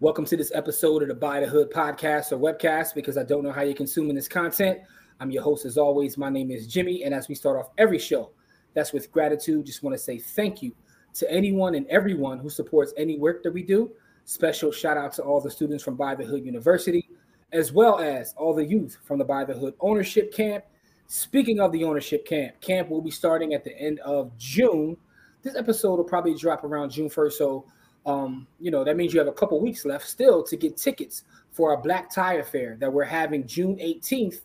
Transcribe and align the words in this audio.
Welcome 0.00 0.26
to 0.26 0.36
this 0.36 0.52
episode 0.54 1.02
of 1.02 1.08
the 1.08 1.14
Buy 1.14 1.40
the 1.40 1.48
Hood 1.48 1.72
podcast 1.72 2.30
or 2.30 2.38
webcast 2.38 2.94
because 2.94 3.18
I 3.18 3.24
don't 3.24 3.42
know 3.42 3.50
how 3.50 3.62
you're 3.62 3.74
consuming 3.74 4.14
this 4.14 4.28
content. 4.28 4.78
I'm 5.18 5.32
your 5.32 5.42
host, 5.42 5.66
as 5.66 5.76
always. 5.76 6.16
My 6.16 6.30
name 6.30 6.52
is 6.52 6.68
Jimmy. 6.68 7.02
And 7.02 7.12
as 7.12 7.26
we 7.26 7.34
start 7.34 7.58
off 7.58 7.70
every 7.78 7.98
show, 7.98 8.30
that's 8.74 8.92
with 8.92 9.10
gratitude. 9.10 9.66
Just 9.66 9.82
want 9.82 9.94
to 9.94 9.98
say 9.98 10.16
thank 10.16 10.62
you 10.62 10.72
to 11.14 11.28
anyone 11.28 11.74
and 11.74 11.84
everyone 11.88 12.38
who 12.38 12.48
supports 12.48 12.94
any 12.96 13.18
work 13.18 13.42
that 13.42 13.52
we 13.52 13.64
do. 13.64 13.90
Special 14.24 14.70
shout 14.70 14.96
out 14.96 15.14
to 15.14 15.22
all 15.22 15.40
the 15.40 15.50
students 15.50 15.82
from 15.82 15.96
Buy 15.96 16.14
the 16.14 16.24
Hood 16.24 16.46
University, 16.46 17.08
as 17.50 17.72
well 17.72 17.98
as 17.98 18.34
all 18.36 18.54
the 18.54 18.64
youth 18.64 18.98
from 19.02 19.18
the 19.18 19.24
Buy 19.24 19.44
the 19.44 19.54
Hood 19.54 19.74
Ownership 19.80 20.32
Camp. 20.32 20.62
Speaking 21.08 21.58
of 21.58 21.72
the 21.72 21.82
ownership 21.82 22.24
camp, 22.24 22.60
camp 22.60 22.88
will 22.88 23.02
be 23.02 23.10
starting 23.10 23.52
at 23.52 23.64
the 23.64 23.76
end 23.76 23.98
of 23.98 24.30
June. 24.38 24.96
This 25.42 25.56
episode 25.56 25.96
will 25.96 26.04
probably 26.04 26.36
drop 26.36 26.62
around 26.62 26.90
June 26.90 27.10
1st. 27.10 27.32
So 27.32 27.66
um, 28.08 28.46
you 28.58 28.70
know, 28.70 28.84
that 28.84 28.96
means 28.96 29.12
you 29.12 29.20
have 29.20 29.28
a 29.28 29.32
couple 29.32 29.60
weeks 29.60 29.84
left 29.84 30.08
still 30.08 30.42
to 30.42 30.56
get 30.56 30.78
tickets 30.78 31.24
for 31.52 31.70
our 31.70 31.76
black 31.76 32.10
tie 32.10 32.34
affair 32.34 32.78
that 32.80 32.90
we're 32.90 33.04
having 33.04 33.46
June 33.46 33.76
18th 33.76 34.40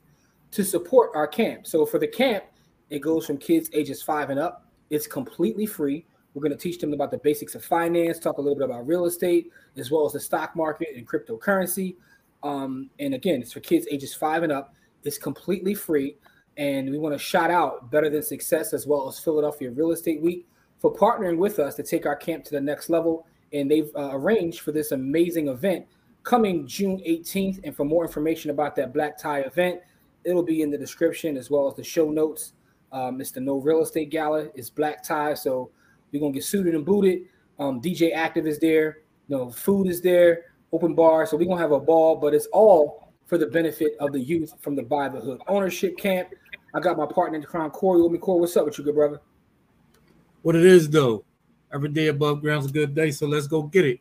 to 0.51 0.65
support 0.65 1.11
our 1.15 1.25
camp. 1.25 1.65
So 1.65 1.85
for 1.85 1.97
the 1.97 2.07
camp, 2.07 2.43
it 2.89 2.99
goes 2.99 3.25
from 3.25 3.37
kids 3.37 3.69
ages 3.71 4.03
five 4.03 4.29
and 4.29 4.39
up. 4.39 4.67
It's 4.89 5.07
completely 5.07 5.65
free. 5.65 6.05
We're 6.33 6.41
going 6.41 6.51
to 6.51 6.57
teach 6.57 6.79
them 6.79 6.91
about 6.91 7.09
the 7.09 7.19
basics 7.19 7.55
of 7.55 7.63
finance, 7.63 8.19
talk 8.19 8.37
a 8.37 8.41
little 8.41 8.57
bit 8.57 8.65
about 8.65 8.85
real 8.85 9.05
estate, 9.05 9.49
as 9.77 9.89
well 9.89 10.05
as 10.05 10.11
the 10.11 10.19
stock 10.19 10.57
market 10.57 10.89
and 10.97 11.07
cryptocurrency. 11.07 11.95
Um, 12.43 12.89
and 12.99 13.13
again, 13.13 13.41
it's 13.41 13.53
for 13.53 13.61
kids 13.61 13.87
ages 13.89 14.13
five 14.13 14.43
and 14.43 14.51
up. 14.51 14.75
It's 15.05 15.17
completely 15.17 15.73
free. 15.73 16.17
And 16.57 16.91
we 16.91 16.97
want 16.97 17.15
to 17.15 17.19
shout 17.19 17.49
out 17.49 17.89
Better 17.91 18.09
Than 18.09 18.23
Success 18.23 18.73
as 18.73 18.85
well 18.85 19.07
as 19.07 19.19
Philadelphia 19.19 19.71
Real 19.71 19.91
Estate 19.91 20.21
Week 20.21 20.45
for 20.79 20.93
partnering 20.93 21.37
with 21.37 21.59
us 21.59 21.75
to 21.75 21.83
take 21.83 22.05
our 22.05 22.15
camp 22.15 22.43
to 22.43 22.51
the 22.51 22.59
next 22.59 22.89
level 22.89 23.25
and 23.53 23.69
they've 23.69 23.89
uh, 23.95 24.09
arranged 24.11 24.61
for 24.61 24.71
this 24.71 24.91
amazing 24.91 25.47
event 25.47 25.85
coming 26.23 26.67
June 26.67 27.01
18th. 27.07 27.61
And 27.63 27.75
for 27.75 27.85
more 27.85 28.03
information 28.03 28.51
about 28.51 28.75
that 28.77 28.93
black 28.93 29.17
tie 29.17 29.41
event, 29.41 29.81
it'll 30.23 30.43
be 30.43 30.61
in 30.61 30.71
the 30.71 30.77
description 30.77 31.37
as 31.37 31.49
well 31.49 31.67
as 31.67 31.75
the 31.75 31.83
show 31.83 32.09
notes. 32.09 32.53
Um, 32.91 33.21
it's 33.21 33.31
the 33.31 33.41
No 33.41 33.57
Real 33.57 33.81
Estate 33.81 34.09
Gala. 34.09 34.47
It's 34.55 34.69
black 34.69 35.03
tie, 35.03 35.33
so 35.33 35.71
we're 36.11 36.19
gonna 36.19 36.33
get 36.33 36.43
suited 36.43 36.75
and 36.75 36.85
booted. 36.85 37.23
Um, 37.59 37.81
DJ 37.81 38.13
Active 38.13 38.45
is 38.45 38.59
there. 38.59 38.99
You 39.27 39.37
know, 39.37 39.51
food 39.51 39.87
is 39.87 40.01
there. 40.01 40.45
Open 40.71 40.93
bar. 40.93 41.25
So 41.25 41.37
we're 41.37 41.47
gonna 41.47 41.61
have 41.61 41.71
a 41.71 41.79
ball, 41.79 42.15
but 42.15 42.33
it's 42.33 42.47
all 42.47 43.11
for 43.25 43.37
the 43.37 43.47
benefit 43.47 43.93
of 43.99 44.11
the 44.11 44.19
youth 44.19 44.53
from 44.59 44.75
the 44.75 44.83
Buy 44.83 45.09
the 45.09 45.19
Hood 45.19 45.41
ownership 45.47 45.97
camp. 45.97 46.29
I 46.75 46.79
got 46.79 46.97
my 46.97 47.05
partner 47.05 47.37
in 47.37 47.43
crime, 47.43 47.71
Corey. 47.71 48.01
With 48.01 48.11
me, 48.11 48.17
Corey. 48.17 48.41
What's 48.41 48.57
up 48.57 48.65
with 48.65 48.77
you, 48.77 48.83
good 48.83 48.95
brother? 48.95 49.21
What 50.41 50.55
it 50.55 50.65
is, 50.65 50.89
though 50.89 51.23
every 51.73 51.89
day 51.89 52.07
above 52.07 52.41
ground's 52.41 52.67
a 52.67 52.71
good 52.71 52.93
day. 52.93 53.11
So 53.11 53.25
let's 53.25 53.47
go 53.47 53.63
get 53.63 53.85
it. 53.85 53.99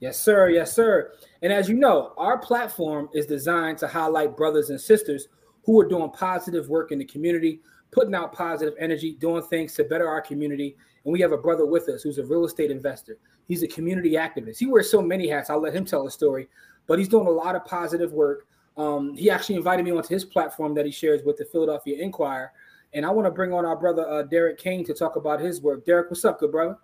Yes, 0.00 0.20
sir. 0.20 0.50
Yes, 0.50 0.72
sir. 0.72 1.12
And 1.42 1.52
as 1.52 1.68
you 1.68 1.74
know, 1.76 2.12
our 2.16 2.38
platform 2.38 3.08
is 3.14 3.26
designed 3.26 3.78
to 3.78 3.88
highlight 3.88 4.36
brothers 4.36 4.70
and 4.70 4.80
sisters 4.80 5.28
who 5.64 5.80
are 5.80 5.88
doing 5.88 6.10
positive 6.10 6.68
work 6.68 6.92
in 6.92 6.98
the 6.98 7.04
community, 7.04 7.60
putting 7.90 8.14
out 8.14 8.32
positive 8.32 8.74
energy, 8.78 9.16
doing 9.18 9.42
things 9.42 9.74
to 9.74 9.84
better 9.84 10.06
our 10.08 10.20
community. 10.20 10.76
And 11.04 11.12
we 11.12 11.20
have 11.20 11.32
a 11.32 11.38
brother 11.38 11.64
with 11.64 11.88
us 11.88 12.02
who's 12.02 12.18
a 12.18 12.24
real 12.24 12.44
estate 12.44 12.70
investor. 12.70 13.18
He's 13.46 13.62
a 13.62 13.68
community 13.68 14.12
activist. 14.12 14.58
He 14.58 14.66
wears 14.66 14.90
so 14.90 15.00
many 15.00 15.28
hats. 15.28 15.48
I'll 15.48 15.60
let 15.60 15.74
him 15.74 15.84
tell 15.84 16.06
a 16.06 16.10
story, 16.10 16.48
but 16.86 16.98
he's 16.98 17.08
doing 17.08 17.26
a 17.26 17.30
lot 17.30 17.56
of 17.56 17.64
positive 17.64 18.12
work. 18.12 18.46
Um, 18.76 19.14
he 19.14 19.30
actually 19.30 19.56
invited 19.56 19.84
me 19.84 19.92
onto 19.92 20.08
his 20.08 20.24
platform 20.24 20.74
that 20.74 20.84
he 20.84 20.92
shares 20.92 21.22
with 21.24 21.36
the 21.36 21.44
Philadelphia 21.44 22.02
Inquirer. 22.02 22.52
And 22.92 23.04
I 23.04 23.10
want 23.10 23.26
to 23.26 23.30
bring 23.30 23.52
on 23.52 23.64
our 23.64 23.76
brother 23.76 24.08
uh, 24.08 24.22
Derrick 24.22 24.58
Cain 24.58 24.84
to 24.84 24.94
talk 24.94 25.16
about 25.16 25.40
his 25.40 25.60
work. 25.60 25.84
Derrick, 25.84 26.10
what's 26.10 26.24
up, 26.24 26.40
good 26.40 26.52
brother? 26.52 26.76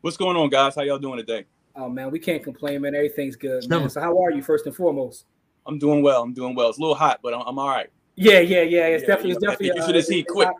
What's 0.00 0.16
going 0.16 0.36
on, 0.36 0.48
guys? 0.48 0.76
How 0.76 0.82
y'all 0.82 0.98
doing 0.98 1.16
today? 1.16 1.44
Oh 1.74 1.88
man, 1.88 2.12
we 2.12 2.20
can't 2.20 2.42
complain, 2.42 2.82
man. 2.82 2.94
Everything's 2.94 3.34
good, 3.34 3.68
man. 3.68 3.90
So 3.90 4.00
how 4.00 4.22
are 4.22 4.30
you, 4.30 4.42
first 4.42 4.64
and 4.66 4.74
foremost? 4.74 5.24
I'm 5.66 5.76
doing 5.76 6.02
well. 6.02 6.22
I'm 6.22 6.32
doing 6.32 6.54
well. 6.54 6.68
It's 6.68 6.78
a 6.78 6.80
little 6.80 6.94
hot, 6.94 7.18
but 7.20 7.34
I'm, 7.34 7.40
I'm 7.40 7.58
all 7.58 7.68
right. 7.68 7.90
Yeah, 8.14 8.38
yeah, 8.38 8.62
yeah. 8.62 8.86
It's 8.86 9.02
yeah, 9.02 9.08
definitely, 9.08 9.32
it's 9.32 9.40
definitely. 9.40 9.72
You 9.74 9.84
should 9.84 9.94
have 9.96 10.04
seen 10.04 10.24
quick. 10.24 10.46
Hot. 10.46 10.56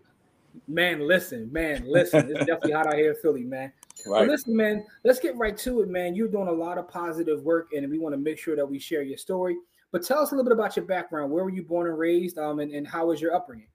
Man, 0.67 1.07
listen, 1.07 1.53
man, 1.53 1.85
listen. 1.87 2.29
It's 2.31 2.47
definitely 2.47 2.73
hot 2.73 2.89
out 2.89 2.95
here 2.95 3.11
in 3.11 3.17
Philly, 3.23 3.45
man. 3.45 3.73
Right. 4.07 4.21
But 4.21 4.29
listen, 4.29 4.57
man. 4.57 4.85
Let's 5.05 5.21
get 5.21 5.37
right 5.37 5.57
to 5.59 5.83
it, 5.83 5.89
man. 5.89 6.17
You're 6.17 6.27
doing 6.27 6.49
a 6.49 6.53
lot 6.53 6.77
of 6.77 6.89
positive 6.89 7.41
work, 7.45 7.69
and 7.73 7.89
we 7.89 8.01
want 8.01 8.15
to 8.15 8.21
make 8.21 8.39
sure 8.39 8.57
that 8.57 8.69
we 8.69 8.81
share 8.81 9.03
your 9.03 9.19
story. 9.19 9.57
But 9.93 10.03
tell 10.05 10.19
us 10.19 10.33
a 10.33 10.35
little 10.35 10.51
bit 10.51 10.53
about 10.53 10.75
your 10.75 10.85
background. 10.85 11.31
Where 11.31 11.45
were 11.45 11.51
you 11.51 11.63
born 11.63 11.87
and 11.87 11.97
raised, 11.97 12.39
um, 12.39 12.59
and, 12.59 12.73
and 12.73 12.85
how 12.85 13.07
was 13.07 13.21
your 13.21 13.37
upbringing? 13.37 13.69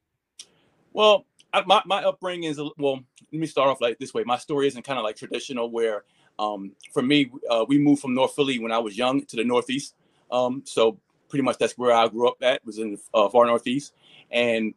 Well, 0.91 1.25
My 1.65 1.81
my 1.85 2.03
upbringing 2.03 2.49
is 2.49 2.59
well. 2.77 2.99
Let 3.31 3.39
me 3.39 3.47
start 3.47 3.69
off 3.69 3.81
like 3.81 3.99
this 3.99 4.13
way. 4.13 4.23
My 4.25 4.37
story 4.37 4.67
isn't 4.67 4.83
kind 4.83 4.97
of 4.97 5.03
like 5.03 5.15
traditional, 5.15 5.69
where 5.69 6.03
um, 6.39 6.71
for 6.91 7.01
me, 7.03 7.31
uh, 7.49 7.65
we 7.67 7.77
moved 7.77 8.01
from 8.01 8.15
North 8.15 8.35
Philly 8.35 8.59
when 8.59 8.71
I 8.71 8.79
was 8.79 8.97
young 8.97 9.23
to 9.25 9.35
the 9.35 9.43
Northeast. 9.43 9.95
Um, 10.31 10.63
so 10.65 10.99
pretty 11.29 11.43
much 11.43 11.57
that's 11.57 11.77
where 11.77 11.91
I 11.91 12.07
grew 12.07 12.27
up 12.27 12.37
at 12.41 12.65
was 12.65 12.79
in 12.79 12.93
the 12.93 12.99
uh, 13.13 13.29
far 13.29 13.45
Northeast, 13.45 13.93
and 14.31 14.73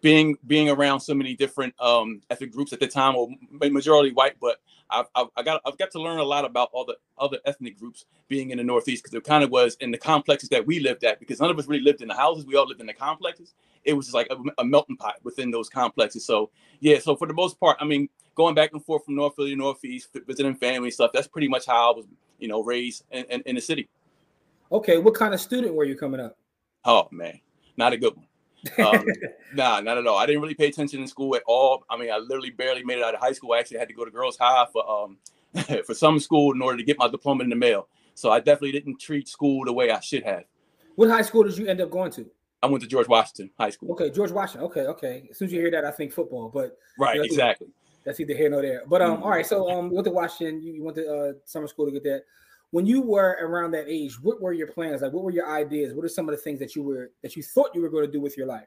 being 0.00 0.36
being 0.46 0.68
around 0.68 1.00
so 1.00 1.14
many 1.14 1.34
different 1.34 1.74
um, 1.80 2.20
ethnic 2.30 2.52
groups 2.52 2.72
at 2.72 2.80
the 2.80 2.86
time, 2.86 3.14
well, 3.14 3.28
majority 3.70 4.12
white, 4.12 4.36
but 4.40 4.58
I've, 4.90 5.06
I've, 5.14 5.26
I 5.36 5.42
got 5.42 5.60
I've 5.66 5.78
got 5.78 5.90
to 5.92 6.00
learn 6.00 6.18
a 6.18 6.24
lot 6.24 6.44
about 6.44 6.70
all 6.72 6.84
the 6.84 6.96
other 7.18 7.38
ethnic 7.44 7.78
groups 7.78 8.04
being 8.28 8.50
in 8.50 8.58
the 8.58 8.64
Northeast 8.64 9.02
because 9.02 9.14
it 9.14 9.24
kind 9.24 9.42
of 9.42 9.50
was 9.50 9.76
in 9.80 9.90
the 9.90 9.98
complexes 9.98 10.48
that 10.50 10.66
we 10.66 10.80
lived 10.80 11.04
at 11.04 11.18
because 11.18 11.40
none 11.40 11.50
of 11.50 11.58
us 11.58 11.66
really 11.66 11.82
lived 11.82 12.02
in 12.02 12.08
the 12.08 12.14
houses. 12.14 12.46
We 12.46 12.56
all 12.56 12.66
lived 12.66 12.80
in 12.80 12.86
the 12.86 12.94
complexes. 12.94 13.54
It 13.84 13.94
was 13.94 14.06
just 14.06 14.14
like 14.14 14.28
a, 14.30 14.36
a 14.58 14.64
melting 14.64 14.96
pot 14.96 15.16
within 15.22 15.50
those 15.50 15.68
complexes. 15.68 16.24
So 16.24 16.50
yeah, 16.80 16.98
so 16.98 17.16
for 17.16 17.26
the 17.26 17.34
most 17.34 17.58
part, 17.58 17.76
I 17.80 17.84
mean, 17.84 18.08
going 18.34 18.54
back 18.54 18.72
and 18.72 18.84
forth 18.84 19.04
from 19.04 19.16
North 19.16 19.34
Philly 19.34 19.50
to 19.50 19.56
Northeast, 19.56 20.10
visiting 20.26 20.54
family 20.54 20.90
stuff. 20.90 21.10
That's 21.12 21.28
pretty 21.28 21.48
much 21.48 21.66
how 21.66 21.92
I 21.92 21.96
was, 21.96 22.06
you 22.38 22.48
know, 22.48 22.62
raised 22.62 23.04
in, 23.10 23.24
in, 23.24 23.42
in 23.46 23.54
the 23.54 23.60
city. 23.60 23.88
Okay, 24.70 24.98
what 24.98 25.14
kind 25.14 25.32
of 25.34 25.40
student 25.40 25.74
were 25.74 25.84
you 25.84 25.96
coming 25.96 26.20
up? 26.20 26.36
Oh 26.84 27.08
man, 27.10 27.40
not 27.76 27.92
a 27.92 27.96
good 27.96 28.14
one. 28.14 28.26
Um, 28.78 29.04
nah, 29.54 29.80
not 29.80 29.98
at 29.98 30.06
all. 30.06 30.18
I 30.18 30.26
didn't 30.26 30.42
really 30.42 30.54
pay 30.54 30.68
attention 30.68 31.00
in 31.00 31.08
school 31.08 31.34
at 31.36 31.42
all. 31.46 31.84
I 31.90 31.96
mean, 31.96 32.10
I 32.10 32.18
literally 32.18 32.50
barely 32.50 32.84
made 32.84 32.98
it 32.98 33.04
out 33.04 33.14
of 33.14 33.20
high 33.20 33.32
school. 33.32 33.52
I 33.52 33.58
actually 33.58 33.78
had 33.78 33.88
to 33.88 33.94
go 33.94 34.04
to 34.04 34.10
girls' 34.10 34.36
high 34.36 34.66
for 34.72 34.88
um 34.88 35.18
for 35.86 35.94
some 35.94 36.18
school 36.18 36.52
in 36.52 36.62
order 36.62 36.76
to 36.76 36.84
get 36.84 36.98
my 36.98 37.08
diploma 37.08 37.44
in 37.44 37.50
the 37.50 37.56
mail. 37.56 37.88
So 38.14 38.30
I 38.30 38.38
definitely 38.38 38.72
didn't 38.72 39.00
treat 39.00 39.28
school 39.28 39.64
the 39.64 39.72
way 39.72 39.90
I 39.90 40.00
should 40.00 40.24
have. 40.24 40.44
What 40.94 41.10
high 41.10 41.22
school 41.22 41.42
did 41.44 41.58
you 41.58 41.66
end 41.66 41.80
up 41.80 41.90
going 41.90 42.10
to? 42.12 42.26
I 42.62 42.66
went 42.66 42.82
to 42.82 42.88
George 42.88 43.06
Washington 43.06 43.50
High 43.58 43.70
School. 43.70 43.92
Okay, 43.92 44.10
George 44.10 44.30
Washington. 44.30 44.66
Okay, 44.70 44.86
okay. 44.86 45.28
As 45.30 45.38
soon 45.38 45.46
as 45.46 45.52
you 45.52 45.60
hear 45.60 45.70
that, 45.70 45.84
I 45.84 45.90
think 45.90 46.12
football. 46.12 46.48
But 46.48 46.78
right, 46.98 47.20
exactly. 47.22 47.68
That's 48.04 48.18
either 48.20 48.34
here 48.34 48.48
nor 48.48 48.62
there. 48.62 48.82
But 48.86 49.02
um, 49.02 49.16
mm-hmm. 49.16 49.22
all 49.24 49.30
right. 49.30 49.46
So 49.46 49.70
um, 49.70 49.90
went 49.90 50.06
to 50.06 50.10
Washington. 50.10 50.62
You, 50.62 50.72
you 50.72 50.82
went 50.82 50.96
to 50.96 51.06
uh, 51.06 51.32
summer 51.44 51.66
school 51.66 51.86
to 51.86 51.92
get 51.92 52.04
that. 52.04 52.22
When 52.72 52.86
you 52.86 53.00
were 53.00 53.38
around 53.40 53.70
that 53.72 53.86
age, 53.88 54.20
what 54.20 54.40
were 54.40 54.52
your 54.52 54.66
plans? 54.66 55.02
Like, 55.02 55.12
what 55.12 55.22
were 55.22 55.30
your 55.30 55.48
ideas? 55.48 55.94
What 55.94 56.04
are 56.04 56.08
some 56.08 56.28
of 56.28 56.34
the 56.34 56.40
things 56.40 56.58
that 56.58 56.74
you 56.74 56.82
were 56.82 57.10
that 57.22 57.36
you 57.36 57.42
thought 57.42 57.70
you 57.74 57.80
were 57.80 57.88
going 57.88 58.06
to 58.06 58.10
do 58.10 58.20
with 58.20 58.36
your 58.36 58.46
life? 58.46 58.66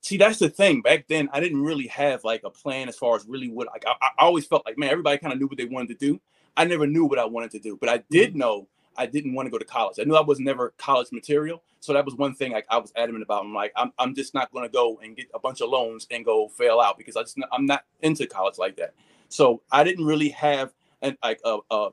See, 0.00 0.16
that's 0.16 0.38
the 0.38 0.48
thing. 0.48 0.80
Back 0.82 1.06
then, 1.08 1.28
I 1.32 1.40
didn't 1.40 1.62
really 1.62 1.86
have 1.88 2.24
like 2.24 2.42
a 2.44 2.50
plan 2.50 2.88
as 2.88 2.96
far 2.96 3.16
as 3.16 3.26
really 3.26 3.48
what 3.48 3.68
like 3.68 3.84
I, 3.86 3.94
I 4.00 4.24
always 4.24 4.46
felt 4.46 4.64
like 4.66 4.78
man, 4.78 4.90
everybody 4.90 5.18
kind 5.18 5.32
of 5.32 5.38
knew 5.38 5.46
what 5.46 5.58
they 5.58 5.64
wanted 5.66 5.98
to 5.98 6.06
do. 6.06 6.20
I 6.56 6.64
never 6.64 6.86
knew 6.86 7.04
what 7.04 7.18
I 7.18 7.24
wanted 7.24 7.52
to 7.52 7.58
do, 7.58 7.76
but 7.76 7.88
I 7.88 8.02
did 8.10 8.30
mm-hmm. 8.30 8.38
know 8.38 8.68
I 8.96 9.06
didn't 9.06 9.34
want 9.34 9.46
to 9.46 9.50
go 9.50 9.58
to 9.58 9.64
college. 9.64 9.98
I 10.00 10.04
knew 10.04 10.16
I 10.16 10.20
was 10.20 10.40
never 10.40 10.74
college 10.76 11.08
material, 11.12 11.62
so 11.80 11.92
that 11.92 12.04
was 12.04 12.16
one 12.16 12.34
thing 12.34 12.52
like 12.52 12.66
I 12.68 12.78
was 12.78 12.92
adamant 12.96 13.22
about. 13.22 13.44
I'm 13.44 13.54
like, 13.54 13.72
I'm, 13.76 13.92
I'm 13.98 14.14
just 14.14 14.34
not 14.34 14.52
going 14.52 14.64
to 14.64 14.72
go 14.72 14.98
and 15.02 15.16
get 15.16 15.26
a 15.34 15.38
bunch 15.38 15.60
of 15.60 15.70
loans 15.70 16.06
and 16.10 16.24
go 16.24 16.48
fail 16.48 16.80
out 16.80 16.98
because 16.98 17.16
I 17.16 17.22
just 17.22 17.38
I'm 17.52 17.66
not 17.66 17.84
into 18.00 18.26
college 18.26 18.58
like 18.58 18.76
that. 18.76 18.94
So 19.28 19.62
I 19.70 19.84
didn't 19.84 20.04
really 20.04 20.30
have 20.30 20.72
an 21.02 21.16
like 21.22 21.40
a, 21.44 21.58
a 21.70 21.90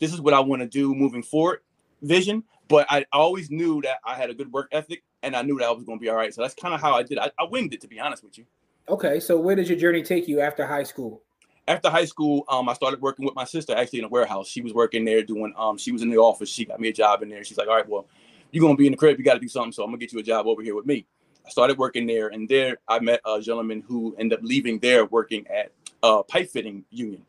this 0.00 0.12
is 0.12 0.20
what 0.20 0.34
I 0.34 0.40
want 0.40 0.62
to 0.62 0.68
do 0.68 0.94
moving 0.94 1.22
forward 1.22 1.60
vision, 2.02 2.42
but 2.68 2.86
I 2.90 3.04
always 3.12 3.50
knew 3.50 3.80
that 3.82 3.98
I 4.04 4.14
had 4.14 4.30
a 4.30 4.34
good 4.34 4.52
work 4.52 4.68
ethic 4.72 5.02
and 5.22 5.36
I 5.36 5.42
knew 5.42 5.58
that 5.58 5.66
I 5.66 5.70
was 5.70 5.84
going 5.84 5.98
to 5.98 6.02
be 6.02 6.08
all 6.08 6.16
right. 6.16 6.34
So 6.34 6.42
that's 6.42 6.54
kind 6.54 6.74
of 6.74 6.80
how 6.80 6.94
I 6.94 7.02
did. 7.02 7.18
I, 7.18 7.30
I 7.38 7.44
winged 7.44 7.74
it 7.74 7.80
to 7.82 7.88
be 7.88 8.00
honest 8.00 8.24
with 8.24 8.38
you. 8.38 8.46
Okay, 8.88 9.20
so 9.20 9.38
where 9.38 9.54
did 9.54 9.68
your 9.68 9.78
journey 9.78 10.02
take 10.02 10.26
you 10.26 10.40
after 10.40 10.66
high 10.66 10.82
school? 10.82 11.22
After 11.68 11.90
high 11.90 12.06
school, 12.06 12.44
um, 12.48 12.68
I 12.68 12.72
started 12.72 13.00
working 13.00 13.24
with 13.24 13.34
my 13.34 13.44
sister 13.44 13.76
actually 13.76 14.00
in 14.00 14.06
a 14.06 14.08
warehouse. 14.08 14.48
She 14.48 14.62
was 14.62 14.72
working 14.72 15.04
there 15.04 15.22
doing 15.22 15.52
um, 15.56 15.78
she 15.78 15.92
was 15.92 16.02
in 16.02 16.10
the 16.10 16.16
office. 16.16 16.48
She 16.48 16.64
got 16.64 16.80
me 16.80 16.88
a 16.88 16.92
job 16.92 17.22
in 17.22 17.28
there. 17.28 17.44
She's 17.44 17.58
like, 17.58 17.68
all 17.68 17.76
right, 17.76 17.88
well, 17.88 18.06
you're 18.50 18.62
gonna 18.62 18.76
be 18.76 18.86
in 18.86 18.92
the 18.92 18.96
crib. 18.96 19.18
You 19.18 19.24
got 19.24 19.34
to 19.34 19.40
do 19.40 19.48
something. 19.48 19.70
So 19.70 19.84
I'm 19.84 19.90
gonna 19.90 19.98
get 19.98 20.12
you 20.12 20.18
a 20.18 20.22
job 20.22 20.46
over 20.46 20.62
here 20.62 20.74
with 20.74 20.86
me. 20.86 21.06
I 21.46 21.50
started 21.50 21.78
working 21.78 22.06
there, 22.06 22.28
and 22.28 22.48
there 22.48 22.78
I 22.88 22.98
met 22.98 23.20
a 23.24 23.40
gentleman 23.40 23.84
who 23.86 24.16
ended 24.18 24.38
up 24.38 24.44
leaving 24.44 24.80
there 24.80 25.04
working 25.04 25.46
at 25.48 25.70
a 26.02 26.24
pipe 26.24 26.50
fitting 26.50 26.84
union. 26.90 27.24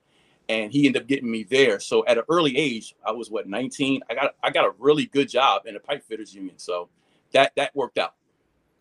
And 0.52 0.72
he 0.72 0.86
ended 0.86 1.04
up 1.04 1.08
getting 1.08 1.32
me 1.32 1.44
there. 1.44 1.80
So 1.80 2.06
at 2.08 2.18
an 2.18 2.26
early 2.30 2.58
age, 2.58 2.94
I 3.06 3.12
was 3.12 3.32
what 3.32 3.48
19. 3.48 4.02
I 4.10 4.14
got 4.14 4.36
I 4.44 4.50
got 4.50 4.66
a 4.66 4.74
really 4.78 5.06
good 5.06 5.30
job 5.30 5.66
in 5.66 5.76
a 5.78 5.80
pipe 5.80 6.04
fitters 6.04 6.34
union. 6.36 6.58
So 6.58 6.90
that 7.32 7.54
that 7.56 7.74
worked 7.76 7.98
out. 7.98 8.16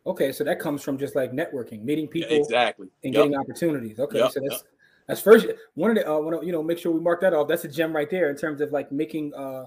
Okay, 0.06 0.32
so 0.32 0.43
that 0.44 0.58
comes 0.58 0.82
from 0.82 0.99
just 0.99 1.14
like 1.14 1.31
networking, 1.31 1.84
meeting 1.84 2.08
people, 2.08 2.32
yeah, 2.32 2.43
exactly, 2.43 2.88
and 3.05 3.14
yep. 3.14 3.25
getting 3.25 3.37
opportunities. 3.37 4.00
Okay, 4.00 4.19
yep, 4.19 4.32
so 4.32 4.40
that's 4.40 4.55
yep. 4.55 4.62
that's 5.06 5.20
first. 5.20 5.46
One 5.75 5.90
of 5.90 5.96
the 5.96 6.11
uh, 6.11 6.19
want 6.19 6.40
to 6.40 6.46
you 6.46 6.52
know 6.52 6.62
make 6.62 6.78
sure 6.78 6.90
we 6.90 7.00
mark 7.00 7.20
that 7.20 7.34
off. 7.34 7.46
That's 7.46 7.64
a 7.64 7.69
gem 7.69 7.94
right 7.94 8.11
there 8.11 8.31
in 8.31 8.37
terms 8.37 8.61
of 8.61 8.72
like 8.72 8.90
making 8.90 9.32
uh 9.34 9.67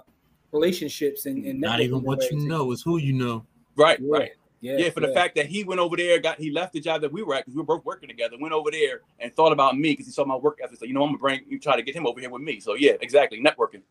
relationships 0.52 1.26
and, 1.26 1.46
and 1.46 1.60
not 1.60 1.80
even 1.80 2.04
what 2.04 2.22
you 2.30 2.48
know 2.48 2.72
is 2.72 2.82
who 2.82 2.98
you 2.98 3.14
know. 3.14 3.46
Right, 3.76 4.00
yeah. 4.00 4.18
right. 4.18 4.32
Yeah, 4.64 4.78
yeah, 4.78 4.90
for 4.92 5.02
the 5.02 5.10
fact 5.10 5.36
that 5.36 5.48
he 5.48 5.66
went 5.66 5.82
over 5.82 5.98
there, 5.98 6.18
got 6.22 6.40
he 6.40 6.50
left 6.50 6.72
the 6.72 6.80
job 6.80 7.02
that 7.02 7.12
we 7.12 7.22
were 7.22 7.36
at 7.36 7.44
because 7.44 7.54
we 7.54 7.60
were 7.60 7.66
both 7.66 7.84
working 7.84 8.08
together. 8.08 8.38
Went 8.40 8.54
over 8.54 8.72
there 8.72 9.02
and 9.20 9.36
thought 9.36 9.52
about 9.52 9.78
me 9.78 9.92
because 9.92 10.06
he 10.06 10.14
saw 10.14 10.24
my 10.24 10.38
work 10.38 10.60
ethic. 10.64 10.80
So 10.80 10.86
you 10.86 10.94
know, 10.94 11.04
I'm 11.04 11.10
gonna 11.10 11.18
bring 11.18 11.42
you 11.50 11.60
try 11.60 11.76
to 11.76 11.82
get 11.82 11.94
him 11.94 12.08
over 12.08 12.22
here 12.22 12.30
with 12.30 12.42
me. 12.42 12.62
So 12.62 12.76
yeah, 12.76 12.94
exactly, 13.02 13.44
networking. 13.44 13.82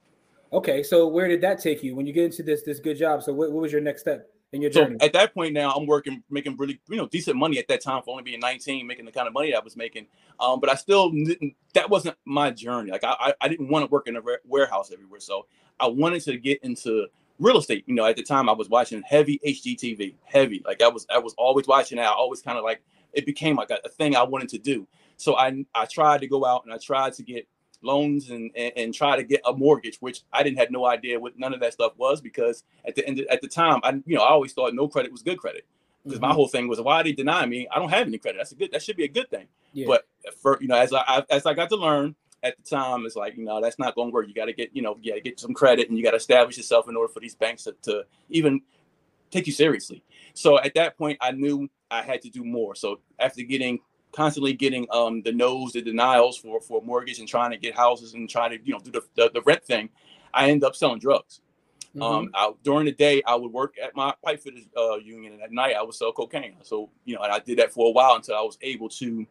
Okay, 0.50 0.82
so 0.82 1.06
where 1.08 1.28
did 1.28 1.42
that 1.42 1.60
take 1.60 1.82
you 1.82 1.94
when 1.94 2.06
you 2.06 2.14
get 2.14 2.24
into 2.24 2.42
this 2.42 2.62
this 2.62 2.80
good 2.80 2.96
job? 2.96 3.22
So 3.22 3.34
what, 3.34 3.52
what 3.52 3.60
was 3.60 3.70
your 3.70 3.82
next 3.82 4.00
step 4.00 4.30
in 4.52 4.62
your 4.62 4.70
journey? 4.70 4.96
So 4.98 5.04
at 5.04 5.12
that 5.12 5.34
point 5.34 5.52
now, 5.52 5.72
I'm 5.72 5.84
working, 5.84 6.22
making 6.30 6.56
really 6.56 6.80
you 6.88 6.96
know 6.96 7.06
decent 7.06 7.36
money 7.36 7.58
at 7.58 7.68
that 7.68 7.82
time 7.82 8.02
for 8.02 8.12
only 8.12 8.22
being 8.22 8.40
19, 8.40 8.86
making 8.86 9.04
the 9.04 9.12
kind 9.12 9.28
of 9.28 9.34
money 9.34 9.50
that 9.50 9.58
I 9.58 9.64
was 9.64 9.76
making. 9.76 10.06
Um, 10.40 10.58
but 10.58 10.70
I 10.70 10.74
still 10.76 11.10
didn't. 11.10 11.54
That 11.74 11.90
wasn't 11.90 12.16
my 12.24 12.50
journey. 12.50 12.90
Like 12.90 13.04
I 13.04 13.14
I, 13.20 13.34
I 13.42 13.48
didn't 13.48 13.68
want 13.68 13.84
to 13.84 13.90
work 13.90 14.08
in 14.08 14.16
a 14.16 14.22
warehouse 14.46 14.90
everywhere. 14.90 15.20
So 15.20 15.44
I 15.78 15.86
wanted 15.86 16.22
to 16.22 16.38
get 16.38 16.64
into 16.64 17.08
real 17.38 17.58
estate. 17.58 17.84
You 17.86 17.94
know, 17.94 18.06
at 18.06 18.16
the 18.16 18.22
time 18.22 18.48
I 18.48 18.52
was 18.52 18.68
watching 18.68 19.02
heavy 19.02 19.40
HGTV, 19.46 20.14
heavy. 20.24 20.62
Like 20.64 20.82
I 20.82 20.88
was, 20.88 21.06
I 21.10 21.18
was 21.18 21.34
always 21.34 21.66
watching 21.66 21.96
that. 21.96 22.06
I 22.06 22.12
always 22.12 22.42
kind 22.42 22.58
of 22.58 22.64
like 22.64 22.82
it 23.12 23.26
became 23.26 23.56
like 23.56 23.70
a, 23.70 23.78
a, 23.84 23.88
thing 23.88 24.16
I 24.16 24.22
wanted 24.22 24.48
to 24.50 24.58
do. 24.58 24.86
So 25.16 25.36
I, 25.36 25.64
I 25.74 25.84
tried 25.84 26.20
to 26.22 26.26
go 26.26 26.44
out 26.44 26.64
and 26.64 26.72
I 26.72 26.78
tried 26.78 27.12
to 27.14 27.22
get 27.22 27.46
loans 27.82 28.30
and, 28.30 28.50
and, 28.56 28.72
and 28.76 28.94
try 28.94 29.16
to 29.16 29.22
get 29.22 29.40
a 29.44 29.52
mortgage, 29.52 29.98
which 30.00 30.22
I 30.32 30.42
didn't 30.42 30.58
have 30.58 30.70
no 30.70 30.86
idea 30.86 31.20
what 31.20 31.38
none 31.38 31.52
of 31.52 31.60
that 31.60 31.74
stuff 31.74 31.92
was 31.96 32.20
because 32.20 32.64
at 32.86 32.94
the 32.94 33.06
end 33.06 33.20
of, 33.20 33.26
at 33.26 33.40
the 33.42 33.48
time 33.48 33.80
I, 33.82 34.00
you 34.06 34.16
know, 34.16 34.22
I 34.22 34.30
always 34.30 34.52
thought 34.52 34.74
no 34.74 34.88
credit 34.88 35.12
was 35.12 35.22
good 35.22 35.38
credit 35.38 35.66
because 36.04 36.18
mm-hmm. 36.18 36.28
my 36.28 36.34
whole 36.34 36.48
thing 36.48 36.68
was 36.68 36.80
why 36.80 37.02
they 37.02 37.12
deny 37.12 37.46
me? 37.46 37.68
I 37.70 37.78
don't 37.78 37.90
have 37.90 38.06
any 38.06 38.18
credit. 38.18 38.38
That's 38.38 38.52
a 38.52 38.56
good. 38.56 38.72
That 38.72 38.82
should 38.82 38.96
be 38.96 39.04
a 39.04 39.08
good 39.08 39.30
thing. 39.30 39.46
Yeah. 39.72 39.86
But 39.86 40.06
for 40.40 40.58
you 40.60 40.68
know, 40.68 40.76
as 40.76 40.92
I 40.92 41.24
as 41.30 41.46
I 41.46 41.54
got 41.54 41.68
to 41.70 41.76
learn, 41.76 42.14
at 42.42 42.56
the 42.56 42.62
time 42.68 43.06
it's 43.06 43.16
like 43.16 43.36
you 43.36 43.44
know 43.44 43.60
that's 43.60 43.78
not 43.78 43.94
going 43.94 44.08
to 44.08 44.12
work. 44.12 44.26
You 44.28 44.34
got 44.34 44.46
to 44.46 44.52
get 44.52 44.70
you 44.74 44.82
know 44.82 44.96
you 45.00 45.12
got 45.12 45.16
to 45.16 45.22
get 45.22 45.40
some 45.40 45.54
credit 45.54 45.88
and 45.88 45.96
you 45.96 46.04
got 46.04 46.10
to 46.12 46.16
establish 46.16 46.56
yourself 46.56 46.88
in 46.88 46.96
order 46.96 47.12
for 47.12 47.20
these 47.20 47.34
banks 47.34 47.64
to, 47.64 47.74
to, 47.82 48.04
even 48.30 48.60
take 49.30 49.46
you 49.46 49.52
seriously. 49.52 50.02
So 50.34 50.58
at 50.58 50.74
that 50.74 50.98
point 50.98 51.18
i 51.20 51.30
knew 51.30 51.68
i 51.90 52.02
had 52.02 52.22
to 52.22 52.30
do 52.30 52.44
more. 52.44 52.74
So 52.74 53.00
after 53.18 53.42
getting 53.42 53.80
constantly 54.12 54.52
getting 54.52 54.86
um 54.90 55.22
the 55.22 55.32
no's 55.32 55.72
the 55.72 55.82
denials 55.82 56.36
for 56.36 56.60
for 56.60 56.82
mortgage 56.82 57.18
and 57.18 57.28
trying 57.28 57.50
to 57.50 57.56
get 57.56 57.74
houses 57.74 58.14
and 58.14 58.28
trying 58.28 58.50
to 58.50 58.64
you 58.64 58.72
know 58.72 58.78
do 58.78 58.90
the, 58.90 59.02
the, 59.16 59.30
the 59.34 59.42
rent 59.42 59.64
thing 59.64 59.88
i 60.34 60.48
ended 60.48 60.64
up 60.64 60.76
selling 60.76 60.98
drugs. 60.98 61.40
Mm-hmm. 61.96 62.02
um 62.02 62.30
I, 62.34 62.52
during 62.62 62.84
the 62.84 62.92
day 62.92 63.22
i 63.26 63.34
would 63.34 63.52
work 63.52 63.74
at 63.82 63.96
my 63.96 64.14
pipe 64.24 64.42
fitters 64.42 64.64
uh, 64.76 64.96
union 64.96 65.32
and 65.34 65.42
at 65.42 65.52
night 65.52 65.74
i 65.76 65.82
would 65.82 65.94
sell 65.94 66.12
cocaine. 66.12 66.56
So 66.62 66.90
you 67.04 67.16
know 67.16 67.22
and 67.22 67.32
i 67.32 67.38
did 67.38 67.58
that 67.58 67.72
for 67.72 67.88
a 67.88 67.90
while 67.90 68.14
until 68.14 68.36
i 68.36 68.42
was 68.42 68.58
able 68.60 68.88
to 68.90 69.26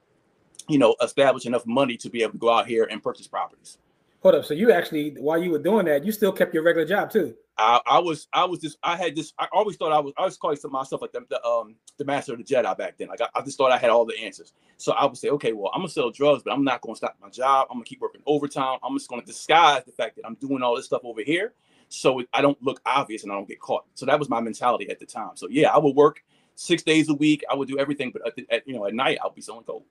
you 0.72 0.80
know, 0.80 0.96
establish 1.02 1.46
enough 1.46 1.66
money 1.66 1.98
to 1.98 2.10
be 2.10 2.24
able 2.24 2.34
to 2.34 2.38
go 2.38 2.50
out 2.50 2.68
here 2.68 2.88
and 2.90 3.02
purchase 3.02 3.28
properties. 3.28 3.78
Hold 4.22 4.36
up. 4.36 4.46
So 4.46 4.54
you 4.54 4.72
actually, 4.72 5.16
while 5.20 5.42
you 5.42 5.50
were 5.50 5.60
doing 5.60 5.86
that, 5.88 6.06
you 6.06 6.12
still 6.12 6.32
kept 6.32 6.54
your 6.54 6.64
regular 6.64 6.88
job 6.88 7.10
too. 7.10 7.36
I, 7.58 7.80
I 7.86 8.00
was, 8.00 8.28
I 8.34 8.46
was 8.46 8.60
just, 8.60 8.78
I 8.84 8.96
had 8.96 9.16
this. 9.16 9.34
I 9.38 9.48
always 9.52 9.78
thought 9.78 9.92
I 9.92 10.00
was, 10.00 10.14
I 10.18 10.26
was 10.26 10.38
calling 10.38 10.58
myself 10.70 11.02
like 11.02 11.12
the, 11.12 11.26
the, 11.30 11.44
um, 11.44 11.76
the 11.98 12.06
master 12.06 12.34
of 12.34 12.38
the 12.38 12.44
Jedi 12.44 12.78
back 12.78 12.98
then. 12.98 13.08
Like 13.08 13.22
I, 13.22 13.28
I, 13.36 13.42
just 13.42 13.58
thought 13.58 13.72
I 13.72 13.78
had 13.78 13.90
all 13.90 14.06
the 14.06 14.18
answers. 14.20 14.54
So 14.78 14.94
I 14.94 15.06
would 15.06 15.18
say, 15.18 15.30
okay, 15.30 15.54
well, 15.54 15.72
I'm 15.74 15.82
gonna 15.82 15.90
sell 15.90 16.12
drugs, 16.12 16.44
but 16.44 16.54
I'm 16.54 16.64
not 16.64 16.82
gonna 16.82 16.96
stop 16.96 17.16
my 17.22 17.30
job. 17.30 17.68
I'm 17.70 17.78
gonna 17.78 17.86
keep 17.86 18.02
working 18.02 18.22
overtime. 18.26 18.80
I'm 18.84 18.96
just 18.96 19.10
gonna 19.10 19.24
disguise 19.24 19.84
the 19.86 19.92
fact 19.92 20.16
that 20.16 20.26
I'm 20.26 20.36
doing 20.36 20.62
all 20.62 20.76
this 20.76 20.86
stuff 20.86 21.02
over 21.04 21.22
here, 21.22 21.54
so 21.90 22.24
I 22.34 22.42
don't 22.42 22.62
look 22.64 22.80
obvious 22.86 23.24
and 23.24 23.32
I 23.32 23.36
don't 23.36 23.48
get 23.48 23.60
caught. 23.60 23.86
So 23.96 24.06
that 24.06 24.18
was 24.18 24.30
my 24.30 24.40
mentality 24.40 24.90
at 24.90 25.00
the 25.00 25.06
time. 25.06 25.32
So 25.36 25.48
yeah, 25.50 25.70
I 25.70 25.78
would 25.78 25.96
work 25.96 26.24
six 26.56 26.84
days 26.84 27.10
a 27.10 27.14
week. 27.14 27.44
I 27.52 27.56
would 27.56 27.68
do 27.68 27.78
everything, 27.80 28.12
but 28.12 28.26
at, 28.26 28.36
the, 28.36 28.48
at 28.50 28.68
you 28.68 28.76
know, 28.76 28.86
at 28.86 28.94
night 28.94 29.18
I'll 29.22 29.32
be 29.32 29.42
selling 29.42 29.64
coke. 29.64 29.86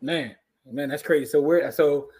Man, 0.00 0.34
Man, 0.66 0.88
that's 0.88 1.02
crazy. 1.02 1.26
So 1.26 1.40
where 1.40 1.70
so 1.72 2.10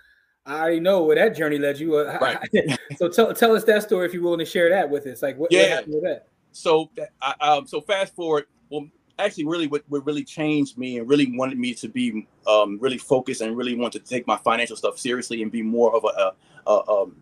I 0.46 0.58
already 0.60 0.80
know 0.80 1.04
where 1.04 1.16
that 1.16 1.36
journey 1.36 1.58
led 1.58 1.78
you. 1.78 1.96
Uh, 1.96 2.18
right. 2.20 2.78
so 2.96 3.08
tell 3.08 3.32
tell 3.34 3.54
us 3.54 3.64
that 3.64 3.82
story 3.82 4.06
if 4.06 4.14
you're 4.14 4.22
willing 4.22 4.38
to 4.38 4.44
share 4.44 4.68
that 4.70 4.88
with 4.88 5.06
us. 5.06 5.22
Like 5.22 5.36
what, 5.38 5.52
yeah. 5.52 5.60
what 5.60 5.70
happened 5.70 5.94
with 5.94 6.04
that? 6.04 6.28
So 6.52 6.90
I, 7.20 7.34
um 7.40 7.66
so 7.66 7.80
fast 7.80 8.14
forward. 8.14 8.46
Well, 8.70 8.86
actually, 9.18 9.46
really 9.46 9.66
what, 9.66 9.84
what 9.88 10.04
really 10.06 10.24
changed 10.24 10.78
me 10.78 10.98
and 10.98 11.08
really 11.08 11.36
wanted 11.36 11.58
me 11.58 11.74
to 11.74 11.88
be 11.88 12.26
um 12.46 12.78
really 12.80 12.98
focused 12.98 13.40
and 13.40 13.56
really 13.56 13.74
want 13.74 13.92
to 13.92 13.98
take 13.98 14.26
my 14.26 14.36
financial 14.36 14.76
stuff 14.76 14.98
seriously 14.98 15.42
and 15.42 15.52
be 15.52 15.62
more 15.62 15.94
of 15.94 16.04
a, 16.04 16.06
a, 16.06 16.72
a 16.72 16.90
um 16.90 17.16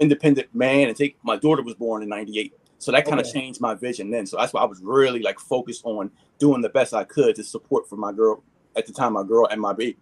independent 0.00 0.52
man 0.54 0.88
and 0.88 0.96
take 0.96 1.16
my 1.22 1.36
daughter 1.36 1.62
was 1.62 1.74
born 1.74 2.02
in 2.02 2.08
98 2.08 2.52
so 2.78 2.90
that 2.90 3.04
kind 3.04 3.20
of 3.20 3.26
okay. 3.26 3.40
changed 3.40 3.60
my 3.60 3.74
vision 3.74 4.10
then 4.10 4.26
so 4.26 4.36
that's 4.36 4.52
why 4.52 4.60
i 4.60 4.64
was 4.64 4.80
really 4.82 5.20
like 5.20 5.38
focused 5.38 5.82
on 5.84 6.10
doing 6.40 6.60
the 6.60 6.68
best 6.68 6.92
i 6.92 7.04
could 7.04 7.36
to 7.36 7.44
support 7.44 7.88
for 7.88 7.94
my 7.94 8.12
girl 8.12 8.42
at 8.76 8.86
the 8.86 8.92
time 8.92 9.12
my 9.12 9.22
girl 9.22 9.46
and 9.46 9.60
my 9.60 9.72
baby 9.72 9.96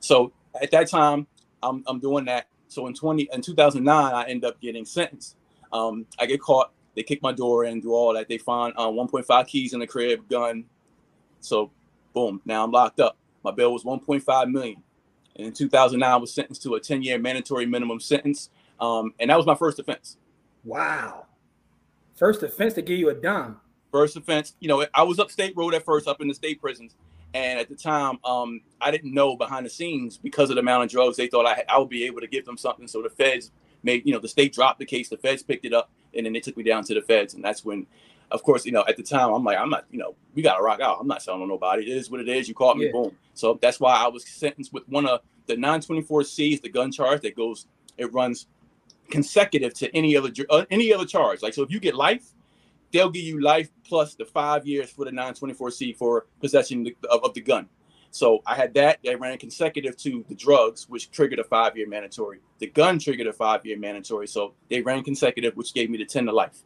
so 0.00 0.32
at 0.60 0.70
that 0.70 0.88
time, 0.88 1.26
I'm, 1.62 1.82
I'm 1.86 1.98
doing 1.98 2.24
that. 2.26 2.46
So 2.68 2.86
in 2.86 2.94
20 2.94 3.28
in 3.32 3.42
2009, 3.42 4.14
I 4.14 4.24
end 4.28 4.44
up 4.44 4.60
getting 4.60 4.84
sentenced. 4.84 5.36
Um, 5.72 6.06
I 6.18 6.26
get 6.26 6.40
caught. 6.40 6.72
They 6.94 7.02
kick 7.02 7.22
my 7.22 7.32
door 7.32 7.64
in, 7.64 7.80
do 7.80 7.92
all 7.92 8.14
that. 8.14 8.28
They 8.28 8.38
find 8.38 8.74
uh, 8.76 8.88
1.5 8.88 9.46
keys 9.46 9.72
in 9.72 9.80
the 9.80 9.86
crib, 9.86 10.28
gun. 10.28 10.64
So, 11.40 11.70
boom. 12.12 12.40
Now 12.44 12.64
I'm 12.64 12.72
locked 12.72 13.00
up. 13.00 13.16
My 13.44 13.52
bail 13.52 13.72
was 13.72 13.84
1.5 13.84 14.50
million. 14.50 14.82
And 15.36 15.46
in 15.46 15.52
2009, 15.52 16.10
I 16.10 16.16
was 16.16 16.32
sentenced 16.34 16.62
to 16.64 16.74
a 16.74 16.80
10 16.80 17.02
year 17.02 17.18
mandatory 17.18 17.66
minimum 17.66 18.00
sentence. 18.00 18.50
Um, 18.80 19.14
and 19.20 19.30
that 19.30 19.36
was 19.36 19.46
my 19.46 19.54
first 19.54 19.78
offense. 19.78 20.16
Wow. 20.64 21.26
First 22.16 22.42
offense 22.42 22.74
to 22.74 22.82
give 22.82 22.98
you 22.98 23.10
a 23.10 23.14
dime. 23.14 23.56
First 23.92 24.16
offense. 24.16 24.54
You 24.58 24.68
know, 24.68 24.84
I 24.92 25.04
was 25.04 25.18
upstate 25.18 25.56
road 25.56 25.74
at 25.74 25.84
first, 25.84 26.08
up 26.08 26.20
in 26.20 26.28
the 26.28 26.34
state 26.34 26.60
prisons. 26.60 26.96
And 27.34 27.58
at 27.58 27.68
the 27.68 27.74
time, 27.74 28.18
um, 28.24 28.62
I 28.80 28.90
didn't 28.90 29.12
know 29.12 29.36
behind 29.36 29.66
the 29.66 29.70
scenes 29.70 30.16
because 30.16 30.50
of 30.50 30.56
the 30.56 30.60
amount 30.60 30.84
of 30.84 30.90
drugs. 30.90 31.16
They 31.16 31.26
thought 31.26 31.46
I, 31.46 31.64
I 31.68 31.78
would 31.78 31.88
be 31.88 32.04
able 32.04 32.20
to 32.20 32.26
give 32.26 32.44
them 32.44 32.56
something. 32.56 32.88
So 32.88 33.02
the 33.02 33.10
feds 33.10 33.50
made, 33.82 34.06
you 34.06 34.12
know, 34.12 34.18
the 34.18 34.28
state 34.28 34.54
dropped 34.54 34.78
the 34.78 34.86
case. 34.86 35.08
The 35.08 35.18
feds 35.18 35.42
picked 35.42 35.64
it 35.64 35.74
up, 35.74 35.90
and 36.14 36.24
then 36.24 36.32
they 36.32 36.40
took 36.40 36.56
me 36.56 36.62
down 36.62 36.84
to 36.84 36.94
the 36.94 37.02
feds. 37.02 37.34
And 37.34 37.44
that's 37.44 37.64
when, 37.64 37.86
of 38.30 38.42
course, 38.42 38.64
you 38.64 38.72
know, 38.72 38.84
at 38.88 38.96
the 38.96 39.02
time, 39.02 39.32
I'm 39.32 39.44
like, 39.44 39.58
I'm 39.58 39.70
not, 39.70 39.84
you 39.90 39.98
know, 39.98 40.14
we 40.34 40.42
got 40.42 40.56
to 40.56 40.62
rock 40.62 40.80
out. 40.80 40.98
I'm 41.00 41.06
not 41.06 41.22
selling 41.22 41.42
on 41.42 41.48
nobody. 41.48 41.82
It 41.82 41.96
is 41.96 42.10
what 42.10 42.20
it 42.20 42.28
is. 42.28 42.48
You 42.48 42.54
caught 42.54 42.78
me, 42.78 42.86
yeah. 42.86 42.92
boom. 42.92 43.16
So 43.34 43.58
that's 43.60 43.78
why 43.78 43.94
I 43.94 44.08
was 44.08 44.26
sentenced 44.26 44.72
with 44.72 44.88
one 44.88 45.06
of 45.06 45.20
the 45.46 45.56
924Cs, 45.56 46.62
the 46.62 46.68
gun 46.68 46.90
charge 46.90 47.20
that 47.22 47.36
goes, 47.36 47.66
it 47.98 48.12
runs 48.12 48.46
consecutive 49.10 49.74
to 49.74 49.94
any 49.96 50.16
other 50.16 50.30
uh, 50.50 50.64
any 50.70 50.92
other 50.92 51.04
charge. 51.04 51.42
Like 51.42 51.54
so, 51.54 51.62
if 51.62 51.70
you 51.70 51.80
get 51.80 51.94
life, 51.94 52.32
they'll 52.92 53.10
give 53.10 53.24
you 53.24 53.40
life 53.40 53.70
plus 53.84 54.14
the 54.14 54.24
five 54.24 54.66
years 54.66 54.90
for 54.90 55.04
the 55.04 55.10
924C 55.10 55.96
for 55.96 56.26
possession 56.40 56.86
of, 57.10 57.24
of 57.24 57.34
the 57.34 57.40
gun. 57.40 57.68
So 58.10 58.42
I 58.46 58.54
had 58.54 58.72
that. 58.74 58.98
They 59.04 59.14
ran 59.16 59.36
consecutive 59.38 59.96
to 59.98 60.24
the 60.28 60.34
drugs, 60.34 60.88
which 60.88 61.10
triggered 61.10 61.38
a 61.38 61.44
five 61.44 61.76
year 61.76 61.86
mandatory. 61.86 62.40
The 62.58 62.68
gun 62.68 62.98
triggered 62.98 63.26
a 63.26 63.32
five 63.32 63.64
year 63.66 63.78
mandatory. 63.78 64.26
So 64.26 64.54
they 64.70 64.80
ran 64.80 65.04
consecutive, 65.04 65.56
which 65.56 65.74
gave 65.74 65.90
me 65.90 65.98
the 65.98 66.06
10 66.06 66.26
to 66.26 66.32
life. 66.32 66.62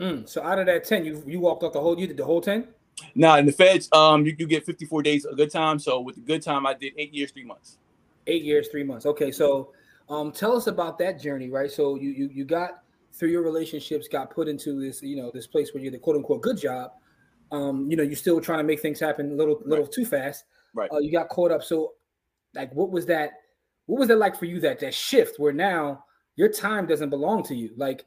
Mm, 0.00 0.28
so 0.28 0.42
out 0.42 0.58
of 0.58 0.66
that 0.66 0.84
10, 0.84 1.04
you 1.04 1.22
you 1.26 1.40
walked 1.40 1.62
off 1.62 1.72
the 1.72 1.80
whole, 1.80 1.98
you 1.98 2.06
did 2.06 2.16
the 2.16 2.24
whole 2.24 2.40
10? 2.40 2.68
No, 3.14 3.28
nah, 3.28 3.36
in 3.36 3.46
the 3.46 3.52
feds, 3.52 3.90
um, 3.92 4.24
you, 4.24 4.34
you 4.38 4.46
get 4.46 4.64
54 4.64 5.02
days 5.02 5.24
a 5.26 5.34
good 5.34 5.50
time. 5.50 5.78
So 5.78 6.00
with 6.00 6.16
the 6.16 6.22
good 6.22 6.42
time, 6.42 6.66
I 6.66 6.74
did 6.74 6.94
eight 6.96 7.12
years, 7.12 7.30
three 7.30 7.44
months. 7.44 7.78
Eight 8.26 8.42
years, 8.42 8.68
three 8.68 8.84
months. 8.84 9.06
Okay. 9.06 9.30
So 9.30 9.72
um, 10.08 10.32
tell 10.32 10.56
us 10.56 10.66
about 10.66 10.98
that 10.98 11.20
journey, 11.20 11.50
right? 11.50 11.70
So 11.70 11.96
you 11.96 12.10
you 12.10 12.30
you 12.32 12.44
got 12.44 12.82
through 13.16 13.30
your 13.30 13.42
relationships 13.42 14.08
got 14.08 14.30
put 14.30 14.48
into 14.48 14.80
this, 14.80 15.02
you 15.02 15.16
know, 15.16 15.30
this 15.32 15.46
place 15.46 15.72
where 15.72 15.82
you're 15.82 15.92
the 15.92 15.98
quote 15.98 16.16
unquote 16.16 16.42
good 16.42 16.58
job. 16.58 16.92
Um, 17.50 17.90
you 17.90 17.96
know, 17.96 18.02
you're 18.02 18.16
still 18.16 18.40
trying 18.40 18.58
to 18.58 18.64
make 18.64 18.80
things 18.80 19.00
happen 19.00 19.32
a 19.32 19.34
little, 19.34 19.60
little 19.64 19.84
right. 19.84 19.92
too 19.92 20.04
fast. 20.04 20.44
Right. 20.74 20.90
Uh, 20.92 20.98
you 20.98 21.12
got 21.12 21.28
caught 21.28 21.52
up. 21.52 21.62
So, 21.62 21.94
like, 22.54 22.72
what 22.74 22.90
was 22.90 23.06
that? 23.06 23.30
What 23.86 24.00
was 24.00 24.08
that 24.08 24.18
like 24.18 24.36
for 24.36 24.44
you? 24.44 24.60
That 24.60 24.80
that 24.80 24.94
shift 24.94 25.38
where 25.38 25.52
now 25.52 26.04
your 26.34 26.48
time 26.48 26.86
doesn't 26.86 27.10
belong 27.10 27.42
to 27.44 27.54
you. 27.54 27.70
Like, 27.76 28.04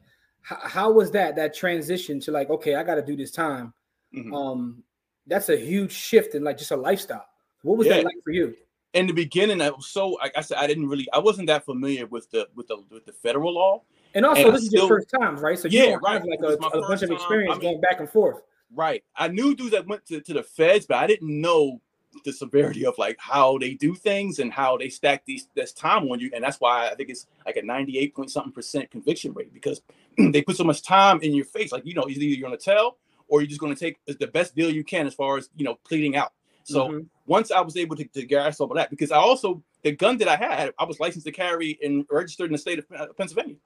h- 0.50 0.58
how 0.62 0.92
was 0.92 1.10
that? 1.12 1.36
That 1.36 1.54
transition 1.54 2.20
to 2.20 2.32
like, 2.32 2.50
okay, 2.50 2.74
I 2.74 2.84
got 2.84 2.96
to 2.96 3.02
do 3.02 3.16
this 3.16 3.30
time. 3.30 3.72
Mm-hmm. 4.14 4.34
Um, 4.34 4.82
that's 5.26 5.48
a 5.48 5.56
huge 5.56 5.92
shift 5.92 6.34
in 6.34 6.44
like 6.44 6.58
just 6.58 6.70
a 6.70 6.76
lifestyle. 6.76 7.26
What 7.62 7.78
was 7.78 7.86
yeah. 7.86 7.94
that 7.94 8.04
like 8.04 8.16
for 8.22 8.30
you? 8.30 8.54
In 8.92 9.06
the 9.06 9.12
beginning, 9.12 9.60
I 9.60 9.70
was 9.70 9.86
so 9.86 10.10
like 10.10 10.36
I 10.36 10.42
said, 10.42 10.58
I 10.58 10.66
didn't 10.66 10.88
really, 10.88 11.08
I 11.12 11.18
wasn't 11.18 11.46
that 11.46 11.64
familiar 11.64 12.06
with 12.06 12.30
the 12.30 12.48
with 12.54 12.68
the 12.68 12.84
with 12.90 13.06
the 13.06 13.12
federal 13.12 13.54
law. 13.54 13.82
And 14.14 14.26
also, 14.26 14.46
and 14.46 14.54
this 14.54 14.62
I 14.62 14.66
is 14.66 14.72
your 14.72 14.88
first 14.88 15.10
time, 15.10 15.36
right? 15.36 15.58
So 15.58 15.68
you 15.68 15.78
yeah, 15.78 15.90
don't 15.90 16.02
right. 16.02 16.12
have 16.14 16.24
like 16.24 16.40
a, 16.40 16.54
a 16.54 16.88
bunch 16.88 17.02
of 17.02 17.10
experience 17.10 17.52
I 17.52 17.58
mean, 17.58 17.60
going 17.60 17.80
back 17.80 18.00
and 18.00 18.08
forth. 18.08 18.42
Right. 18.74 19.02
I 19.16 19.28
knew 19.28 19.54
dudes 19.54 19.72
that 19.72 19.86
went 19.86 20.06
to, 20.06 20.20
to 20.20 20.34
the 20.34 20.42
feds, 20.42 20.86
but 20.86 20.98
I 20.98 21.06
didn't 21.06 21.40
know 21.40 21.80
the 22.24 22.32
severity 22.32 22.84
of 22.84 22.98
like 22.98 23.16
how 23.18 23.58
they 23.58 23.74
do 23.74 23.94
things 23.94 24.38
and 24.38 24.52
how 24.52 24.76
they 24.76 24.88
stack 24.88 25.24
these 25.26 25.48
this 25.54 25.72
time 25.72 26.08
on 26.08 26.18
you. 26.18 26.30
And 26.34 26.42
that's 26.42 26.60
why 26.60 26.88
I 26.88 26.94
think 26.94 27.08
it's 27.10 27.26
like 27.46 27.56
a 27.56 27.62
98 27.62 28.14
point 28.14 28.30
something 28.30 28.52
percent 28.52 28.90
conviction 28.90 29.32
rate 29.32 29.52
because 29.52 29.80
they 30.18 30.42
put 30.42 30.56
so 30.56 30.64
much 30.64 30.82
time 30.82 31.20
in 31.22 31.34
your 31.34 31.44
face. 31.44 31.72
Like, 31.72 31.86
you 31.86 31.94
know, 31.94 32.06
either 32.08 32.24
you're 32.24 32.42
gonna 32.42 32.56
tell 32.56 32.98
or 33.28 33.40
you're 33.40 33.48
just 33.48 33.60
gonna 33.60 33.76
take 33.76 33.98
the 34.06 34.26
best 34.26 34.54
deal 34.56 34.70
you 34.70 34.84
can 34.84 35.06
as 35.06 35.14
far 35.14 35.36
as 35.36 35.50
you 35.56 35.64
know 35.64 35.78
pleading 35.84 36.16
out. 36.16 36.32
So 36.64 36.88
mm-hmm. 36.88 37.06
once 37.26 37.50
I 37.50 37.60
was 37.60 37.76
able 37.76 37.96
to, 37.96 38.04
to 38.04 38.26
grasp 38.26 38.60
all 38.60 38.70
of 38.70 38.76
that, 38.76 38.90
because 38.90 39.10
I 39.10 39.16
also 39.16 39.62
the 39.82 39.92
gun 39.92 40.18
that 40.18 40.28
I 40.28 40.36
had, 40.36 40.72
I 40.78 40.84
was 40.84 41.00
licensed 41.00 41.26
to 41.26 41.32
carry 41.32 41.78
and 41.82 42.04
registered 42.10 42.46
in 42.46 42.52
the 42.52 42.58
state 42.58 42.78
of 42.78 43.16
Pennsylvania. 43.16 43.56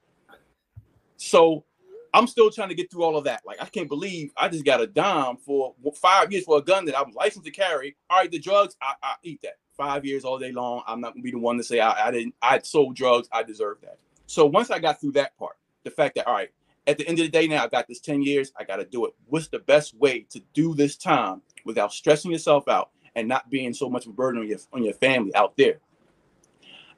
So 1.17 1.65
I'm 2.13 2.27
still 2.27 2.49
trying 2.49 2.69
to 2.69 2.75
get 2.75 2.89
through 2.89 3.03
all 3.03 3.17
of 3.17 3.25
that. 3.25 3.41
Like 3.45 3.61
I 3.61 3.65
can't 3.65 3.89
believe 3.89 4.31
I 4.37 4.47
just 4.47 4.65
got 4.65 4.81
a 4.81 4.87
dime 4.87 5.37
for 5.37 5.75
five 5.95 6.31
years 6.31 6.45
for 6.45 6.57
a 6.57 6.61
gun 6.61 6.85
that 6.85 6.95
I 6.95 7.01
was 7.01 7.13
licensed 7.13 7.45
to 7.45 7.51
carry. 7.51 7.95
All 8.09 8.19
right, 8.19 8.31
the 8.31 8.39
drugs, 8.39 8.75
I, 8.81 8.93
I 9.03 9.15
eat 9.23 9.41
that. 9.43 9.57
Five 9.75 10.05
years 10.05 10.23
all 10.23 10.39
day 10.39 10.53
long. 10.53 10.83
I'm 10.87 11.01
not 11.01 11.13
gonna 11.13 11.23
be 11.23 11.31
the 11.31 11.39
one 11.39 11.57
to 11.57 11.63
say 11.63 11.81
I, 11.81 12.07
I 12.07 12.11
didn't. 12.11 12.35
I 12.41 12.59
sold 12.59 12.95
drugs. 12.95 13.27
I 13.31 13.43
deserve 13.43 13.77
that. 13.81 13.97
So 14.27 14.45
once 14.45 14.71
I 14.71 14.79
got 14.79 15.01
through 15.01 15.11
that 15.13 15.37
part, 15.37 15.57
the 15.83 15.91
fact 15.91 16.15
that 16.15 16.27
all 16.27 16.33
right, 16.33 16.51
at 16.87 16.97
the 16.97 17.07
end 17.07 17.19
of 17.19 17.25
the 17.25 17.31
day, 17.31 17.47
now 17.47 17.63
I 17.63 17.67
got 17.67 17.87
this 17.87 17.99
10 17.99 18.21
years, 18.21 18.51
I 18.57 18.63
got 18.63 18.77
to 18.77 18.85
do 18.85 19.05
it. 19.05 19.13
What's 19.27 19.47
the 19.47 19.59
best 19.59 19.95
way 19.95 20.25
to 20.29 20.41
do 20.53 20.73
this 20.75 20.95
time 20.95 21.41
without 21.65 21.91
stressing 21.91 22.31
yourself 22.31 22.67
out 22.67 22.91
and 23.15 23.27
not 23.27 23.49
being 23.49 23.73
so 23.73 23.89
much 23.89 24.05
of 24.05 24.11
a 24.11 24.15
burden 24.15 24.41
on 24.41 24.47
your 24.47 24.59
on 24.71 24.83
your 24.83 24.93
family 24.93 25.33
out 25.35 25.57
there? 25.57 25.79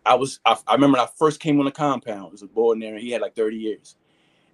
I 0.06 0.16
was 0.16 0.40
I, 0.46 0.58
I 0.68 0.74
remember 0.74 0.98
when 0.98 1.08
I 1.08 1.10
first 1.18 1.40
came 1.40 1.60
on 1.60 1.66
the 1.66 1.72
compound, 1.72 2.26
there 2.26 2.32
was 2.32 2.42
a 2.44 2.48
boy 2.48 2.74
in 2.74 2.80
there 2.80 2.94
and 2.94 3.02
he 3.02 3.12
had 3.12 3.22
like 3.22 3.36
30 3.36 3.58
years. 3.58 3.96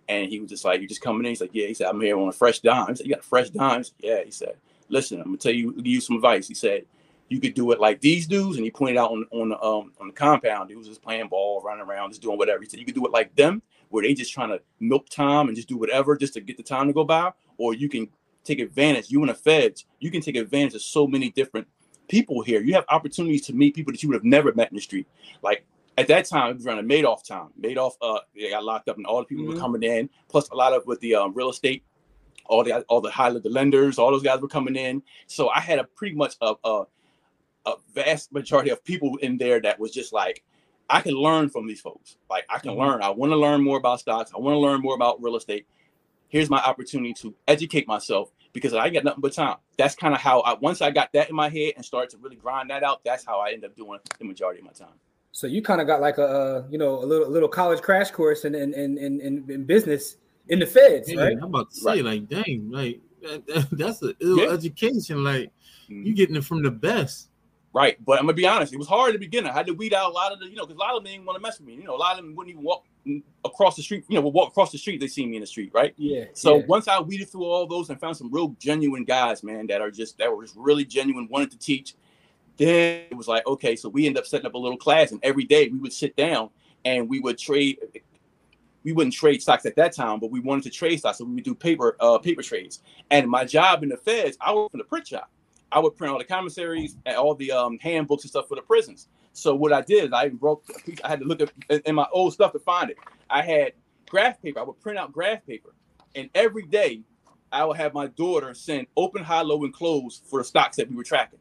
And 0.09 0.29
he 0.29 0.39
was 0.39 0.49
just 0.49 0.65
like, 0.65 0.79
You're 0.79 0.89
just 0.89 1.01
coming 1.01 1.25
in. 1.25 1.31
He's 1.31 1.41
like, 1.41 1.51
Yeah. 1.53 1.67
He 1.67 1.73
said, 1.73 1.87
I'm 1.87 2.01
here 2.01 2.17
on 2.17 2.27
a 2.27 2.33
fresh 2.33 2.59
dime. 2.59 2.89
He 2.89 2.95
said, 2.95 3.05
You 3.05 3.15
got 3.15 3.23
fresh 3.23 3.49
dime? 3.49 3.83
Said, 3.83 3.93
yeah. 3.99 4.23
He 4.23 4.31
said, 4.31 4.55
Listen, 4.89 5.19
I'm 5.19 5.25
gonna 5.25 5.37
tell 5.37 5.53
you, 5.53 5.73
give 5.73 5.87
you 5.87 6.01
some 6.01 6.17
advice. 6.17 6.47
He 6.47 6.53
said, 6.53 6.85
You 7.29 7.39
could 7.39 7.53
do 7.53 7.71
it 7.71 7.79
like 7.79 8.01
these 8.01 8.27
dudes, 8.27 8.57
and 8.57 8.65
he 8.65 8.71
pointed 8.71 8.97
out 8.97 9.11
on 9.11 9.25
on 9.31 9.49
the 9.49 9.61
um 9.61 9.91
on 9.99 10.07
the 10.07 10.13
compound, 10.13 10.69
he 10.69 10.75
was 10.75 10.87
just 10.87 11.01
playing 11.01 11.27
ball, 11.27 11.61
running 11.61 11.85
around, 11.85 12.11
just 12.11 12.21
doing 12.21 12.37
whatever. 12.37 12.61
He 12.61 12.69
said, 12.69 12.79
You 12.79 12.85
could 12.85 12.95
do 12.95 13.05
it 13.05 13.11
like 13.11 13.35
them, 13.35 13.61
where 13.89 14.03
they 14.03 14.13
just 14.13 14.33
trying 14.33 14.49
to 14.49 14.61
milk 14.79 15.09
time 15.09 15.47
and 15.47 15.55
just 15.55 15.69
do 15.69 15.77
whatever 15.77 16.15
just 16.17 16.33
to 16.33 16.41
get 16.41 16.57
the 16.57 16.63
time 16.63 16.87
to 16.87 16.93
go 16.93 17.03
by, 17.03 17.31
or 17.57 17.73
you 17.73 17.89
can 17.89 18.09
take 18.43 18.59
advantage, 18.59 19.09
you 19.09 19.21
and 19.21 19.29
the 19.29 19.33
feds, 19.33 19.85
you 19.99 20.11
can 20.11 20.21
take 20.21 20.35
advantage 20.35 20.75
of 20.75 20.81
so 20.81 21.07
many 21.07 21.29
different 21.31 21.67
people 22.07 22.41
here. 22.41 22.61
You 22.61 22.73
have 22.73 22.85
opportunities 22.89 23.45
to 23.47 23.53
meet 23.53 23.75
people 23.75 23.93
that 23.93 24.03
you 24.03 24.09
would 24.09 24.15
have 24.15 24.23
never 24.23 24.53
met 24.53 24.69
in 24.69 24.75
the 24.75 24.81
street. 24.81 25.07
Like 25.41 25.65
at 25.97 26.07
that 26.07 26.25
time, 26.25 26.51
it 26.51 26.55
was 26.55 26.65
around 26.65 26.87
the 26.87 26.93
Madoff 26.93 27.25
time. 27.25 27.49
Madoff, 27.59 27.93
uh, 28.01 28.19
they 28.35 28.49
got 28.49 28.63
locked 28.63 28.89
up, 28.89 28.97
and 28.97 29.05
all 29.05 29.19
the 29.19 29.25
people 29.25 29.45
mm-hmm. 29.45 29.53
were 29.53 29.59
coming 29.59 29.83
in. 29.83 30.09
Plus, 30.27 30.49
a 30.49 30.55
lot 30.55 30.73
of 30.73 30.85
with 30.85 30.99
the 31.01 31.15
um, 31.15 31.33
real 31.33 31.49
estate, 31.49 31.83
all 32.45 32.63
the 32.63 32.81
all 32.83 33.01
the 33.01 33.11
high 33.11 33.29
the 33.29 33.49
lenders, 33.49 33.97
all 33.97 34.11
those 34.11 34.23
guys 34.23 34.41
were 34.41 34.47
coming 34.47 34.75
in. 34.75 35.03
So 35.27 35.49
I 35.49 35.59
had 35.59 35.79
a 35.79 35.83
pretty 35.83 36.15
much 36.15 36.35
a, 36.41 36.53
a 36.63 36.83
a 37.65 37.73
vast 37.93 38.33
majority 38.33 38.71
of 38.71 38.83
people 38.83 39.17
in 39.17 39.37
there 39.37 39.61
that 39.61 39.79
was 39.79 39.91
just 39.91 40.11
like, 40.11 40.43
I 40.89 41.01
can 41.01 41.13
learn 41.13 41.49
from 41.49 41.67
these 41.67 41.79
folks. 41.79 42.17
Like 42.29 42.45
I 42.49 42.59
can 42.59 42.71
mm-hmm. 42.71 42.81
learn. 42.81 43.01
I 43.03 43.09
want 43.09 43.31
to 43.31 43.37
learn 43.37 43.63
more 43.63 43.77
about 43.77 43.99
stocks. 43.99 44.31
I 44.35 44.39
want 44.39 44.55
to 44.55 44.59
learn 44.59 44.81
more 44.81 44.95
about 44.95 45.21
real 45.21 45.35
estate. 45.35 45.67
Here's 46.27 46.49
my 46.49 46.61
opportunity 46.61 47.13
to 47.21 47.35
educate 47.47 47.87
myself 47.87 48.31
because 48.53 48.73
I 48.73 48.89
got 48.89 49.03
nothing 49.03 49.21
but 49.21 49.33
time. 49.33 49.57
That's 49.77 49.93
kind 49.93 50.15
of 50.15 50.19
how 50.19 50.39
I 50.41 50.55
once 50.55 50.81
I 50.81 50.89
got 50.89 51.13
that 51.13 51.29
in 51.29 51.35
my 51.35 51.49
head 51.49 51.73
and 51.75 51.85
started 51.85 52.09
to 52.11 52.17
really 52.17 52.35
grind 52.35 52.71
that 52.71 52.83
out. 52.83 53.03
That's 53.03 53.23
how 53.23 53.39
I 53.39 53.51
end 53.51 53.63
up 53.63 53.75
doing 53.75 53.99
the 54.17 54.25
majority 54.25 54.59
of 54.59 54.65
my 54.65 54.71
time. 54.71 54.95
So 55.33 55.47
you 55.47 55.63
kind 55.63 55.81
of 55.81 55.87
got 55.87 55.99
like 55.99 56.19
a 56.19 56.65
you 56.69 56.77
know 56.77 57.03
a 57.03 57.05
little 57.05 57.27
a 57.27 57.29
little 57.29 57.49
college 57.49 57.81
crash 57.81 58.11
course 58.11 58.45
in 58.45 58.53
in 58.53 58.73
in 58.75 58.97
in, 58.99 59.19
in 59.49 59.65
business 59.65 60.17
in 60.47 60.59
the 60.59 60.65
feds, 60.67 61.11
yeah, 61.11 61.21
right? 61.21 61.37
I'm 61.37 61.45
about 61.45 61.71
to 61.71 61.77
say 61.77 62.01
right. 62.01 62.05
like, 62.05 62.29
dang, 62.29 62.69
like 62.69 62.99
that, 63.23 63.67
that's 63.71 64.01
an 64.03 64.13
ill 64.19 64.37
yeah. 64.37 64.49
education. 64.49 65.23
Like 65.23 65.51
mm-hmm. 65.89 66.03
you 66.03 66.13
getting 66.13 66.35
it 66.35 66.45
from 66.45 66.61
the 66.63 66.71
best. 66.71 67.29
Right, 67.75 67.97
but 68.05 68.19
I'm 68.19 68.25
gonna 68.25 68.33
be 68.33 68.45
honest. 68.45 68.71
It 68.71 68.77
was 68.77 68.87
hard 68.87 69.13
to 69.13 69.19
begin. 69.19 69.47
I 69.47 69.51
had 69.51 69.65
to 69.65 69.73
weed 69.73 69.95
out 69.95 70.11
a 70.11 70.13
lot 70.13 70.31
of 70.31 70.39
the, 70.39 70.45
you 70.45 70.55
know, 70.55 70.67
because 70.67 70.75
a 70.75 70.79
lot 70.79 70.95
of 70.95 71.03
them 71.03 71.11
didn't 71.11 71.25
want 71.25 71.37
to 71.37 71.41
mess 71.41 71.57
with 71.57 71.65
me. 71.67 71.73
You 71.73 71.85
know, 71.85 71.95
a 71.95 71.97
lot 71.97 72.19
of 72.19 72.23
them 72.23 72.35
wouldn't 72.35 72.51
even 72.51 72.63
walk 72.63 72.85
across 73.43 73.75
the 73.75 73.81
street. 73.81 74.05
You 74.07 74.15
know, 74.15 74.21
would 74.21 74.33
walk 74.35 74.49
across 74.49 74.71
the 74.71 74.77
street. 74.77 74.99
They 74.99 75.07
see 75.07 75.25
me 75.25 75.37
in 75.37 75.41
the 75.41 75.47
street, 75.47 75.71
right? 75.73 75.91
Yeah. 75.97 76.25
So 76.33 76.57
yeah. 76.57 76.65
once 76.67 76.87
I 76.87 76.99
weeded 76.99 77.29
through 77.29 77.45
all 77.45 77.65
those 77.65 77.89
and 77.89 77.99
found 77.99 78.15
some 78.15 78.31
real 78.31 78.49
genuine 78.59 79.05
guys, 79.05 79.41
man, 79.41 79.65
that 79.67 79.81
are 79.81 79.89
just 79.89 80.19
that 80.19 80.31
were 80.31 80.43
just 80.43 80.55
really 80.55 80.85
genuine, 80.85 81.27
wanted 81.31 81.49
to 81.49 81.57
teach, 81.57 81.95
then 82.57 83.03
it 83.09 83.15
was 83.15 83.27
like, 83.27 83.45
okay, 83.47 83.75
so 83.75 83.89
we 83.89 84.05
end 84.05 84.17
up 84.17 84.25
setting 84.25 84.45
up 84.45 84.53
a 84.53 84.57
little 84.57 84.77
class, 84.77 85.11
and 85.11 85.19
every 85.23 85.43
day 85.43 85.67
we 85.69 85.79
would 85.79 85.93
sit 85.93 86.15
down 86.15 86.49
and 86.85 87.09
we 87.09 87.19
would 87.19 87.37
trade. 87.37 87.79
We 88.83 88.91
wouldn't 88.91 89.13
trade 89.13 89.41
stocks 89.41 89.65
at 89.65 89.77
that 89.77 89.93
time, 89.93 90.19
but 90.19 90.29
we 90.29 90.41
wanted 90.41 90.65
to 90.65 90.69
trade 90.69 90.97
stocks, 90.97 91.19
so 91.19 91.25
we 91.25 91.35
would 91.35 91.43
do 91.43 91.55
paper 91.55 91.95
uh, 91.99 92.17
paper 92.17 92.41
trades. 92.41 92.81
And 93.11 93.29
my 93.29 93.45
job 93.45 93.81
in 93.83 93.89
the 93.89 93.97
Feds, 93.97 94.37
I 94.41 94.53
worked 94.53 94.73
in 94.73 94.79
the 94.79 94.83
print 94.83 95.07
shop. 95.07 95.31
I 95.71 95.79
would 95.79 95.95
print 95.95 96.11
all 96.11 96.19
the 96.19 96.25
commissaries 96.25 96.97
and 97.05 97.15
all 97.15 97.33
the 97.33 97.51
um, 97.51 97.79
handbooks 97.79 98.23
and 98.23 98.29
stuff 98.29 98.47
for 98.47 98.55
the 98.55 98.61
prisons. 98.61 99.07
So 99.31 99.55
what 99.55 99.73
I 99.73 99.81
did 99.81 100.05
is 100.05 100.13
I 100.13 100.29
broke. 100.29 100.65
I 101.03 101.09
had 101.09 101.19
to 101.21 101.25
look 101.25 101.41
at 101.41 101.51
in 101.85 101.95
my 101.95 102.07
old 102.11 102.33
stuff 102.33 102.51
to 102.51 102.59
find 102.59 102.91
it. 102.91 102.97
I 103.29 103.41
had 103.41 103.73
graph 104.09 104.41
paper. 104.41 104.59
I 104.59 104.63
would 104.63 104.79
print 104.79 104.99
out 104.99 105.11
graph 105.11 105.45
paper, 105.47 105.73
and 106.13 106.29
every 106.35 106.63
day 106.63 107.01
I 107.51 107.65
would 107.65 107.77
have 107.77 107.93
my 107.93 108.07
daughter 108.07 108.53
send 108.53 108.87
open, 108.97 109.23
high, 109.23 109.41
low, 109.41 109.63
and 109.63 109.73
close 109.73 110.21
for 110.29 110.39
the 110.39 110.43
stocks 110.43 110.75
that 110.77 110.89
we 110.89 110.95
were 110.95 111.03
tracking 111.03 111.39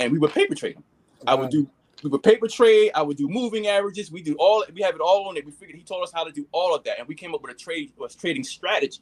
and 0.00 0.12
we 0.12 0.18
would 0.18 0.32
paper 0.32 0.54
trade 0.54 0.76
them. 0.76 0.84
I 1.26 1.34
would 1.34 1.50
do 1.50 1.68
we 2.02 2.10
would 2.10 2.22
paper 2.22 2.46
trade. 2.46 2.92
I 2.94 3.02
would 3.02 3.16
do 3.16 3.28
moving 3.28 3.66
averages. 3.66 4.10
We 4.10 4.22
do 4.22 4.36
all. 4.38 4.64
We 4.72 4.82
have 4.82 4.94
it 4.94 5.00
all 5.00 5.28
on 5.28 5.36
it. 5.36 5.44
We 5.44 5.52
figured 5.52 5.76
he 5.76 5.82
told 5.82 6.04
us 6.04 6.12
how 6.12 6.24
to 6.24 6.32
do 6.32 6.46
all 6.52 6.74
of 6.74 6.84
that, 6.84 6.98
and 6.98 7.08
we 7.08 7.14
came 7.14 7.34
up 7.34 7.42
with 7.42 7.52
a 7.52 7.58
trade 7.58 7.92
was 7.96 8.14
trading 8.14 8.44
strategy 8.44 9.00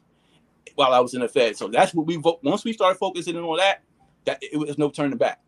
while 0.75 0.93
I 0.93 1.01
was 1.01 1.15
in 1.15 1.21
the 1.21 1.29
Fed. 1.29 1.57
So 1.57 1.69
that's 1.69 1.95
what 1.95 2.07
we 2.07 2.17
vote. 2.17 2.41
Once 2.43 2.65
we 2.65 2.73
started 2.73 2.99
focusing 2.99 3.37
on 3.37 3.57
that, 3.59 3.83
that 4.25 4.39
it 4.43 4.57
was 4.57 4.79
no 4.79 4.91
turning 4.91 5.19
back. 5.19 5.41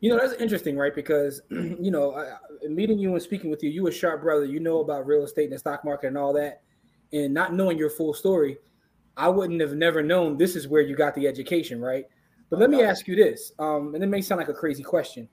You 0.00 0.10
know 0.10 0.18
that's 0.18 0.40
interesting, 0.40 0.76
right? 0.76 0.94
Because 0.94 1.42
you 1.50 1.90
know, 1.90 2.14
I, 2.14 2.36
meeting 2.68 2.98
you 2.98 3.12
and 3.12 3.22
speaking 3.22 3.50
with 3.50 3.62
you, 3.62 3.70
you 3.70 3.86
a 3.88 3.92
sharp 3.92 4.22
brother. 4.22 4.44
You 4.44 4.60
know 4.60 4.80
about 4.80 5.06
real 5.06 5.24
estate 5.24 5.44
and 5.44 5.52
the 5.52 5.58
stock 5.58 5.84
market 5.84 6.08
and 6.08 6.18
all 6.18 6.32
that, 6.34 6.62
and 7.12 7.34
not 7.34 7.52
knowing 7.52 7.78
your 7.78 7.90
full 7.90 8.14
story, 8.14 8.58
I 9.16 9.28
wouldn't 9.28 9.60
have 9.60 9.74
never 9.74 10.02
known 10.02 10.36
this 10.36 10.56
is 10.56 10.68
where 10.68 10.82
you 10.82 10.94
got 10.94 11.14
the 11.14 11.26
education, 11.26 11.80
right? 11.80 12.06
But 12.52 12.60
let 12.60 12.68
me 12.68 12.82
ask 12.82 13.08
you 13.08 13.16
this, 13.16 13.52
um, 13.58 13.94
and 13.94 14.04
it 14.04 14.08
may 14.08 14.20
sound 14.20 14.38
like 14.38 14.50
a 14.50 14.52
crazy 14.52 14.82
question. 14.82 15.26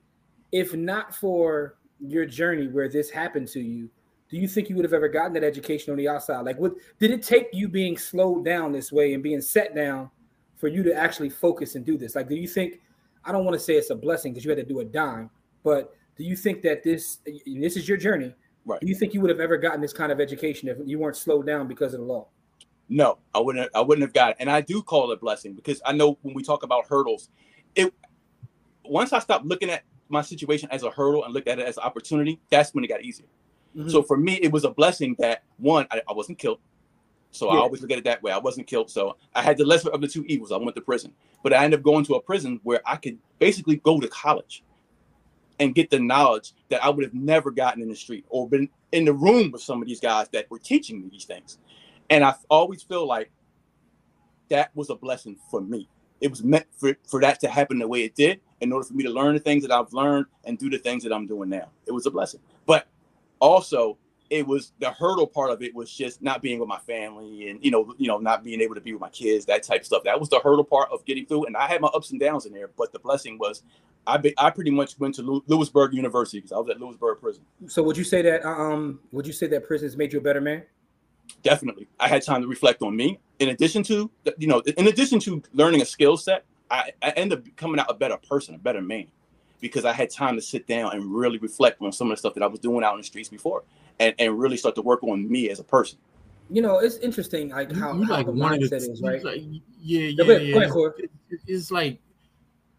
If 0.54 0.74
not 0.74 1.14
for 1.14 1.76
your 2.00 2.26
journey 2.26 2.70
where 2.70 2.88
this 2.88 3.10
happened 3.10 3.50
to 3.50 3.60
you, 3.60 3.90
do 4.30 4.38
you 4.38 4.48
think 4.48 4.70
you 4.70 4.78
would 4.78 4.86
have 4.86 4.94
ever 4.94 5.10
gotten 5.10 5.34
that 5.34 5.44
education 5.44 5.92
on 5.92 5.98
the 5.98 6.08
outside? 6.08 6.46
Like, 6.46 6.58
what 6.58 6.76
did 6.98 7.12
it 7.12 7.22
take 7.22 7.50
you 7.52 7.68
being 7.68 7.98
slowed 7.98 8.46
down 8.46 8.72
this 8.72 8.94
way 8.94 9.14
and 9.14 9.22
being 9.22 9.42
set 9.42 9.76
down 9.76 10.10
for 10.56 10.70
you 10.70 10.82
to 10.82 10.94
actually 10.94 11.30
focus 11.30 11.76
and 11.76 11.86
do 11.86 11.98
this? 11.98 12.16
Like, 12.16 12.30
do 12.30 12.36
you 12.36 12.48
think? 12.48 12.80
I 13.26 13.34
don't 13.34 13.44
want 13.44 13.56
to 13.56 13.60
say 13.60 13.74
it's 13.74 13.90
a 13.90 13.96
blessing 13.96 14.32
because 14.32 14.46
you 14.46 14.52
had 14.52 14.60
to 14.60 14.64
do 14.64 14.80
a 14.80 14.86
dime, 14.86 15.30
but 15.62 15.94
do 16.18 16.24
you 16.24 16.38
think 16.38 16.62
that 16.62 16.84
this 16.84 17.18
this 17.26 17.76
is 17.76 17.86
your 17.86 17.98
journey? 17.98 18.34
Right. 18.64 18.80
Do 18.80 18.88
you 18.88 18.96
think 18.96 19.14
you 19.14 19.20
would 19.20 19.30
have 19.30 19.42
ever 19.42 19.58
gotten 19.58 19.82
this 19.82 19.92
kind 19.92 20.14
of 20.14 20.22
education 20.22 20.70
if 20.70 20.78
you 20.86 20.98
weren't 21.00 21.18
slowed 21.18 21.48
down 21.48 21.68
because 21.68 21.94
of 21.94 22.00
the 22.00 22.06
law? 22.06 22.30
No, 22.90 23.20
I 23.36 23.40
wouldn't. 23.40 23.70
I 23.76 23.82
wouldn't 23.82 24.02
have 24.02 24.14
got 24.14 24.32
it, 24.32 24.38
and 24.40 24.50
I 24.50 24.62
do 24.62 24.82
call 24.82 25.12
it 25.12 25.14
a 25.14 25.20
blessing 25.20 25.54
because 25.54 25.82
I 25.86 25.94
know 25.94 26.18
when 26.24 26.34
we 26.34 26.42
talk 26.42 26.64
about 26.64 26.88
hurdles, 26.88 27.30
it 27.76 27.94
once 28.84 29.14
I 29.14 29.20
stopped 29.20 29.46
looking 29.46 29.70
at 29.70 29.84
my 30.10 30.22
situation 30.22 30.68
as 30.72 30.84
a 30.84 30.90
hurdle 30.90 31.24
and 31.24 31.34
looked 31.34 31.48
at 31.48 31.60
it 31.60 31.68
as 31.68 31.78
an 31.78 31.84
opportunity, 31.84 32.40
that's 32.50 32.74
when 32.74 32.84
it 32.84 32.88
got 32.88 33.04
easier. 33.04 33.28
Mm-hmm. 33.76 33.90
So 33.90 34.02
for 34.02 34.18
me, 34.18 34.34
it 34.42 34.52
was 34.52 34.64
a 34.64 34.72
blessing 34.72 35.16
that 35.20 35.44
one, 35.58 35.86
I, 35.92 36.02
I 36.10 36.14
wasn't 36.14 36.40
killed. 36.40 36.60
So 37.32 37.48
yeah. 37.48 37.60
I 37.60 37.62
always 37.62 37.82
look 37.82 37.92
at 37.92 38.00
it 38.00 38.04
that 38.06 38.24
way. 38.24 38.32
I 38.32 38.40
wasn't 38.40 38.66
killed. 38.66 38.90
So 38.90 39.18
I 39.36 39.44
had 39.44 39.58
the 39.58 39.66
lesser 39.66 39.90
of 39.90 40.02
the 40.02 40.08
two 40.08 40.26
evils. 40.26 40.52
I 40.52 40.58
went 40.58 40.76
to 40.76 40.82
prison, 40.82 41.14
but 41.44 41.54
I 41.54 41.64
ended 41.64 41.80
up 41.80 41.84
going 41.84 42.04
to 42.06 42.16
a 42.16 42.22
prison 42.22 42.60
where 42.64 42.82
I 42.86 42.96
could 42.96 43.20
basically 43.38 43.78
go 43.78 44.00
to 44.00 44.08
college 44.08 44.64
and 45.60 45.76
get 45.76 45.90
the 45.90 46.00
knowledge 46.00 46.54
that 46.70 46.84
I 46.84 46.90
would 46.90 47.04
have 47.04 47.14
never 47.14 47.52
gotten 47.52 47.84
in 47.84 47.90
the 47.90 47.96
street 47.96 48.26
or 48.30 48.50
been 48.50 48.70
in 48.92 49.06
the 49.06 49.14
room 49.14 49.52
with 49.52 49.62
some 49.62 49.82
of 49.82 49.88
these 49.88 50.00
guys 50.00 50.28
that 50.30 50.50
were 50.50 50.58
teaching 50.58 51.02
me 51.02 51.10
these 51.12 51.26
things. 51.26 51.60
And 52.10 52.24
I 52.24 52.34
always 52.50 52.84
feel 52.84 53.06
like 53.08 53.32
that 54.50 54.76
was 54.76 54.90
a 54.90 54.96
blessing 54.96 55.38
for 55.50 55.62
me. 55.62 55.88
It 56.22 56.30
was 56.30 56.44
meant 56.44 56.66
for, 56.76 56.96
for 57.08 57.22
that 57.22 57.40
to 57.42 57.48
happen 57.48 57.80
the 57.80 57.88
way 57.88 58.04
it 58.04 58.16
did 58.16 58.42
in 58.62 58.74
order 58.74 58.86
for 58.86 58.94
me 58.94 59.04
to 59.04 59.10
learn 59.10 59.36
the 59.36 59.40
things 59.40 59.64
that 59.64 59.72
I've 59.72 59.94
learned 59.94 60.26
and 60.44 60.58
do 60.58 60.70
the 60.70 60.78
things 60.78 61.04
that 61.04 61.14
I'm 61.14 61.28
doing 61.28 61.50
now. 61.50 61.70
It 61.86 61.92
was 61.92 62.06
a 62.06 62.12
blessing. 62.12 62.42
But 62.66 62.88
also 63.40 63.98
it 64.30 64.46
was 64.46 64.74
the 64.80 64.92
hurdle 64.92 65.26
part 65.26 65.50
of 65.50 65.62
it 65.62 65.74
was 65.74 65.92
just 65.92 66.22
not 66.22 66.42
being 66.42 66.60
with 66.60 66.70
my 66.70 66.78
family 66.80 67.50
and 67.50 67.64
you 67.64 67.72
know, 67.72 67.94
you 67.98 68.08
know, 68.08 68.18
not 68.18 68.44
being 68.44 68.62
able 68.62 68.76
to 68.76 68.82
be 68.82 68.92
with 68.92 69.02
my 69.02 69.10
kids, 69.10 69.46
that 69.46 69.64
type 69.64 69.82
of 69.82 69.88
stuff. 69.88 70.04
That 70.04 70.20
was 70.20 70.30
the 70.30 70.40
hurdle 70.40 70.64
part 70.64 70.90
of 70.92 71.04
getting 71.06 71.26
through. 71.26 71.46
And 71.46 71.58
I 71.58 71.68
had 71.68 71.82
my 71.82 71.88
ups 71.90 72.12
and 72.12 72.20
downs 72.20 72.46
in 72.46 72.54
there, 72.54 72.70
but 72.78 72.92
the 72.92 73.00
blessing 73.00 73.38
was 73.40 73.64
I 74.06 74.18
be, 74.18 74.34
I 74.38 74.50
pretty 74.50 74.72
much 74.72 74.98
went 75.00 75.16
to 75.16 75.44
Lewisburg 75.48 75.94
University 75.94 76.40
because 76.40 76.52
I 76.52 76.58
was 76.58 76.70
at 76.70 76.80
Lewisburg 76.80 77.20
prison. 77.20 77.44
So 77.68 77.82
would 77.84 77.98
you 77.98 78.04
say 78.04 78.22
that 78.24 78.46
um 78.46 79.00
would 79.12 79.26
you 79.26 79.34
say 79.34 79.48
that 79.48 79.66
prison 79.66 79.88
has 79.88 79.98
made 79.98 80.14
you 80.14 80.20
a 80.20 80.22
better 80.22 80.42
man? 80.42 80.64
Definitely. 81.44 81.88
I 82.00 82.08
had 82.08 82.24
time 82.24 82.42
to 82.42 82.48
reflect 82.48 82.82
on 82.82 82.96
me. 82.96 83.20
In 83.40 83.50
addition 83.50 83.84
to 83.84 84.10
you 84.38 84.48
know 84.48 84.60
in 84.78 84.88
addition 84.88 85.20
to 85.22 85.42
learning 85.54 85.82
a 85.82 85.86
skill 85.86 86.18
set 86.18 86.46
I, 86.70 86.92
I 87.02 87.12
ended 87.12 87.40
up 87.40 87.56
coming 87.56 87.80
out 87.80 87.88
a 87.90 87.94
better 87.94 88.18
person 88.18 88.54
a 88.56 88.58
better 88.58 88.82
man 88.82 89.08
because 89.62 89.86
i 89.86 89.94
had 89.94 90.10
time 90.10 90.36
to 90.36 90.42
sit 90.42 90.68
down 90.68 90.94
and 90.94 91.06
really 91.06 91.38
reflect 91.38 91.82
on 91.82 91.92
some 91.92 92.12
of 92.12 92.18
the 92.18 92.20
stuff 92.20 92.34
that 92.34 92.44
i 92.44 92.48
was 92.48 92.60
doing 92.60 92.84
out 92.84 92.94
in 92.94 93.00
the 93.00 93.04
streets 93.06 93.30
before 93.30 93.64
and, 94.00 94.16
and 94.20 94.40
really 94.40 94.58
start 94.58 94.76
to 94.76 94.82
work 94.82 95.04
on 95.04 95.30
me 95.30 95.50
as 95.50 95.60
a 95.60 95.64
person. 95.64 96.00
You 96.50 96.64
know 96.64 96.80
it's 96.80 96.98
interesting 96.98 97.50
like 97.50 97.72
how, 97.76 97.94
you, 97.94 98.04
how 98.06 98.14
like 98.14 98.26
the 98.26 98.32
mindset 98.32 98.90
is 98.90 99.02
right? 99.04 99.24
like, 99.24 99.42
yeah 99.80 100.02
yeah, 100.02 100.24
go 100.24 100.38
yeah. 100.38 100.68
Go 100.68 100.88
ahead, 100.88 101.10
it, 101.30 101.40
it's 101.46 101.70
like 101.70 102.00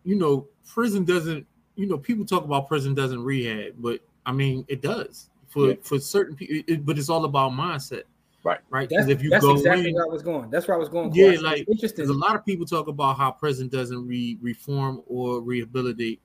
you 0.02 0.16
know 0.16 0.48
prison 0.66 1.04
doesn't 1.04 1.46
you 1.76 1.86
know 1.86 1.96
people 1.96 2.24
talk 2.24 2.44
about 2.44 2.66
prison 2.66 2.94
doesn't 2.94 3.22
rehab 3.22 3.74
but 3.78 4.00
i 4.26 4.32
mean 4.32 4.64
it 4.68 4.82
does. 4.82 5.30
For 5.46 5.70
yeah. 5.70 5.74
for 5.82 6.00
certain 6.00 6.34
people 6.34 6.62
it, 6.66 6.84
but 6.84 6.98
it's 6.98 7.08
all 7.08 7.24
about 7.24 7.52
mindset 7.52 8.04
Right. 8.42 8.60
Right. 8.70 8.88
Because 8.88 9.08
if 9.08 9.22
you 9.22 9.30
that's 9.30 9.44
go 9.44 9.52
exactly 9.52 9.90
in, 9.90 9.94
where 9.94 10.04
I 10.04 10.08
was 10.08 10.22
going. 10.22 10.50
That's 10.50 10.66
where 10.66 10.74
I 10.74 10.80
was 10.80 10.88
going. 10.88 11.12
Yeah, 11.14 11.36
like 11.40 11.68
interesting. 11.68 12.08
A 12.08 12.12
lot 12.12 12.34
of 12.34 12.44
people 12.44 12.64
talk 12.64 12.88
about 12.88 13.18
how 13.18 13.30
prison 13.30 13.68
doesn't 13.68 14.06
re- 14.06 14.38
reform 14.40 15.02
or 15.06 15.40
rehabilitate, 15.40 16.20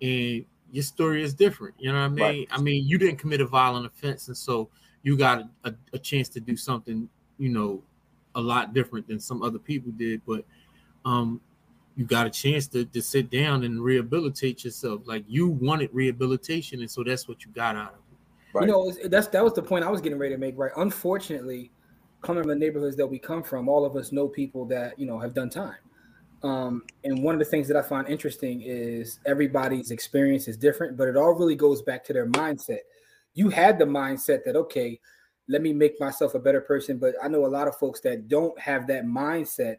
and 0.00 0.44
your 0.70 0.84
story 0.84 1.22
is 1.22 1.34
different. 1.34 1.74
You 1.78 1.92
know 1.92 1.98
what 1.98 2.04
I 2.04 2.08
mean? 2.08 2.24
Right. 2.24 2.48
I 2.50 2.60
mean, 2.60 2.86
you 2.86 2.98
didn't 2.98 3.16
commit 3.16 3.40
a 3.40 3.46
violent 3.46 3.86
offense, 3.86 4.28
and 4.28 4.36
so 4.36 4.68
you 5.02 5.16
got 5.16 5.48
a, 5.64 5.74
a, 5.92 5.98
chance 5.98 6.28
to 6.28 6.40
do 6.40 6.56
something, 6.56 7.08
you 7.38 7.48
know, 7.48 7.82
a 8.34 8.40
lot 8.40 8.74
different 8.74 9.08
than 9.08 9.18
some 9.18 9.42
other 9.42 9.58
people 9.58 9.90
did. 9.92 10.20
But 10.26 10.44
um, 11.04 11.40
you 11.96 12.04
got 12.04 12.26
a 12.26 12.30
chance 12.30 12.66
to, 12.68 12.84
to 12.84 13.02
sit 13.02 13.30
down 13.30 13.64
and 13.64 13.82
rehabilitate 13.82 14.64
yourself. 14.64 15.02
Like 15.06 15.24
you 15.26 15.48
wanted 15.48 15.90
rehabilitation, 15.92 16.80
and 16.80 16.90
so 16.90 17.02
that's 17.02 17.26
what 17.26 17.44
you 17.44 17.50
got 17.50 17.74
out 17.74 17.94
of 17.94 17.98
it. 17.98 18.07
Right. 18.58 18.66
You 18.66 18.72
know, 18.72 19.08
that's 19.08 19.28
that 19.28 19.44
was 19.44 19.54
the 19.54 19.62
point 19.62 19.84
I 19.84 19.90
was 19.90 20.00
getting 20.00 20.18
ready 20.18 20.34
to 20.34 20.38
make. 20.38 20.58
Right. 20.58 20.72
Unfortunately, 20.76 21.70
coming 22.22 22.42
from 22.42 22.50
the 22.50 22.56
neighborhoods 22.56 22.96
that 22.96 23.06
we 23.06 23.18
come 23.18 23.42
from, 23.42 23.68
all 23.68 23.84
of 23.84 23.96
us 23.96 24.12
know 24.12 24.28
people 24.28 24.64
that 24.66 24.98
you 24.98 25.06
know 25.06 25.18
have 25.18 25.34
done 25.34 25.50
time. 25.50 25.76
Um, 26.42 26.84
and 27.04 27.22
one 27.22 27.34
of 27.34 27.40
the 27.40 27.44
things 27.44 27.66
that 27.68 27.76
I 27.76 27.82
find 27.82 28.06
interesting 28.06 28.62
is 28.62 29.18
everybody's 29.26 29.90
experience 29.90 30.46
is 30.46 30.56
different, 30.56 30.96
but 30.96 31.08
it 31.08 31.16
all 31.16 31.34
really 31.34 31.56
goes 31.56 31.82
back 31.82 32.04
to 32.04 32.12
their 32.12 32.28
mindset. 32.28 32.80
You 33.34 33.48
had 33.48 33.78
the 33.78 33.84
mindset 33.84 34.44
that, 34.44 34.54
okay, 34.54 35.00
let 35.48 35.62
me 35.62 35.72
make 35.72 36.00
myself 36.00 36.34
a 36.34 36.38
better 36.38 36.60
person. 36.60 36.98
But 36.98 37.14
I 37.22 37.28
know 37.28 37.44
a 37.44 37.48
lot 37.48 37.66
of 37.66 37.76
folks 37.76 38.00
that 38.02 38.28
don't 38.28 38.58
have 38.60 38.86
that 38.86 39.04
mindset, 39.04 39.78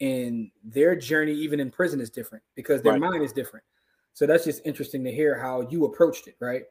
and 0.00 0.50
their 0.64 0.96
journey, 0.96 1.32
even 1.32 1.60
in 1.60 1.70
prison, 1.70 2.00
is 2.00 2.10
different 2.10 2.42
because 2.54 2.82
their 2.82 2.94
right. 2.94 3.00
mind 3.00 3.22
is 3.22 3.32
different. 3.32 3.64
So 4.12 4.26
that's 4.26 4.44
just 4.44 4.62
interesting 4.64 5.04
to 5.04 5.12
hear 5.12 5.38
how 5.38 5.68
you 5.70 5.84
approached 5.84 6.26
it, 6.26 6.36
right? 6.40 6.62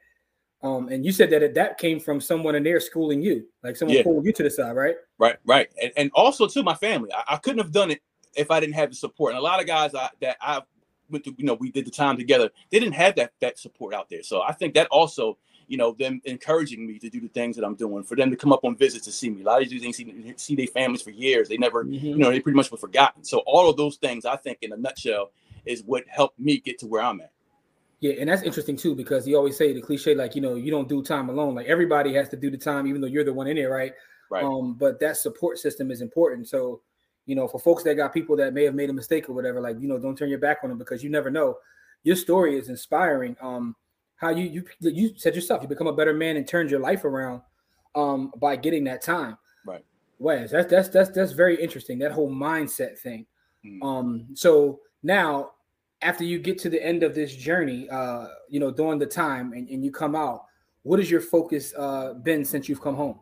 Um, 0.62 0.90
and 0.90 1.06
you 1.06 1.12
said 1.12 1.30
that 1.30 1.54
that 1.54 1.78
came 1.78 2.00
from 2.00 2.20
someone 2.20 2.54
in 2.56 2.64
there 2.64 2.80
schooling 2.82 3.22
you, 3.22 3.48
like 3.64 3.78
someone 3.78 3.96
yeah. 3.96 4.04
pulling 4.04 4.26
you 4.26 4.34
to 4.34 4.44
the 4.44 4.50
side, 4.50 4.76
right? 4.76 4.96
Right, 5.18 5.38
right, 5.46 5.70
and, 5.82 5.92
and 5.96 6.12
also 6.14 6.48
to 6.48 6.64
my 6.64 6.76
family. 6.76 7.12
I, 7.14 7.36
I 7.36 7.38
couldn't 7.38 7.60
have 7.60 7.72
done 7.72 7.92
it 7.92 8.02
if 8.36 8.52
I 8.52 8.60
didn't 8.60 8.76
have 8.76 8.90
the 8.90 8.96
support. 8.96 9.32
And 9.32 9.40
a 9.40 9.42
lot 9.42 9.62
of 9.62 9.68
guys 9.68 9.96
I, 9.96 10.10
that 10.22 10.38
I 10.42 10.62
went 11.10 11.24
to, 11.24 11.34
you 11.38 11.46
know, 11.46 11.54
we 11.54 11.72
did 11.72 11.86
the 11.86 11.92
time 11.92 12.18
together, 12.18 12.50
they 12.72 12.80
didn't 12.80 12.96
have 12.96 13.16
that 13.16 13.32
that 13.40 13.58
support 13.58 13.94
out 13.94 14.10
there. 14.10 14.22
So 14.22 14.42
I 14.42 14.52
think 14.52 14.74
that 14.74 14.88
also, 14.88 15.38
you 15.68 15.78
know, 15.78 15.96
them 15.98 16.22
encouraging 16.26 16.86
me 16.86 17.00
to 17.00 17.10
do 17.10 17.22
the 17.22 17.30
things 17.30 17.56
that 17.56 17.64
I'm 17.64 17.76
doing, 17.76 18.04
for 18.04 18.18
them 18.18 18.30
to 18.30 18.36
come 18.36 18.52
up 18.52 18.66
on 18.66 18.76
visits 18.76 19.06
to 19.06 19.12
see 19.12 19.30
me. 19.30 19.44
A 19.44 19.46
lot 19.46 19.62
of 19.62 19.70
these 19.70 19.82
things 19.82 19.96
see, 19.96 20.34
see 20.36 20.56
their 20.56 20.68
families 20.68 21.02
for 21.02 21.12
years. 21.12 21.48
They 21.48 21.58
never, 21.58 21.86
mm-hmm. 21.86 22.06
you 22.06 22.18
know, 22.18 22.32
they 22.32 22.42
pretty 22.42 22.58
much 22.58 22.70
were 22.70 22.78
forgotten. 22.78 23.24
So 23.24 23.40
all 23.46 23.70
of 23.70 23.78
those 23.78 23.96
things, 23.96 24.26
I 24.26 24.36
think, 24.36 24.58
in 24.62 24.74
a 24.74 24.78
nutshell, 24.78 25.32
is 25.66 25.84
what 25.84 26.04
helped 26.08 26.40
me 26.40 26.60
get 26.60 26.80
to 26.80 26.88
where 26.88 27.02
I'm 27.02 27.22
at. 27.22 27.32
Yeah, 28.02 28.14
and 28.20 28.30
that's 28.30 28.44
interesting 28.44 28.78
too 28.78 28.96
because 28.96 29.28
you 29.28 29.36
always 29.36 29.58
say 29.58 29.74
the 29.74 29.82
cliche 29.82 30.16
like 30.16 30.34
you 30.34 30.42
know 30.42 30.56
you 30.56 30.72
don't 30.72 30.88
do 30.88 31.04
time 31.04 31.30
alone. 31.30 31.56
Like 31.56 31.68
everybody 31.68 32.14
has 32.14 32.30
to 32.30 32.38
do 32.38 32.50
the 32.50 32.58
time, 32.58 32.88
even 32.88 33.02
though 33.02 33.08
you're 33.08 33.26
the 33.26 33.34
one 33.34 33.48
in 33.48 33.58
there, 33.58 33.70
right? 33.70 33.94
Right. 34.30 34.44
Um, 34.44 34.76
but 34.76 35.00
that 35.00 35.18
support 35.18 35.58
system 35.58 35.92
is 35.92 36.02
important. 36.02 36.48
So 36.48 36.82
you 37.26 37.36
know, 37.36 37.48
for 37.48 37.60
folks 37.60 37.84
that 37.84 37.96
got 37.96 38.14
people 38.14 38.36
that 38.38 38.54
may 38.54 38.64
have 38.64 38.74
made 38.74 38.90
a 38.90 38.94
mistake 38.94 39.30
or 39.30 39.34
whatever, 39.34 39.60
like 39.60 39.80
you 39.80 39.88
know, 39.88 40.00
don't 40.00 40.18
turn 40.18 40.30
your 40.30 40.40
back 40.40 40.60
on 40.64 40.70
them 40.70 40.80
because 40.80 41.04
you 41.04 41.10
never 41.10 41.30
know. 41.30 41.58
Your 42.04 42.16
story 42.16 42.58
is 42.58 42.70
inspiring. 42.70 43.36
Um, 43.42 43.76
how 44.16 44.30
you 44.30 44.46
you 44.46 44.64
you 44.80 45.12
said 45.18 45.36
yourself, 45.36 45.62
you 45.62 45.68
become 45.68 45.88
a 45.88 45.94
better 45.94 46.14
man 46.14 46.38
and 46.38 46.48
turned 46.48 46.72
your 46.72 46.80
life 46.80 47.04
around, 47.04 47.42
um, 47.96 48.32
by 48.38 48.56
getting 48.56 48.84
that 48.86 49.02
time. 49.02 49.38
Right. 49.66 49.84
Wes, 50.20 50.52
that's 50.52 50.70
that's 50.70 50.90
that's 50.90 51.10
that's 51.10 51.34
very 51.34 51.62
interesting. 51.62 52.00
That 52.00 52.14
whole 52.14 52.32
mindset 52.32 52.98
thing. 52.98 53.26
Mm. 53.66 53.84
Um, 53.84 54.28
so 54.34 54.80
now 55.04 55.52
after 56.02 56.24
you 56.24 56.40
get 56.40 56.58
to 56.60 56.70
the 56.70 56.84
end 56.84 57.04
of 57.04 57.14
this 57.14 57.36
journey, 57.36 57.90
uh, 57.90 58.28
you 58.48 58.60
know, 58.60 58.72
during 58.72 59.00
the 59.00 59.06
time 59.06 59.54
and, 59.54 59.68
and 59.70 59.84
you 59.84 59.92
come 59.92 60.16
out, 60.16 60.46
what 60.84 61.00
has 61.00 61.12
your 61.12 61.22
focus 61.22 61.74
uh 61.78 62.14
been 62.14 62.46
since 62.46 62.70
you've 62.70 62.82
come 62.82 62.96
home? 62.96 63.20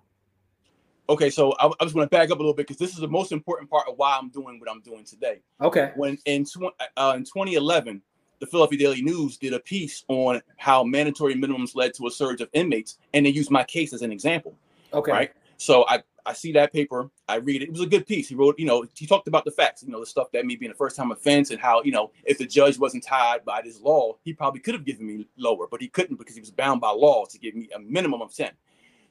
Okay, 1.09 1.29
so 1.29 1.53
I, 1.59 1.67
I 1.67 1.83
just 1.83 1.95
want 1.95 2.09
to 2.09 2.15
back 2.15 2.29
up 2.29 2.37
a 2.37 2.41
little 2.41 2.53
bit 2.53 2.67
because 2.67 2.77
this 2.77 2.91
is 2.91 2.99
the 2.99 3.07
most 3.07 3.31
important 3.31 3.69
part 3.69 3.87
of 3.87 3.97
why 3.97 4.17
I'm 4.19 4.29
doing 4.29 4.59
what 4.59 4.69
I'm 4.69 4.81
doing 4.81 5.05
today. 5.05 5.41
Okay. 5.61 5.91
When 5.95 6.17
in 6.25 6.43
tw- 6.43 6.73
uh, 6.97 7.13
in 7.15 7.23
2011, 7.23 8.01
the 8.39 8.45
Philadelphia 8.45 8.77
Daily 8.77 9.01
News 9.01 9.37
did 9.37 9.53
a 9.53 9.59
piece 9.59 10.03
on 10.09 10.41
how 10.57 10.83
mandatory 10.83 11.33
minimums 11.33 11.75
led 11.75 11.93
to 11.95 12.07
a 12.07 12.11
surge 12.11 12.41
of 12.41 12.49
inmates, 12.53 12.97
and 13.13 13.25
they 13.25 13.29
used 13.29 13.49
my 13.49 13.63
case 13.63 13.93
as 13.93 14.01
an 14.01 14.11
example. 14.11 14.55
Okay. 14.93 15.11
Right. 15.11 15.31
So 15.57 15.85
I 15.87 16.03
I 16.27 16.33
see 16.33 16.51
that 16.51 16.73
paper, 16.73 17.09
I 17.29 17.35
read 17.35 17.61
it. 17.61 17.69
It 17.69 17.71
was 17.71 17.81
a 17.81 17.87
good 17.87 18.05
piece. 18.05 18.27
He 18.27 18.35
wrote, 18.35 18.59
you 18.59 18.65
know, 18.65 18.85
he 18.93 19.07
talked 19.07 19.29
about 19.29 19.45
the 19.45 19.51
facts, 19.51 19.81
you 19.81 19.89
know, 19.89 20.01
the 20.01 20.05
stuff 20.05 20.29
that 20.33 20.45
me 20.45 20.57
being 20.57 20.71
a 20.71 20.75
first 20.75 20.97
time 20.97 21.11
offense 21.11 21.51
and 21.51 21.59
how, 21.59 21.81
you 21.83 21.91
know, 21.91 22.11
if 22.25 22.37
the 22.37 22.45
judge 22.45 22.77
wasn't 22.77 23.03
tied 23.03 23.45
by 23.45 23.61
this 23.61 23.79
law, 23.79 24.17
he 24.23 24.33
probably 24.33 24.59
could 24.59 24.73
have 24.73 24.83
given 24.83 25.07
me 25.07 25.25
lower, 25.37 25.67
but 25.71 25.81
he 25.81 25.87
couldn't 25.87 26.17
because 26.17 26.35
he 26.35 26.41
was 26.41 26.51
bound 26.51 26.81
by 26.81 26.89
law 26.89 27.25
to 27.25 27.39
give 27.39 27.55
me 27.55 27.69
a 27.73 27.79
minimum 27.79 28.21
of 28.21 28.35
10. 28.35 28.51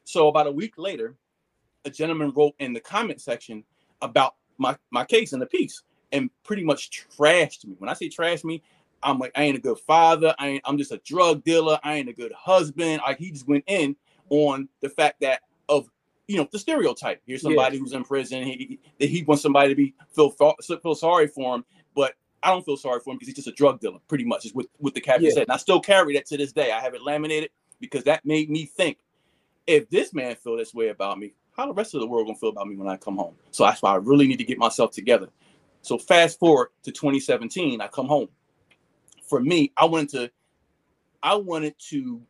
So 0.04 0.28
about 0.28 0.46
a 0.46 0.52
week 0.52 0.74
later, 0.76 1.16
a 1.86 1.90
gentleman 1.90 2.32
wrote 2.36 2.54
in 2.58 2.74
the 2.74 2.80
comment 2.80 3.20
section 3.20 3.64
about 4.02 4.34
my 4.58 4.76
my 4.90 5.04
case 5.04 5.32
and 5.32 5.40
the 5.40 5.46
piece 5.46 5.82
and 6.12 6.28
pretty 6.44 6.64
much 6.64 6.90
trashed 7.16 7.64
me. 7.64 7.76
When 7.78 7.88
I 7.88 7.94
say 7.94 8.10
trashed 8.10 8.44
me, 8.44 8.62
I'm 9.02 9.18
like 9.18 9.32
I 9.34 9.42
ain't 9.44 9.56
a 9.56 9.60
good 9.60 9.78
father. 9.78 10.34
I 10.38 10.48
ain't, 10.48 10.62
I'm 10.66 10.76
just 10.76 10.92
a 10.92 10.98
drug 10.98 11.44
dealer. 11.44 11.78
I 11.82 11.94
ain't 11.94 12.10
a 12.10 12.12
good 12.12 12.32
husband. 12.32 13.00
Like 13.06 13.18
he 13.18 13.30
just 13.30 13.48
went 13.48 13.64
in 13.66 13.96
on 14.28 14.68
the 14.82 14.90
fact 14.90 15.20
that 15.20 15.40
of 15.68 15.88
you 16.26 16.36
know 16.36 16.48
the 16.50 16.58
stereotype. 16.58 17.22
Here's 17.26 17.42
somebody 17.42 17.76
yeah. 17.76 17.82
who's 17.82 17.92
in 17.92 18.04
prison. 18.04 18.42
He, 18.42 18.80
he 18.98 19.06
he 19.06 19.22
wants 19.22 19.42
somebody 19.42 19.68
to 19.68 19.74
be 19.74 19.94
feel 20.14 20.30
feel 20.30 20.94
sorry 20.94 21.28
for 21.28 21.56
him, 21.56 21.64
but 21.94 22.14
I 22.42 22.50
don't 22.50 22.64
feel 22.64 22.76
sorry 22.76 23.00
for 23.00 23.10
him 23.10 23.16
because 23.16 23.28
he's 23.28 23.36
just 23.36 23.48
a 23.48 23.52
drug 23.52 23.80
dealer. 23.80 23.98
Pretty 24.08 24.24
much 24.24 24.44
is 24.44 24.54
what 24.54 24.66
what 24.78 24.94
the 24.94 25.00
captain 25.00 25.26
yeah. 25.26 25.32
said. 25.32 25.42
And 25.44 25.52
I 25.52 25.56
still 25.56 25.80
carry 25.80 26.14
that 26.14 26.26
to 26.26 26.36
this 26.36 26.52
day. 26.52 26.72
I 26.72 26.80
have 26.80 26.94
it 26.94 27.02
laminated 27.02 27.50
because 27.80 28.04
that 28.04 28.24
made 28.24 28.50
me 28.50 28.66
think 28.66 28.98
if 29.66 29.88
this 29.90 30.12
man 30.12 30.34
feel 30.36 30.56
this 30.56 30.74
way 30.74 30.88
about 30.88 31.18
me, 31.18 31.32
how 31.56 31.66
the 31.66 31.72
rest 31.72 31.94
of 31.94 32.00
the 32.00 32.06
world 32.06 32.26
gonna 32.26 32.38
feel 32.38 32.50
about 32.50 32.68
me 32.68 32.76
when 32.76 32.88
I 32.88 32.96
come 32.96 33.16
home? 33.16 33.34
So 33.50 33.64
that's 33.64 33.82
why 33.82 33.92
I 33.92 33.96
really 33.96 34.26
need 34.26 34.38
to 34.38 34.44
get 34.44 34.58
myself 34.58 34.92
together. 34.92 35.28
So 35.82 35.98
fast 35.98 36.38
forward 36.38 36.68
to 36.82 36.92
2017, 36.92 37.80
I 37.80 37.86
come 37.88 38.08
home. 38.08 38.28
For 39.22 39.40
me, 39.40 39.72
I 39.76 39.84
wanted 39.84 40.08
to, 40.10 40.30
I 41.22 41.34
wanted 41.36 41.74
to 41.90 42.20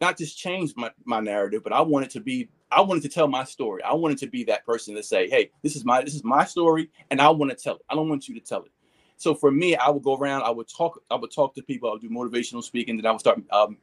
not 0.00 0.16
just 0.16 0.36
change 0.36 0.74
my, 0.76 0.90
my 1.04 1.20
narrative, 1.20 1.62
but 1.62 1.72
I 1.72 1.80
wanted 1.80 2.10
to 2.10 2.20
be, 2.20 2.48
I 2.70 2.80
wanted 2.80 3.02
to 3.02 3.08
tell 3.08 3.28
my 3.28 3.44
story. 3.44 3.82
I 3.82 3.92
wanted 3.92 4.18
to 4.18 4.26
be 4.26 4.44
that 4.44 4.64
person 4.64 4.94
to 4.94 5.02
say, 5.02 5.28
hey, 5.28 5.50
this 5.62 5.76
is 5.76 5.84
my 5.84 6.02
this 6.02 6.14
is 6.14 6.24
my 6.24 6.44
story, 6.44 6.90
and 7.10 7.20
I 7.20 7.28
want 7.30 7.50
to 7.50 7.56
tell 7.56 7.76
it. 7.76 7.82
I 7.88 7.94
don't 7.94 8.08
want 8.08 8.28
you 8.28 8.34
to 8.34 8.40
tell 8.40 8.62
it. 8.62 8.70
So 9.16 9.34
for 9.34 9.50
me, 9.50 9.76
I 9.76 9.90
would 9.90 10.02
go 10.02 10.16
around, 10.16 10.44
I 10.44 10.50
would 10.50 10.68
talk, 10.68 11.02
I 11.10 11.14
would 11.14 11.30
talk 11.30 11.54
to 11.54 11.62
people, 11.62 11.90
I 11.90 11.92
would 11.92 12.00
do 12.00 12.08
motivational 12.08 12.64
speaking, 12.64 12.96
then 12.96 13.04
I 13.04 13.10
would 13.10 13.20
start 13.20 13.38
um, 13.50 13.76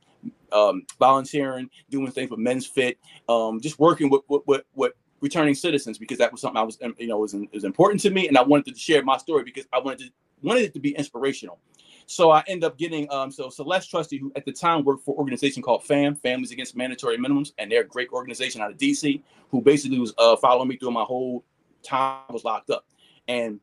um, 0.51 0.83
volunteering, 0.97 1.69
doing 1.91 2.09
things 2.11 2.31
with 2.31 2.39
Men's 2.39 2.65
Fit, 2.65 2.97
um, 3.29 3.61
just 3.61 3.77
working 3.77 4.09
with, 4.09 4.23
with, 4.27 4.41
with, 4.47 4.63
with, 4.73 4.93
returning 5.19 5.55
citizens 5.55 5.97
because 5.97 6.19
that 6.19 6.31
was 6.31 6.41
something 6.41 6.57
I 6.57 6.63
was, 6.63 6.77
you 6.99 7.07
know, 7.07 7.17
was, 7.17 7.35
was 7.51 7.63
important 7.63 8.01
to 8.01 8.11
me, 8.11 8.27
and 8.27 8.37
I 8.37 8.43
wanted 8.43 8.73
to 8.73 8.79
share 8.79 9.03
my 9.03 9.17
story 9.17 9.43
because 9.43 9.65
I 9.73 9.79
wanted 9.79 9.99
to 9.99 10.11
wanted 10.41 10.63
it 10.63 10.73
to 10.73 10.79
be 10.79 10.95
inspirational. 10.95 11.59
So 12.09 12.31
I 12.31 12.41
end 12.47 12.63
up 12.63 12.77
getting 12.77 13.11
um, 13.11 13.29
so 13.29 13.49
Celeste 13.49 13.89
Trusty, 13.89 14.17
who 14.17 14.31
at 14.37 14.45
the 14.45 14.51
time 14.53 14.85
worked 14.85 15.03
for 15.03 15.13
an 15.13 15.19
organization 15.19 15.61
called 15.61 15.83
FAMM, 15.83 16.17
Families 16.17 16.51
Against 16.51 16.73
Mandatory 16.73 17.17
Minimums, 17.17 17.51
and 17.57 17.69
they're 17.69 17.81
a 17.81 17.87
great 17.87 18.09
organization 18.11 18.61
out 18.61 18.71
of 18.71 18.77
DC, 18.77 19.21
who 19.51 19.61
basically 19.61 19.99
was 19.99 20.13
uh, 20.17 20.37
following 20.37 20.69
me 20.69 20.77
through 20.77 20.91
my 20.91 21.03
whole 21.03 21.43
time 21.83 22.21
I 22.29 22.31
was 22.31 22.45
locked 22.45 22.69
up, 22.69 22.85
and 23.27 23.59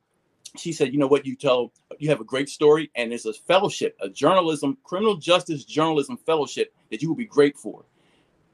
she 0.58 0.72
said, 0.72 0.92
you 0.92 0.98
know 0.98 1.06
what, 1.06 1.24
you 1.24 1.36
tell 1.36 1.72
you 1.98 2.10
have 2.10 2.20
a 2.20 2.24
great 2.24 2.50
story, 2.50 2.90
and 2.94 3.14
it's 3.14 3.24
a 3.24 3.32
fellowship, 3.32 3.96
a 4.02 4.10
journalism, 4.10 4.76
criminal 4.84 5.16
justice 5.16 5.64
journalism 5.64 6.18
fellowship 6.18 6.74
that 6.90 7.00
you 7.00 7.08
will 7.08 7.16
be 7.16 7.24
great 7.24 7.56
for. 7.56 7.86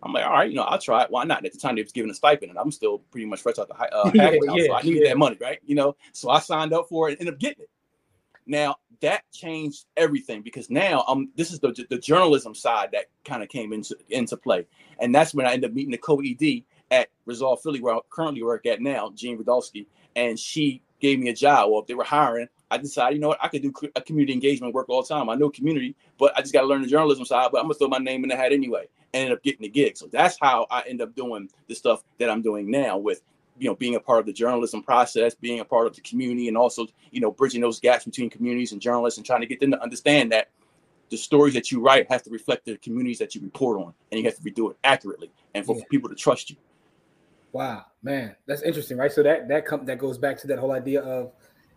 I'm 0.04 0.12
like, 0.12 0.24
all 0.24 0.32
right, 0.32 0.48
you 0.48 0.54
know, 0.54 0.62
I'll 0.62 0.78
try 0.78 1.02
it. 1.02 1.10
Why 1.10 1.24
not? 1.24 1.44
At 1.44 1.52
the 1.52 1.58
time, 1.58 1.74
they 1.74 1.82
was 1.82 1.90
giving 1.90 2.12
a 2.12 2.14
stipend, 2.14 2.50
and 2.50 2.58
I'm 2.60 2.70
still 2.70 3.00
pretty 3.10 3.26
much 3.26 3.42
fresh 3.42 3.58
out 3.58 3.66
the 3.66 3.74
high, 3.74 3.88
uh, 3.88 4.08
yeah, 4.14 4.30
yeah, 4.54 4.66
so 4.66 4.74
I 4.74 4.82
needed 4.82 5.02
yeah. 5.02 5.08
that 5.08 5.18
money, 5.18 5.36
right? 5.40 5.58
You 5.66 5.74
know, 5.74 5.96
so 6.12 6.30
I 6.30 6.38
signed 6.38 6.72
up 6.72 6.88
for 6.88 7.08
it 7.08 7.12
and 7.12 7.22
ended 7.22 7.34
up 7.34 7.40
getting 7.40 7.64
it. 7.64 7.70
Now 8.50 8.76
that 9.00 9.22
changed 9.32 9.86
everything 9.96 10.42
because 10.42 10.68
now 10.70 11.04
um 11.06 11.30
this 11.36 11.52
is 11.52 11.60
the 11.60 11.86
the 11.88 11.98
journalism 11.98 12.52
side 12.54 12.90
that 12.92 13.06
kind 13.24 13.44
of 13.44 13.48
came 13.48 13.72
into 13.72 13.96
into 14.08 14.36
play, 14.36 14.66
and 14.98 15.14
that's 15.14 15.32
when 15.32 15.46
I 15.46 15.52
ended 15.52 15.70
up 15.70 15.74
meeting 15.74 15.92
the 15.92 15.98
co-ed 15.98 16.64
at 16.90 17.08
Resolve 17.26 17.62
Philly, 17.62 17.80
where 17.80 17.94
I 17.94 18.00
currently 18.10 18.42
work 18.42 18.66
at 18.66 18.82
now, 18.82 19.12
Jean 19.14 19.38
Rudovsky, 19.38 19.86
and 20.16 20.36
she 20.36 20.82
gave 20.98 21.20
me 21.20 21.28
a 21.28 21.34
job. 21.34 21.70
Well, 21.70 21.80
if 21.80 21.86
they 21.86 21.94
were 21.94 22.02
hiring, 22.02 22.48
I 22.72 22.78
decided, 22.78 23.14
you 23.14 23.20
know 23.20 23.28
what, 23.28 23.38
I 23.40 23.46
could 23.46 23.62
do 23.62 23.72
a 23.94 24.00
community 24.00 24.32
engagement 24.32 24.74
work 24.74 24.88
all 24.88 25.02
the 25.02 25.08
time. 25.08 25.30
I 25.30 25.36
know 25.36 25.48
community, 25.48 25.94
but 26.18 26.36
I 26.36 26.40
just 26.40 26.52
got 26.52 26.62
to 26.62 26.66
learn 26.66 26.82
the 26.82 26.88
journalism 26.88 27.24
side. 27.24 27.50
But 27.52 27.58
I'm 27.58 27.64
gonna 27.64 27.74
throw 27.74 27.86
my 27.86 27.98
name 27.98 28.24
in 28.24 28.30
the 28.30 28.36
hat 28.36 28.52
anyway, 28.52 28.88
and 29.14 29.32
up 29.32 29.44
getting 29.44 29.62
the 29.62 29.68
gig. 29.68 29.96
So 29.96 30.06
that's 30.06 30.36
how 30.40 30.66
I 30.72 30.82
end 30.88 31.00
up 31.00 31.14
doing 31.14 31.48
the 31.68 31.76
stuff 31.76 32.02
that 32.18 32.28
I'm 32.28 32.42
doing 32.42 32.68
now 32.68 32.98
with, 32.98 33.22
you 33.60 33.68
know, 33.68 33.76
being 33.76 33.94
a 33.94 34.00
part 34.00 34.20
of 34.20 34.26
the 34.26 34.32
journalism 34.32 34.82
process, 34.82 35.34
being 35.34 35.60
a 35.60 35.64
part 35.64 35.86
of 35.86 35.94
the 35.94 36.00
community, 36.00 36.48
and 36.48 36.56
also, 36.56 36.86
you 37.10 37.20
know, 37.20 37.30
bridging 37.30 37.60
those 37.60 37.78
gaps 37.78 38.06
between 38.06 38.30
communities 38.30 38.72
and 38.72 38.80
journalists, 38.80 39.18
and 39.18 39.26
trying 39.26 39.42
to 39.42 39.46
get 39.46 39.60
them 39.60 39.70
to 39.70 39.82
understand 39.82 40.32
that 40.32 40.48
the 41.10 41.16
stories 41.16 41.52
that 41.52 41.70
you 41.70 41.80
write 41.80 42.10
have 42.10 42.22
to 42.22 42.30
reflect 42.30 42.64
the 42.64 42.78
communities 42.78 43.18
that 43.18 43.34
you 43.34 43.42
report 43.42 43.78
on, 43.78 43.92
and 44.10 44.18
you 44.18 44.24
have 44.24 44.36
to 44.36 44.50
do 44.50 44.70
it 44.70 44.78
accurately, 44.82 45.30
and 45.54 45.66
for, 45.66 45.76
yeah. 45.76 45.82
people 45.90 46.08
to 46.08 46.14
trust 46.14 46.48
you. 46.48 46.56
Wow, 47.52 47.84
man, 48.02 48.34
that's 48.46 48.62
interesting, 48.62 48.96
right? 48.96 49.12
So 49.12 49.22
that 49.24 49.46
that 49.48 49.66
com- 49.66 49.84
that 49.84 49.98
goes 49.98 50.16
back 50.16 50.38
to 50.38 50.46
that 50.46 50.58
whole 50.58 50.72
idea 50.72 51.02
of 51.02 51.32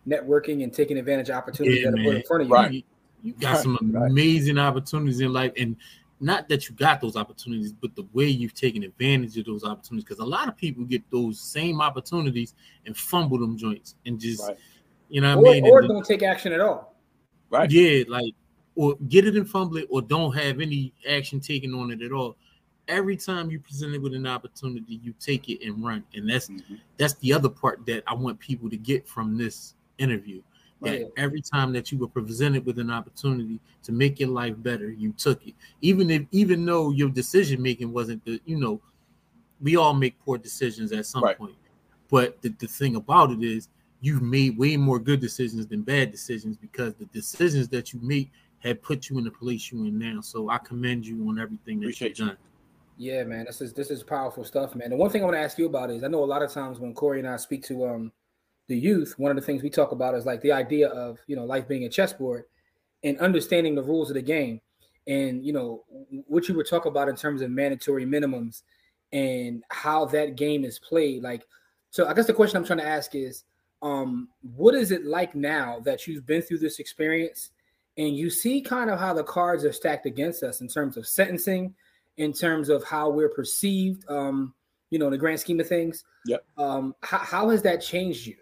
networking 0.08 0.62
and 0.62 0.72
taking 0.72 0.96
advantage 0.96 1.28
of 1.28 1.36
opportunities 1.36 1.84
yeah, 1.84 1.90
that 1.90 2.00
are 2.00 2.04
put 2.04 2.16
in 2.16 2.22
front 2.22 2.42
of 2.42 2.48
you. 2.48 2.54
Right. 2.54 2.84
You, 3.22 3.32
got 3.34 3.58
some 3.58 3.78
amazing 4.08 4.58
opportunities 4.58 5.20
in 5.20 5.32
life, 5.32 5.52
and 5.58 5.76
not 6.20 6.48
that 6.48 6.68
you 6.68 6.74
got 6.74 7.00
those 7.00 7.16
opportunities, 7.16 7.72
but 7.72 7.94
the 7.94 8.06
way 8.12 8.26
you've 8.26 8.54
taken 8.54 8.82
advantage 8.82 9.36
of 9.36 9.44
those 9.44 9.64
opportunities. 9.64 10.04
Because 10.04 10.20
a 10.20 10.24
lot 10.24 10.48
of 10.48 10.56
people 10.56 10.84
get 10.84 11.02
those 11.10 11.40
same 11.40 11.80
opportunities 11.80 12.54
and 12.86 12.96
fumble 12.96 13.38
them 13.38 13.56
joints 13.56 13.96
and 14.06 14.18
just, 14.18 14.42
right. 14.46 14.56
you 15.08 15.20
know, 15.20 15.36
what 15.38 15.50
I 15.50 15.60
mean, 15.60 15.66
or, 15.66 15.82
or 15.82 15.82
don't 15.82 16.06
take 16.06 16.22
action 16.22 16.52
at 16.52 16.60
all. 16.60 16.94
Right? 17.50 17.70
Yeah, 17.70 18.04
like 18.08 18.32
or 18.76 18.96
get 19.08 19.26
it 19.26 19.36
and 19.36 19.48
fumble 19.48 19.76
it 19.76 19.86
or 19.90 20.02
don't 20.02 20.34
have 20.34 20.60
any 20.60 20.92
action 21.08 21.40
taken 21.40 21.74
on 21.74 21.90
it 21.90 22.02
at 22.02 22.12
all. 22.12 22.36
Every 22.88 23.16
time 23.16 23.50
you 23.50 23.60
present 23.60 23.94
it 23.94 24.02
with 24.02 24.14
an 24.14 24.26
opportunity, 24.26 25.00
you 25.02 25.14
take 25.18 25.48
it 25.48 25.64
and 25.66 25.84
run. 25.84 26.04
And 26.14 26.28
that's 26.28 26.48
mm-hmm. 26.48 26.74
that's 26.96 27.14
the 27.14 27.32
other 27.32 27.48
part 27.48 27.86
that 27.86 28.02
I 28.06 28.14
want 28.14 28.38
people 28.38 28.68
to 28.68 28.76
get 28.76 29.06
from 29.08 29.38
this 29.38 29.74
interview. 29.98 30.42
That 30.82 30.90
right. 30.90 31.06
every 31.16 31.40
time 31.40 31.72
that 31.72 31.90
you 31.92 31.98
were 31.98 32.08
presented 32.08 32.66
with 32.66 32.78
an 32.78 32.90
opportunity 32.90 33.60
to 33.84 33.92
make 33.92 34.20
your 34.20 34.28
life 34.28 34.54
better, 34.58 34.90
you 34.90 35.12
took 35.12 35.46
it. 35.46 35.54
Even 35.80 36.10
if 36.10 36.22
even 36.30 36.64
though 36.64 36.90
your 36.90 37.08
decision 37.08 37.62
making 37.62 37.92
wasn't 37.92 38.24
the, 38.24 38.40
you 38.44 38.56
know, 38.56 38.80
we 39.62 39.76
all 39.76 39.94
make 39.94 40.18
poor 40.24 40.36
decisions 40.36 40.92
at 40.92 41.06
some 41.06 41.24
right. 41.24 41.38
point. 41.38 41.54
But 42.10 42.42
the, 42.42 42.50
the 42.58 42.66
thing 42.66 42.96
about 42.96 43.30
it 43.30 43.42
is 43.42 43.68
you've 44.00 44.22
made 44.22 44.58
way 44.58 44.76
more 44.76 44.98
good 44.98 45.20
decisions 45.20 45.66
than 45.66 45.82
bad 45.82 46.10
decisions 46.10 46.56
because 46.56 46.94
the 46.94 47.06
decisions 47.06 47.68
that 47.68 47.92
you 47.92 48.00
make 48.02 48.30
had 48.58 48.82
put 48.82 49.08
you 49.08 49.18
in 49.18 49.24
the 49.24 49.30
place 49.30 49.70
you're 49.72 49.86
in 49.86 49.98
now. 49.98 50.20
So 50.20 50.50
I 50.50 50.58
commend 50.58 51.06
you 51.06 51.28
on 51.28 51.38
everything 51.38 51.80
that 51.80 51.86
Appreciate 51.86 52.18
you've 52.18 52.28
done. 52.28 52.36
Yeah, 52.96 53.24
man, 53.24 53.46
this 53.46 53.60
is 53.60 53.72
this 53.72 53.90
is 53.90 54.02
powerful 54.02 54.44
stuff, 54.44 54.74
man. 54.74 54.90
The 54.90 54.96
one 54.96 55.10
thing 55.10 55.22
I 55.22 55.24
want 55.24 55.36
to 55.36 55.40
ask 55.40 55.58
you 55.58 55.66
about 55.66 55.90
is 55.90 56.04
I 56.04 56.08
know 56.08 56.22
a 56.22 56.26
lot 56.26 56.42
of 56.42 56.52
times 56.52 56.78
when 56.78 56.94
Corey 56.94 57.18
and 57.18 57.28
I 57.28 57.36
speak 57.36 57.64
to 57.64 57.86
um 57.86 58.12
the 58.68 58.78
youth, 58.78 59.14
one 59.18 59.30
of 59.30 59.36
the 59.36 59.42
things 59.42 59.62
we 59.62 59.70
talk 59.70 59.92
about 59.92 60.14
is 60.14 60.26
like 60.26 60.40
the 60.40 60.52
idea 60.52 60.88
of 60.88 61.18
you 61.26 61.36
know 61.36 61.44
life 61.44 61.68
being 61.68 61.84
a 61.84 61.88
chessboard 61.88 62.44
and 63.02 63.18
understanding 63.20 63.74
the 63.74 63.82
rules 63.82 64.10
of 64.10 64.14
the 64.14 64.22
game. 64.22 64.60
And 65.06 65.44
you 65.44 65.52
know 65.52 65.84
what 66.26 66.48
you 66.48 66.54
were 66.54 66.64
talking 66.64 66.90
about 66.90 67.08
in 67.08 67.16
terms 67.16 67.42
of 67.42 67.50
mandatory 67.50 68.06
minimums 68.06 68.62
and 69.12 69.62
how 69.68 70.06
that 70.06 70.36
game 70.36 70.64
is 70.64 70.78
played. 70.78 71.22
Like, 71.22 71.46
so 71.90 72.08
I 72.08 72.14
guess 72.14 72.26
the 72.26 72.32
question 72.32 72.56
I'm 72.56 72.64
trying 72.64 72.78
to 72.78 72.86
ask 72.86 73.14
is, 73.14 73.44
um, 73.82 74.28
what 74.56 74.74
is 74.74 74.90
it 74.90 75.04
like 75.04 75.34
now 75.34 75.80
that 75.84 76.06
you've 76.06 76.26
been 76.26 76.40
through 76.40 76.58
this 76.58 76.78
experience 76.78 77.50
and 77.98 78.16
you 78.16 78.30
see 78.30 78.60
kind 78.60 78.90
of 78.90 78.98
how 78.98 79.12
the 79.12 79.22
cards 79.22 79.64
are 79.64 79.72
stacked 79.72 80.06
against 80.06 80.42
us 80.42 80.62
in 80.62 80.68
terms 80.68 80.96
of 80.96 81.06
sentencing, 81.06 81.74
in 82.16 82.32
terms 82.32 82.70
of 82.70 82.82
how 82.82 83.10
we're 83.10 83.28
perceived, 83.28 84.04
um, 84.08 84.54
you 84.90 84.98
know, 84.98 85.06
in 85.06 85.12
the 85.12 85.18
grand 85.18 85.38
scheme 85.38 85.60
of 85.60 85.68
things. 85.68 86.02
Yep. 86.26 86.44
Um, 86.56 86.94
how, 87.02 87.18
how 87.18 87.48
has 87.50 87.62
that 87.62 87.82
changed 87.82 88.26
you? 88.26 88.36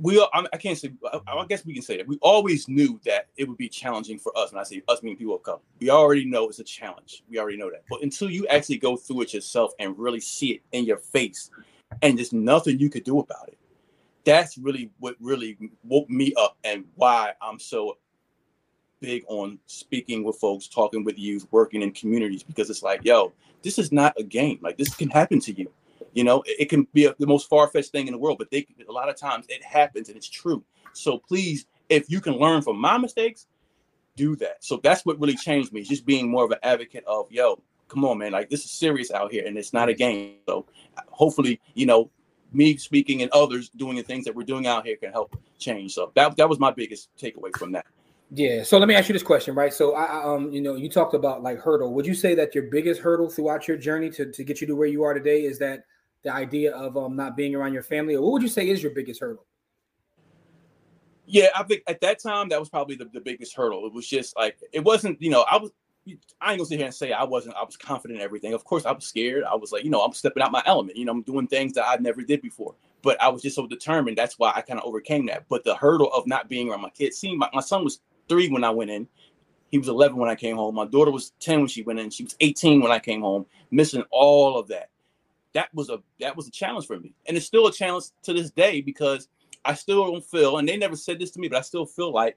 We 0.00 0.20
I, 0.32 0.44
I 0.52 0.56
can't 0.56 0.78
say 0.78 0.92
I, 1.12 1.18
mm-hmm. 1.18 1.46
guess 1.48 1.64
we 1.66 1.74
can 1.74 1.82
say 1.82 1.96
that. 1.96 2.06
We 2.06 2.18
always 2.22 2.68
knew 2.68 3.00
that 3.04 3.28
it 3.36 3.48
would 3.48 3.58
be 3.58 3.68
challenging 3.68 4.18
for 4.18 4.36
us 4.36 4.50
and 4.50 4.60
i 4.60 4.62
say 4.62 4.82
us 4.88 5.02
meaning 5.02 5.18
people 5.18 5.36
of 5.36 5.42
color. 5.42 5.60
We 5.80 5.90
already 5.90 6.24
know 6.24 6.48
it's 6.48 6.58
a 6.58 6.64
challenge. 6.64 7.24
We 7.28 7.38
already 7.38 7.56
know 7.56 7.70
that. 7.70 7.84
But 7.90 8.02
until 8.02 8.30
you 8.30 8.46
actually 8.46 8.78
go 8.78 8.96
through 8.96 9.22
it 9.22 9.34
yourself 9.34 9.72
and 9.78 9.98
really 9.98 10.20
see 10.20 10.52
it 10.52 10.62
in 10.72 10.84
your 10.84 10.98
face 10.98 11.50
and 12.02 12.18
there's 12.18 12.32
nothing 12.32 12.78
you 12.78 12.90
could 12.90 13.04
do 13.04 13.18
about 13.18 13.48
it 13.48 13.58
that's 14.28 14.58
really 14.58 14.90
what 14.98 15.16
really 15.20 15.56
woke 15.84 16.10
me 16.10 16.34
up 16.36 16.58
and 16.62 16.84
why 16.96 17.32
I'm 17.40 17.58
so 17.58 17.96
big 19.00 19.24
on 19.26 19.58
speaking 19.64 20.22
with 20.22 20.36
folks, 20.36 20.68
talking 20.68 21.02
with 21.02 21.18
youth, 21.18 21.46
working 21.50 21.80
in 21.80 21.92
communities 21.92 22.42
because 22.42 22.68
it's 22.68 22.82
like, 22.82 23.04
yo, 23.04 23.32
this 23.62 23.78
is 23.78 23.90
not 23.90 24.12
a 24.18 24.22
game. 24.22 24.58
Like 24.60 24.76
this 24.76 24.94
can 24.94 25.08
happen 25.08 25.40
to 25.40 25.52
you. 25.52 25.70
You 26.12 26.24
know, 26.24 26.42
it, 26.42 26.56
it 26.60 26.68
can 26.70 26.86
be 26.92 27.06
a, 27.06 27.14
the 27.18 27.26
most 27.26 27.48
far 27.48 27.68
fetched 27.68 27.92
thing 27.92 28.06
in 28.06 28.12
the 28.12 28.18
world, 28.18 28.38
but 28.38 28.50
they 28.50 28.66
a 28.88 28.92
lot 28.92 29.08
of 29.08 29.16
times 29.16 29.46
it 29.48 29.62
happens 29.64 30.08
and 30.08 30.16
it's 30.16 30.28
true. 30.28 30.64
So 30.92 31.18
please, 31.18 31.66
if 31.88 32.10
you 32.10 32.20
can 32.20 32.34
learn 32.34 32.62
from 32.62 32.78
my 32.78 32.98
mistakes, 32.98 33.46
do 34.16 34.36
that. 34.36 34.64
So 34.64 34.80
that's 34.82 35.06
what 35.06 35.18
really 35.20 35.36
changed 35.36 35.72
me, 35.72 35.82
just 35.82 36.04
being 36.04 36.28
more 36.28 36.44
of 36.44 36.50
an 36.50 36.58
advocate 36.62 37.04
of, 37.06 37.30
yo, 37.30 37.62
come 37.86 38.04
on, 38.04 38.18
man, 38.18 38.32
like 38.32 38.50
this 38.50 38.64
is 38.64 38.70
serious 38.70 39.10
out 39.10 39.32
here 39.32 39.46
and 39.46 39.56
it's 39.56 39.72
not 39.72 39.88
a 39.88 39.94
game. 39.94 40.34
So 40.46 40.66
hopefully, 41.08 41.60
you 41.74 41.86
know, 41.86 42.10
me 42.52 42.76
speaking 42.76 43.22
and 43.22 43.30
others 43.32 43.68
doing 43.70 43.96
the 43.96 44.02
things 44.02 44.24
that 44.24 44.34
we're 44.34 44.42
doing 44.42 44.66
out 44.66 44.86
here 44.86 44.96
can 44.96 45.12
help 45.12 45.36
change. 45.58 45.94
So 45.94 46.12
that 46.14 46.36
that 46.36 46.48
was 46.48 46.58
my 46.58 46.70
biggest 46.70 47.10
takeaway 47.20 47.56
from 47.56 47.72
that. 47.72 47.86
Yeah. 48.30 48.62
So 48.62 48.78
let 48.78 48.88
me 48.88 48.94
ask 48.94 49.08
you 49.08 49.12
this 49.12 49.22
question, 49.22 49.54
right? 49.54 49.72
So 49.72 49.94
I 49.94 50.24
um 50.24 50.50
you 50.52 50.60
know 50.60 50.74
you 50.74 50.88
talked 50.88 51.14
about 51.14 51.42
like 51.42 51.58
hurdle. 51.58 51.92
Would 51.94 52.06
you 52.06 52.14
say 52.14 52.34
that 52.34 52.54
your 52.54 52.64
biggest 52.64 53.00
hurdle 53.00 53.28
throughout 53.28 53.68
your 53.68 53.76
journey 53.76 54.10
to, 54.10 54.30
to 54.30 54.44
get 54.44 54.60
you 54.60 54.66
to 54.66 54.76
where 54.76 54.88
you 54.88 55.02
are 55.02 55.14
today 55.14 55.42
is 55.42 55.58
that 55.58 55.84
the 56.24 56.32
idea 56.32 56.74
of 56.74 56.96
um 56.96 57.16
not 57.16 57.36
being 57.36 57.54
around 57.54 57.72
your 57.72 57.82
family, 57.82 58.14
or 58.14 58.22
what 58.22 58.32
would 58.32 58.42
you 58.42 58.48
say 58.48 58.68
is 58.68 58.82
your 58.82 58.92
biggest 58.92 59.20
hurdle? 59.20 59.46
Yeah, 61.26 61.48
I 61.54 61.62
think 61.62 61.82
at 61.86 62.00
that 62.00 62.20
time 62.22 62.48
that 62.48 62.58
was 62.58 62.70
probably 62.70 62.96
the, 62.96 63.04
the 63.12 63.20
biggest 63.20 63.54
hurdle. 63.54 63.86
It 63.86 63.92
was 63.92 64.08
just 64.08 64.36
like 64.36 64.58
it 64.72 64.82
wasn't, 64.82 65.20
you 65.20 65.30
know, 65.30 65.44
I 65.50 65.58
was 65.58 65.70
I 66.40 66.52
ain't 66.52 66.58
gonna 66.58 66.66
sit 66.66 66.78
here 66.78 66.86
and 66.86 66.94
say 66.94 67.12
I 67.12 67.24
wasn't. 67.24 67.56
I 67.56 67.64
was 67.64 67.76
confident 67.76 68.20
in 68.20 68.24
everything. 68.24 68.54
Of 68.54 68.64
course, 68.64 68.86
I 68.86 68.92
was 68.92 69.04
scared. 69.04 69.44
I 69.44 69.54
was 69.54 69.72
like, 69.72 69.84
you 69.84 69.90
know, 69.90 70.00
I'm 70.00 70.12
stepping 70.12 70.42
out 70.42 70.52
my 70.52 70.62
element. 70.66 70.96
You 70.96 71.04
know, 71.04 71.12
I'm 71.12 71.22
doing 71.22 71.46
things 71.46 71.72
that 71.74 71.86
I 71.86 71.96
never 71.96 72.22
did 72.22 72.40
before. 72.40 72.74
But 73.02 73.20
I 73.20 73.28
was 73.28 73.42
just 73.42 73.56
so 73.56 73.66
determined. 73.66 74.16
That's 74.16 74.38
why 74.38 74.52
I 74.54 74.62
kind 74.62 74.80
of 74.80 74.86
overcame 74.86 75.26
that. 75.26 75.46
But 75.48 75.64
the 75.64 75.74
hurdle 75.74 76.12
of 76.12 76.26
not 76.26 76.48
being 76.48 76.70
around 76.70 76.82
my 76.82 76.90
kids. 76.90 77.18
See, 77.18 77.36
my, 77.36 77.48
my 77.52 77.60
son 77.60 77.84
was 77.84 78.00
three 78.28 78.48
when 78.48 78.64
I 78.64 78.70
went 78.70 78.90
in. 78.90 79.06
He 79.70 79.78
was 79.78 79.88
11 79.88 80.16
when 80.16 80.30
I 80.30 80.34
came 80.34 80.56
home. 80.56 80.74
My 80.74 80.86
daughter 80.86 81.10
was 81.10 81.32
10 81.40 81.58
when 81.58 81.68
she 81.68 81.82
went 81.82 81.98
in. 81.98 82.10
She 82.10 82.24
was 82.24 82.36
18 82.40 82.80
when 82.80 82.90
I 82.90 82.98
came 82.98 83.20
home. 83.20 83.44
Missing 83.70 84.04
all 84.10 84.58
of 84.58 84.66
that. 84.68 84.88
That 85.54 85.72
was 85.74 85.88
a 85.90 86.00
that 86.20 86.36
was 86.36 86.46
a 86.46 86.50
challenge 86.50 86.86
for 86.86 86.98
me, 86.98 87.14
and 87.26 87.36
it's 87.36 87.46
still 87.46 87.66
a 87.66 87.72
challenge 87.72 88.06
to 88.24 88.32
this 88.32 88.50
day 88.50 88.80
because 88.80 89.28
I 89.64 89.74
still 89.74 90.10
don't 90.10 90.24
feel. 90.24 90.58
And 90.58 90.68
they 90.68 90.76
never 90.76 90.96
said 90.96 91.18
this 91.18 91.30
to 91.32 91.40
me, 91.40 91.48
but 91.48 91.58
I 91.58 91.62
still 91.62 91.86
feel 91.86 92.12
like 92.12 92.36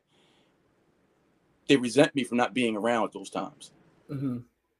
they 1.67 1.77
resent 1.77 2.15
me 2.15 2.23
for 2.23 2.35
not 2.35 2.53
being 2.53 2.75
around 2.75 3.05
at 3.05 3.13
those 3.13 3.29
times. 3.29 3.71
Mm-hmm. 4.09 4.39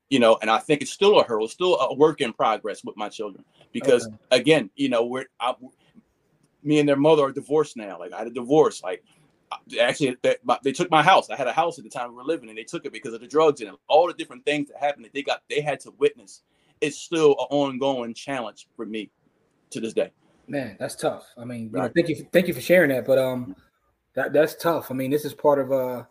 You 0.10 0.20
know, 0.20 0.38
and 0.42 0.50
I 0.50 0.58
think 0.58 0.82
it's 0.82 0.92
still 0.92 1.20
a 1.20 1.24
hurdle, 1.24 1.48
still 1.48 1.80
a 1.80 1.94
work 1.94 2.20
in 2.20 2.34
progress 2.34 2.84
with 2.84 2.98
my 2.98 3.08
children 3.08 3.46
because 3.72 4.08
okay. 4.08 4.16
again, 4.32 4.70
you 4.76 4.90
know, 4.90 5.06
we're 5.06 5.26
I, 5.40 5.56
me 6.64 6.80
and 6.80 6.88
their 6.88 6.98
mother 6.98 7.24
are 7.24 7.32
divorced 7.32 7.78
now. 7.78 7.98
Like 7.98 8.14
I 8.14 8.20
had 8.20 8.28
a 8.28 8.32
divorce. 8.32 8.84
Like 8.84 9.04
actually, 9.80 10.18
they, 10.22 10.36
they, 10.64 10.72
took 10.72 10.92
my 10.92 11.04
house. 11.04 11.30
I 11.30 11.36
had 11.36 11.48
a 11.48 11.54
house 11.54 11.78
at 11.78 11.84
the 11.84 11.90
time 11.90 12.10
we 12.10 12.16
were 12.16 12.24
living, 12.24 12.50
and 12.50 12.58
they 12.58 12.64
took 12.64 12.86
it 12.86 12.94
because 12.94 13.14
of 13.14 13.22
the 13.22 13.28
drugs 13.28 13.62
and 13.62 13.72
all 13.88 14.08
the 14.08 14.14
different 14.14 14.46
things 14.46 14.70
that 14.70 14.78
happened 14.78 15.06
that 15.06 15.14
they 15.14 15.24
got. 15.24 15.44
They 15.50 15.62
had 15.62 15.80
to 15.82 15.92
witness. 15.92 16.42
It's 16.82 16.98
still 16.98 17.32
an 17.32 17.48
ongoing 17.50 18.14
challenge 18.14 18.68
for 18.76 18.86
me 18.86 19.10
to 19.70 19.80
this 19.80 19.94
day. 19.94 20.12
Man, 20.48 20.76
that's 20.80 20.96
tough. 20.96 21.26
I 21.38 21.46
mean, 21.46 21.70
right. 21.72 21.84
know, 21.84 21.92
thank 21.96 22.10
you, 22.10 22.28
thank 22.34 22.48
you 22.48 22.54
for 22.54 22.62
sharing 22.62 22.90
that. 22.90 23.06
But 23.06 23.20
um, 23.20 23.56
that 24.16 24.34
that's 24.34 24.56
tough. 24.56 24.92
I 24.92 24.94
mean, 24.94 25.12
this 25.12 25.24
is 25.24 25.34
part 25.34 25.60
of 25.60 25.72
uh 25.72 26.04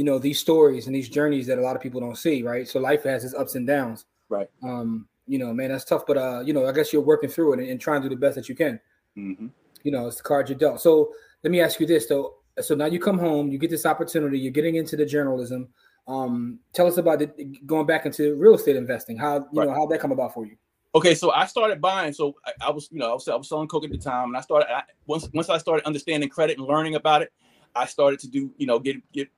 you 0.00 0.04
know 0.04 0.18
these 0.18 0.38
stories 0.38 0.86
and 0.86 0.94
these 0.94 1.10
journeys 1.10 1.46
that 1.46 1.58
a 1.58 1.60
lot 1.60 1.76
of 1.76 1.82
people 1.82 2.00
don't 2.00 2.16
see 2.16 2.42
right 2.42 2.66
so 2.66 2.80
life 2.80 3.04
has 3.04 3.22
its 3.22 3.34
ups 3.34 3.54
and 3.54 3.66
downs 3.66 4.06
right 4.30 4.48
um 4.62 5.06
you 5.26 5.38
know 5.38 5.52
man 5.52 5.70
that's 5.70 5.84
tough 5.84 6.04
but 6.06 6.16
uh 6.16 6.40
you 6.40 6.54
know 6.54 6.66
i 6.66 6.72
guess 6.72 6.90
you're 6.90 7.02
working 7.02 7.28
through 7.28 7.52
it 7.52 7.58
and, 7.60 7.68
and 7.68 7.80
trying 7.80 8.00
to 8.00 8.08
do 8.08 8.14
the 8.14 8.18
best 8.18 8.34
that 8.34 8.48
you 8.48 8.54
can 8.54 8.80
mm-hmm. 9.14 9.48
you 9.82 9.92
know 9.92 10.06
it's 10.06 10.16
the 10.16 10.22
card 10.22 10.48
you're 10.48 10.56
dealt 10.56 10.80
so 10.80 11.12
let 11.44 11.50
me 11.50 11.60
ask 11.60 11.80
you 11.80 11.86
this 11.86 12.06
though 12.06 12.36
so 12.62 12.74
now 12.74 12.86
you 12.86 12.98
come 12.98 13.18
home 13.18 13.50
you 13.50 13.58
get 13.58 13.68
this 13.68 13.84
opportunity 13.84 14.38
you're 14.38 14.50
getting 14.50 14.76
into 14.76 14.96
the 14.96 15.04
journalism 15.04 15.68
um 16.08 16.58
tell 16.72 16.86
us 16.86 16.96
about 16.96 17.22
it 17.22 17.66
going 17.66 17.86
back 17.86 18.06
into 18.06 18.34
real 18.36 18.54
estate 18.54 18.76
investing 18.76 19.16
how 19.16 19.36
you 19.36 19.60
right. 19.60 19.68
know 19.68 19.74
how 19.74 19.86
that 19.86 20.00
come 20.00 20.12
about 20.12 20.32
for 20.34 20.46
you 20.46 20.56
okay 20.94 21.14
so 21.14 21.30
i 21.32 21.46
started 21.46 21.80
buying 21.80 22.12
so 22.12 22.34
I, 22.44 22.68
I, 22.68 22.70
was 22.70 22.88
you 22.90 22.98
know 22.98 23.10
I 23.10 23.14
was, 23.14 23.28
I 23.28 23.36
was 23.36 23.48
selling 23.48 23.68
coke 23.68 23.84
at 23.84 23.90
the 23.90 23.98
time 23.98 24.28
and 24.28 24.36
i 24.36 24.40
started 24.40 24.70
I, 24.70 24.82
once 25.06 25.28
once 25.32 25.48
i 25.48 25.58
started 25.58 25.86
understanding 25.86 26.28
credit 26.28 26.58
and 26.58 26.66
learning 26.66 26.96
about 26.96 27.22
it 27.22 27.32
i 27.76 27.86
started 27.86 28.18
to 28.20 28.28
do 28.28 28.50
you 28.56 28.66
know 28.66 28.78
get 28.78 28.96
get 29.12 29.28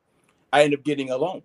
I 0.52 0.62
ended 0.62 0.80
up 0.80 0.84
getting 0.84 1.10
a 1.10 1.16
loan. 1.16 1.42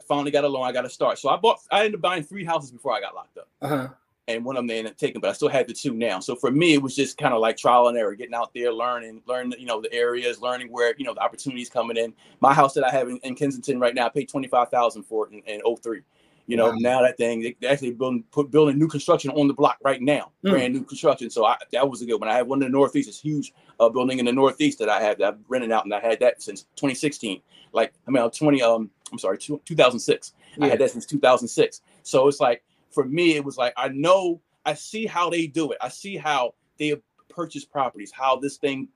I 0.00 0.04
finally 0.04 0.30
got 0.30 0.44
a 0.44 0.48
loan. 0.48 0.66
I 0.66 0.72
got 0.72 0.82
to 0.82 0.90
start. 0.90 1.18
So 1.18 1.28
I 1.28 1.36
bought. 1.36 1.58
I 1.70 1.80
ended 1.80 1.96
up 1.96 2.00
buying 2.00 2.22
three 2.22 2.44
houses 2.44 2.70
before 2.70 2.92
I 2.92 3.00
got 3.00 3.14
locked 3.14 3.38
up. 3.38 3.48
Uh-huh. 3.60 3.88
And 4.28 4.44
one 4.44 4.56
of 4.56 4.60
them 4.60 4.66
they 4.66 4.78
ended 4.78 4.92
up 4.92 4.98
taking, 4.98 5.20
but 5.20 5.30
I 5.30 5.32
still 5.34 5.48
had 5.48 5.68
the 5.68 5.72
two 5.72 5.94
now. 5.94 6.18
So 6.18 6.34
for 6.34 6.50
me, 6.50 6.74
it 6.74 6.82
was 6.82 6.96
just 6.96 7.16
kind 7.16 7.32
of 7.32 7.40
like 7.40 7.56
trial 7.56 7.86
and 7.86 7.96
error, 7.96 8.14
getting 8.16 8.34
out 8.34 8.50
there, 8.54 8.72
learning, 8.72 9.22
learning, 9.26 9.58
you 9.58 9.66
know, 9.66 9.80
the 9.80 9.92
areas, 9.92 10.40
learning 10.40 10.72
where 10.72 10.94
you 10.98 11.04
know 11.04 11.14
the 11.14 11.20
opportunities 11.20 11.70
coming 11.70 11.96
in. 11.96 12.12
My 12.40 12.52
house 12.52 12.74
that 12.74 12.84
I 12.84 12.90
have 12.90 13.08
in, 13.08 13.18
in 13.18 13.36
Kensington 13.36 13.78
right 13.78 13.94
now, 13.94 14.06
I 14.06 14.08
paid 14.08 14.28
twenty 14.28 14.48
five 14.48 14.68
thousand 14.68 15.04
for 15.04 15.28
it 15.28 15.32
in, 15.32 15.60
in 15.60 15.76
03. 15.76 16.00
You 16.48 16.56
know, 16.56 16.70
wow. 16.70 16.76
now 16.78 17.02
that 17.02 17.16
thing 17.16 17.40
they 17.60 17.68
actually 17.68 17.92
building 17.92 18.24
put 18.30 18.50
building 18.50 18.78
new 18.78 18.86
construction 18.86 19.30
on 19.32 19.48
the 19.48 19.54
block 19.54 19.78
right 19.82 20.00
now, 20.00 20.30
mm. 20.44 20.50
brand 20.50 20.74
new 20.74 20.84
construction. 20.84 21.28
So 21.28 21.44
I, 21.44 21.56
that 21.72 21.88
was 21.88 22.02
a 22.02 22.06
good 22.06 22.20
one. 22.20 22.28
I 22.28 22.34
had 22.34 22.46
one 22.46 22.62
in 22.62 22.68
the 22.68 22.72
Northeast, 22.72 23.08
it's 23.08 23.20
huge 23.20 23.52
uh, 23.80 23.88
building 23.88 24.20
in 24.20 24.26
the 24.26 24.32
Northeast 24.32 24.78
that 24.78 24.88
I 24.88 25.00
had 25.00 25.18
that 25.18 25.34
I've 25.34 25.38
rented 25.48 25.72
out, 25.72 25.84
and 25.84 25.92
I 25.92 26.00
had 26.00 26.20
that 26.20 26.42
since 26.42 26.62
2016. 26.76 27.40
Like 27.72 27.92
I 28.06 28.10
mean, 28.10 28.28
20 28.30 28.62
um 28.62 28.90
I'm 29.12 29.18
sorry, 29.18 29.38
two, 29.38 29.60
2006. 29.64 30.32
Yeah. 30.56 30.64
I 30.64 30.68
had 30.68 30.78
that 30.78 30.90
since 30.90 31.06
2006. 31.06 31.82
So 32.02 32.28
it's 32.28 32.40
like 32.40 32.62
for 32.96 33.04
me, 33.04 33.36
it 33.36 33.44
was 33.44 33.58
like 33.58 33.74
I 33.76 33.88
know 33.88 34.40
I 34.64 34.72
see 34.72 35.04
how 35.04 35.28
they 35.28 35.46
do 35.46 35.70
it. 35.70 35.78
I 35.82 35.88
see 35.88 36.16
how 36.16 36.54
they 36.78 36.96
purchase 37.28 37.62
properties, 37.62 38.10
how 38.10 38.36
this 38.36 38.56
thing 38.56 38.88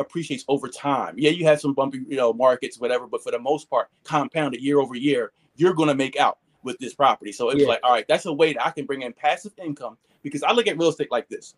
appreciates 0.00 0.44
over 0.48 0.68
time. 0.68 1.14
Yeah, 1.16 1.30
you 1.30 1.44
have 1.46 1.60
some 1.60 1.72
bumpy, 1.72 2.04
you 2.08 2.16
know, 2.16 2.32
markets, 2.32 2.80
whatever, 2.80 3.06
but 3.06 3.22
for 3.22 3.30
the 3.30 3.38
most 3.38 3.70
part, 3.70 3.88
compounded 4.02 4.60
year 4.60 4.80
over 4.80 4.96
year, 4.96 5.30
you're 5.54 5.74
gonna 5.74 5.94
make 5.94 6.16
out 6.16 6.38
with 6.64 6.76
this 6.78 6.92
property. 6.92 7.30
So 7.30 7.50
it 7.50 7.54
was 7.54 7.62
yeah. 7.62 7.68
like, 7.68 7.80
all 7.84 7.92
right, 7.92 8.04
that's 8.08 8.26
a 8.26 8.32
way 8.32 8.52
that 8.52 8.66
I 8.66 8.72
can 8.72 8.84
bring 8.84 9.02
in 9.02 9.12
passive 9.12 9.52
income 9.62 9.96
because 10.24 10.42
I 10.42 10.50
look 10.50 10.66
at 10.66 10.76
real 10.76 10.88
estate 10.88 11.12
like 11.12 11.28
this. 11.28 11.54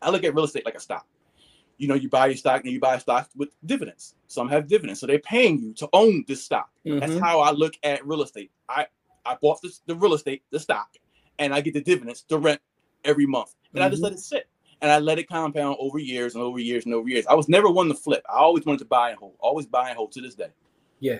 I 0.00 0.08
look 0.08 0.24
at 0.24 0.34
real 0.34 0.44
estate 0.44 0.64
like 0.64 0.74
a 0.74 0.80
stock 0.80 1.06
you 1.80 1.88
know, 1.88 1.94
you 1.94 2.10
buy 2.10 2.26
your 2.26 2.36
stock 2.36 2.62
and 2.62 2.72
you 2.72 2.78
buy 2.78 2.98
stock 2.98 3.30
with 3.34 3.48
dividends. 3.64 4.14
Some 4.26 4.50
have 4.50 4.68
dividends, 4.68 5.00
so 5.00 5.06
they're 5.06 5.18
paying 5.18 5.58
you 5.58 5.72
to 5.74 5.88
own 5.94 6.24
this 6.28 6.44
stock. 6.44 6.68
Mm-hmm. 6.86 6.98
That's 6.98 7.18
how 7.18 7.40
I 7.40 7.52
look 7.52 7.72
at 7.82 8.06
real 8.06 8.22
estate. 8.22 8.50
I 8.68 8.86
I 9.24 9.36
bought 9.40 9.62
this, 9.62 9.80
the 9.86 9.94
real 9.94 10.12
estate, 10.12 10.42
the 10.50 10.60
stock, 10.60 10.90
and 11.40 11.52
I 11.52 11.60
get 11.60 11.74
the 11.74 11.80
dividends 11.80 12.24
the 12.28 12.38
rent 12.38 12.60
every 13.04 13.26
month, 13.26 13.54
and 13.72 13.80
mm-hmm. 13.80 13.86
I 13.86 13.88
just 13.88 14.02
mm-hmm. 14.02 14.04
let 14.04 14.12
it 14.12 14.20
sit. 14.20 14.48
and 14.82 14.90
I 14.90 14.98
let 14.98 15.18
it 15.18 15.28
compound 15.28 15.76
over 15.80 15.98
years 15.98 16.34
and 16.34 16.44
over 16.44 16.58
years 16.58 16.84
and 16.84 16.94
over 16.94 17.08
years. 17.08 17.26
I 17.26 17.34
was 17.34 17.48
never 17.48 17.68
one 17.68 17.88
to 17.88 17.94
flip. 17.94 18.24
I 18.28 18.38
always 18.38 18.64
wanted 18.64 18.78
to 18.78 18.84
buy 18.84 19.10
and 19.10 19.18
hold, 19.18 19.34
always 19.40 19.66
buy 19.66 19.88
and 19.88 19.96
hold 19.96 20.12
to 20.12 20.20
this 20.20 20.34
day. 20.34 20.50
Yeah, 21.00 21.18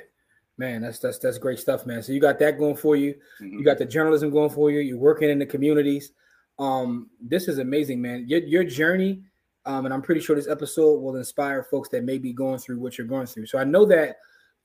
man, 0.59 0.83
that's 0.83 1.01
that's 1.01 1.19
that's 1.19 1.39
great 1.39 1.59
stuff, 1.59 1.87
man. 1.87 2.03
So 2.03 2.13
you 2.13 2.21
got 2.21 2.39
that 2.39 2.59
going 2.59 2.77
for 2.77 2.95
you. 2.95 3.15
Mm-hmm. 3.41 3.59
You 3.59 3.65
got 3.65 3.79
the 3.79 3.87
journalism 3.87 4.31
going 4.31 4.51
for 4.51 4.71
you. 4.71 4.81
You're 4.81 4.99
working 4.99 5.31
in 5.31 5.39
the 5.39 5.47
communities. 5.47 6.13
Um, 6.59 7.09
this 7.21 7.49
is 7.49 7.59
amazing, 7.59 8.01
man. 8.01 8.27
Your 8.29 8.41
your 8.41 8.65
journey, 8.65 9.23
um, 9.65 9.87
and 9.87 9.95
I'm 9.95 10.03
pretty 10.03 10.21
sure 10.21 10.37
this 10.37 10.49
episode 10.49 11.01
will 11.01 11.17
inspire 11.17 11.65
folks 11.65 11.89
that 11.91 12.05
may 12.05 12.19
be 12.19 12.33
going 12.33 12.59
through 12.59 12.79
what 12.79 12.99
you're 12.99 13.07
going 13.07 13.27
through. 13.27 13.47
So 13.47 13.59
I 13.59 13.65
know 13.65 13.87
that 13.87 14.17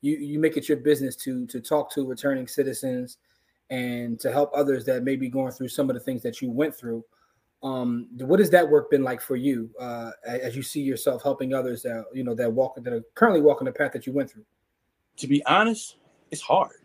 you 0.02 0.16
you 0.18 0.38
make 0.38 0.58
it 0.58 0.68
your 0.68 0.78
business 0.78 1.16
to 1.16 1.46
to 1.46 1.60
talk 1.60 1.90
to 1.94 2.06
returning 2.06 2.46
citizens 2.46 3.16
and 3.70 4.18
to 4.20 4.32
help 4.32 4.50
others 4.54 4.84
that 4.84 5.02
may 5.02 5.16
be 5.16 5.28
going 5.28 5.52
through 5.52 5.68
some 5.68 5.90
of 5.90 5.94
the 5.94 6.00
things 6.00 6.22
that 6.22 6.40
you 6.40 6.50
went 6.50 6.74
through. 6.74 7.04
Um, 7.62 8.08
what 8.18 8.38
has 8.38 8.50
that 8.50 8.68
work 8.68 8.90
been 8.90 9.02
like 9.02 9.20
for 9.20 9.34
you 9.34 9.70
uh, 9.80 10.12
as 10.26 10.54
you 10.54 10.62
see 10.62 10.80
yourself 10.80 11.22
helping 11.22 11.54
others 11.54 11.82
that 11.82 12.04
you 12.12 12.22
know 12.22 12.34
that 12.34 12.52
walk 12.52 12.76
that 12.76 12.92
are 12.92 13.02
currently 13.14 13.40
walking 13.40 13.64
the 13.64 13.72
path 13.72 13.92
that 13.92 14.06
you 14.06 14.12
went 14.12 14.30
through? 14.30 14.44
To 15.16 15.26
be 15.26 15.44
honest, 15.46 15.96
it's 16.30 16.42
hard. 16.42 16.76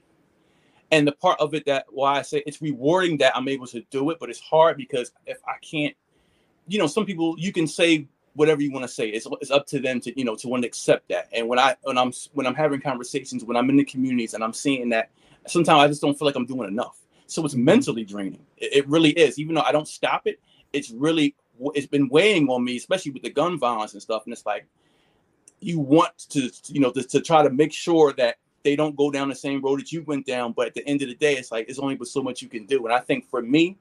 And 0.92 1.08
the 1.08 1.12
part 1.12 1.40
of 1.40 1.54
it 1.54 1.66
that 1.66 1.86
why 1.90 2.18
I 2.18 2.22
say 2.22 2.44
it's 2.46 2.62
rewarding 2.62 3.18
that 3.18 3.36
I'm 3.36 3.48
able 3.48 3.68
to 3.68 3.82
do 3.92 4.10
it, 4.10 4.18
but 4.20 4.30
it's 4.30 4.40
hard 4.40 4.78
because 4.78 5.12
if 5.26 5.38
I 5.48 5.56
can't, 5.62 5.96
you 6.68 6.80
know, 6.80 6.88
some 6.88 7.06
people 7.06 7.36
you 7.38 7.52
can 7.52 7.68
say 7.68 8.08
whatever 8.34 8.62
you 8.62 8.72
want 8.72 8.84
to 8.84 8.88
say. 8.88 9.10
It's, 9.10 9.28
it's 9.42 9.52
up 9.52 9.68
to 9.68 9.80
them 9.80 10.00
to 10.02 10.18
you 10.18 10.26
know 10.26 10.36
to 10.36 10.48
want 10.48 10.64
to 10.64 10.68
accept 10.68 11.10
that. 11.10 11.28
And 11.34 11.48
when 11.48 11.60
I 11.60 11.76
when 11.84 11.98
I'm 11.98 12.14
when 12.34 12.48
I'm 12.48 12.56
having 12.56 12.82
conversations, 12.82 13.44
when 13.44 13.58
I'm 13.58 13.70
in 13.70 13.78
the 13.78 13.86
communities, 13.86 14.34
and 14.34 14.44
I'm 14.44 14.54
seeing 14.54 14.90
that 14.90 15.10
sometimes 15.48 15.80
I 15.80 15.88
just 15.88 16.02
don't 16.02 16.18
feel 16.18 16.26
like 16.26 16.36
I'm 16.36 16.46
doing 16.46 16.68
enough. 16.68 16.98
So 17.28 17.44
it's 17.46 17.54
mm-hmm. 17.54 17.66
mentally 17.66 18.04
draining. 18.04 18.46
It, 18.58 18.74
it 18.74 18.88
really 18.88 19.12
is. 19.12 19.40
Even 19.40 19.56
though 19.56 19.62
I 19.62 19.72
don't 19.72 19.88
stop 19.88 20.28
it, 20.28 20.40
it's 20.74 20.92
really 20.92 21.36
it's 21.76 21.88
been 21.88 22.10
weighing 22.10 22.50
on 22.50 22.64
me, 22.64 22.78
especially 22.78 23.12
with 23.12 23.24
the 23.24 23.30
gun 23.30 23.60
violence 23.60 23.94
and 23.94 24.02
stuff. 24.02 24.24
And 24.26 24.34
it's 24.34 24.46
like 24.46 24.66
you 25.60 25.80
want 25.80 26.18
to 26.30 26.50
you 26.68 26.80
know 26.80 26.92
to, 26.92 27.04
to 27.04 27.22
try 27.22 27.44
to 27.44 27.50
make 27.50 27.72
sure 27.72 28.14
that 28.14 28.38
they 28.64 28.76
don't 28.76 28.96
go 28.96 29.10
down 29.10 29.30
the 29.30 29.36
same 29.36 29.62
road 29.62 29.80
that 29.80 29.92
you 29.92 30.04
went 30.04 30.26
down. 30.26 30.54
But 30.54 30.68
at 30.68 30.74
the 30.74 30.88
end 30.88 31.02
of 31.02 31.08
the 31.08 31.16
day, 31.16 31.36
it's 31.36 31.52
like 31.52 31.70
it's 31.70 31.80
only 31.80 31.96
but 31.96 32.08
so 32.08 32.22
much 32.22 32.42
you 32.42 32.50
can 32.50 32.66
do. 32.66 32.86
And 32.86 32.94
I 32.94 33.00
think 33.00 33.30
for 33.30 33.42
me, 33.42 33.78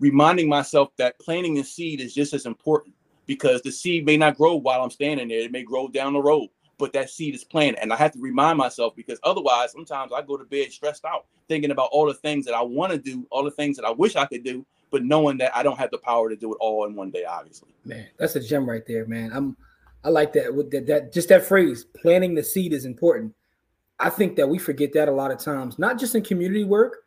reminding 0.00 0.48
myself 0.48 0.90
that 0.96 1.18
planting 1.18 1.54
the 1.54 1.64
seed 1.64 2.00
is 2.00 2.14
just 2.14 2.34
as 2.34 2.46
important 2.46 2.94
because 3.26 3.62
the 3.62 3.70
seed 3.70 4.06
may 4.06 4.16
not 4.16 4.36
grow 4.36 4.56
while 4.56 4.82
I'm 4.82 4.90
standing 4.90 5.28
there. 5.28 5.40
It 5.40 5.52
may 5.52 5.62
grow 5.62 5.88
down 5.88 6.14
the 6.14 6.20
road, 6.20 6.48
but 6.78 6.92
that 6.92 7.10
seed 7.10 7.34
is 7.34 7.44
planted. 7.44 7.80
And 7.82 7.92
I 7.92 7.96
have 7.96 8.12
to 8.12 8.20
remind 8.20 8.58
myself 8.58 8.94
because 8.96 9.18
otherwise, 9.24 9.72
sometimes 9.72 10.12
I 10.12 10.22
go 10.22 10.36
to 10.36 10.44
bed 10.44 10.72
stressed 10.72 11.04
out, 11.04 11.26
thinking 11.48 11.70
about 11.70 11.90
all 11.92 12.06
the 12.06 12.14
things 12.14 12.44
that 12.46 12.54
I 12.54 12.62
want 12.62 12.92
to 12.92 12.98
do, 12.98 13.26
all 13.30 13.44
the 13.44 13.50
things 13.50 13.76
that 13.76 13.84
I 13.84 13.90
wish 13.90 14.16
I 14.16 14.26
could 14.26 14.44
do, 14.44 14.64
but 14.90 15.04
knowing 15.04 15.38
that 15.38 15.54
I 15.56 15.62
don't 15.62 15.78
have 15.78 15.90
the 15.90 15.98
power 15.98 16.28
to 16.28 16.36
do 16.36 16.52
it 16.52 16.58
all 16.60 16.86
in 16.86 16.94
one 16.94 17.10
day, 17.10 17.24
obviously. 17.24 17.68
Man, 17.84 18.06
that's 18.18 18.36
a 18.36 18.40
gem 18.40 18.68
right 18.68 18.86
there, 18.86 19.06
man. 19.06 19.30
I'm 19.34 19.56
I 20.04 20.10
like 20.10 20.32
that 20.34 20.54
with 20.54 20.70
that, 20.70 20.86
that 20.86 21.12
just 21.12 21.28
that 21.28 21.44
phrase, 21.44 21.84
planting 21.84 22.34
the 22.34 22.42
seed 22.42 22.72
is 22.72 22.84
important. 22.84 23.34
I 23.98 24.10
think 24.10 24.36
that 24.36 24.48
we 24.48 24.58
forget 24.58 24.92
that 24.94 25.08
a 25.08 25.12
lot 25.12 25.32
of 25.32 25.38
times, 25.38 25.78
not 25.78 25.98
just 25.98 26.14
in 26.14 26.22
community 26.22 26.64
work, 26.64 26.98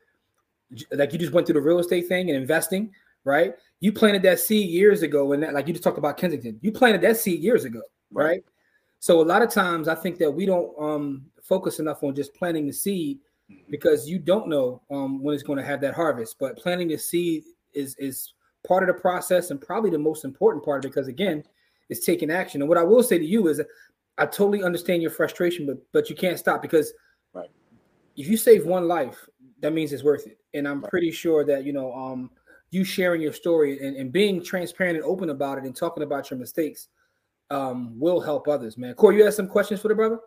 like 0.92 1.14
you 1.14 1.20
just 1.20 1.32
went 1.32 1.48
through 1.48 1.60
the 1.60 1.62
real 1.62 1.80
estate 1.80 2.08
thing 2.08 2.30
and 2.30 2.38
investing, 2.38 2.92
right? 3.24 3.56
You 3.80 3.94
planted 3.94 4.24
that 4.24 4.40
seed 4.40 4.70
years 4.70 5.02
ago, 5.02 5.32
and 5.32 5.42
that, 5.42 5.54
like 5.54 5.68
you 5.68 5.74
just 5.74 5.84
talked 5.84 5.98
about 5.98 6.18
Kensington, 6.18 6.60
you 6.62 6.72
planted 6.72 7.02
that 7.02 7.18
seed 7.18 7.42
years 7.42 7.64
ago, 7.64 7.82
right? 8.12 8.26
right? 8.26 8.44
So 9.02 9.20
a 9.20 9.24
lot 9.24 9.42
of 9.42 9.50
times, 9.50 9.88
I 9.88 9.96
think 9.96 10.20
that 10.20 10.30
we 10.30 10.46
don't 10.46 10.72
um, 10.80 11.26
focus 11.42 11.80
enough 11.80 12.04
on 12.04 12.14
just 12.14 12.36
planting 12.36 12.68
the 12.68 12.72
seed 12.72 13.18
mm-hmm. 13.52 13.64
because 13.72 14.08
you 14.08 14.20
don't 14.20 14.48
know 14.48 14.84
um, 14.92 15.24
when 15.24 15.34
it's 15.34 15.44
going 15.44 15.58
to 15.58 15.66
have 15.66 15.82
that 15.82 15.96
harvest. 15.96 16.38
But 16.40 16.56
planting 16.56 16.88
the 16.88 17.00
seed 17.00 17.44
is 17.74 17.96
is 17.98 18.36
part 18.66 18.88
of 18.88 18.96
the 18.96 19.02
process 19.02 19.50
and 19.50 19.60
probably 19.60 19.90
the 19.90 19.98
most 19.98 20.24
important 20.24 20.64
part 20.64 20.84
because 20.84 21.08
again, 21.08 21.44
it's 21.90 22.06
taking 22.06 22.30
action. 22.30 22.62
And 22.62 22.70
what 22.70 22.78
I 22.78 22.84
will 22.84 23.02
say 23.02 23.18
to 23.18 23.26
you 23.26 23.48
is, 23.48 23.60
I 24.20 24.28
totally 24.28 24.62
understand 24.62 25.02
your 25.02 25.10
frustration, 25.10 25.66
but 25.66 25.78
but 25.94 26.08
you 26.08 26.16
can't 26.16 26.38
stop 26.38 26.62
because 26.62 26.94
right. 27.34 27.50
if 28.16 28.28
you 28.28 28.38
save 28.38 28.68
one 28.68 28.88
life, 28.88 29.28
that 29.62 29.74
means 29.74 29.94
it's 29.94 30.04
worth 30.04 30.28
it. 30.28 30.38
And 30.54 30.68
I'm 30.68 30.82
right. 30.82 30.92
pretty 30.92 31.10
sure 31.10 31.44
that 31.46 31.66
you 31.66 31.74
know, 31.74 31.92
um, 31.92 32.30
you 32.70 32.84
sharing 32.84 33.20
your 33.20 33.34
story 33.34 33.84
and, 33.84 33.98
and 33.98 34.12
being 34.12 34.44
transparent 34.44 34.98
and 34.98 35.06
open 35.06 35.32
about 35.32 35.58
it 35.58 35.64
and 35.64 35.76
talking 35.76 36.04
about 36.04 36.30
your 36.30 36.38
mistakes 36.38 36.90
um, 37.52 38.00
will 38.00 38.20
help 38.20 38.48
others, 38.48 38.78
man. 38.78 38.96
Corey, 38.96 39.18
you 39.18 39.26
have 39.26 39.34
some 39.34 39.48
questions 39.48 39.82
for 39.82 39.90
the 39.90 39.96
brother? 39.96 40.20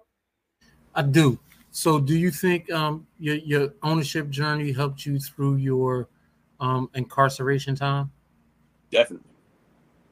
I 0.94 1.02
do. 1.02 1.38
So, 1.70 1.98
do 1.98 2.16
you 2.16 2.30
think 2.30 2.70
um, 2.70 3.06
your 3.18 3.36
your 3.36 3.74
ownership 3.82 4.28
journey 4.30 4.70
helped 4.70 5.04
you 5.04 5.18
through 5.18 5.56
your 5.56 6.08
um, 6.60 6.88
incarceration 6.94 7.74
time? 7.74 8.12
Definitely. 8.90 9.26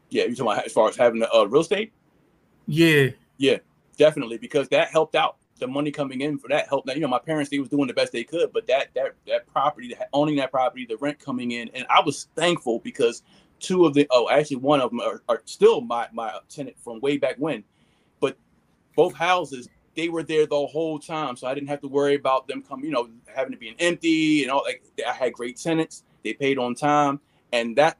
Yeah, 0.08 0.24
you 0.24 0.34
talking 0.34 0.52
about 0.52 0.66
as 0.66 0.72
far 0.72 0.88
as 0.88 0.96
having 0.96 1.22
a 1.22 1.32
uh, 1.32 1.44
real 1.44 1.62
estate? 1.62 1.92
Yeah. 2.66 3.10
Yeah, 3.38 3.58
definitely, 3.96 4.38
because 4.38 4.68
that 4.68 4.88
helped 4.88 5.14
out. 5.14 5.36
The 5.58 5.68
money 5.68 5.92
coming 5.92 6.22
in 6.22 6.38
for 6.38 6.48
that 6.48 6.68
helped. 6.68 6.88
Now, 6.88 6.94
you 6.94 7.00
know, 7.00 7.08
my 7.08 7.20
parents 7.20 7.48
they 7.48 7.60
was 7.60 7.68
doing 7.68 7.86
the 7.86 7.94
best 7.94 8.10
they 8.10 8.24
could, 8.24 8.52
but 8.52 8.66
that 8.66 8.88
that 8.94 9.14
that 9.28 9.46
property, 9.46 9.94
owning 10.12 10.34
that 10.36 10.50
property, 10.50 10.84
the 10.84 10.96
rent 10.96 11.20
coming 11.20 11.52
in, 11.52 11.68
and 11.72 11.86
I 11.88 12.00
was 12.00 12.26
thankful 12.34 12.80
because 12.80 13.22
two 13.62 13.86
of 13.86 13.94
the 13.94 14.06
oh, 14.10 14.28
actually 14.28 14.56
one 14.56 14.80
of 14.80 14.90
them 14.90 15.00
are, 15.00 15.22
are 15.28 15.42
still 15.46 15.80
my 15.80 16.08
my 16.12 16.32
tenant 16.48 16.76
from 16.78 17.00
way 17.00 17.16
back 17.16 17.36
when, 17.38 17.64
but 18.20 18.36
both 18.94 19.14
houses 19.14 19.68
they 19.94 20.08
were 20.08 20.22
there 20.22 20.46
the 20.46 20.66
whole 20.66 20.98
time, 20.98 21.36
so 21.36 21.46
I 21.46 21.54
didn't 21.54 21.68
have 21.68 21.80
to 21.82 21.88
worry 21.88 22.14
about 22.14 22.48
them 22.48 22.62
coming, 22.62 22.86
you 22.86 22.92
know, 22.92 23.10
having 23.26 23.52
to 23.52 23.58
be 23.58 23.68
an 23.68 23.74
empty 23.78 24.42
and 24.42 24.50
all. 24.50 24.62
Like 24.64 24.82
I 25.06 25.12
had 25.12 25.32
great 25.32 25.56
tenants, 25.56 26.04
they 26.24 26.32
paid 26.32 26.58
on 26.58 26.74
time, 26.74 27.20
and 27.52 27.76
that 27.76 27.98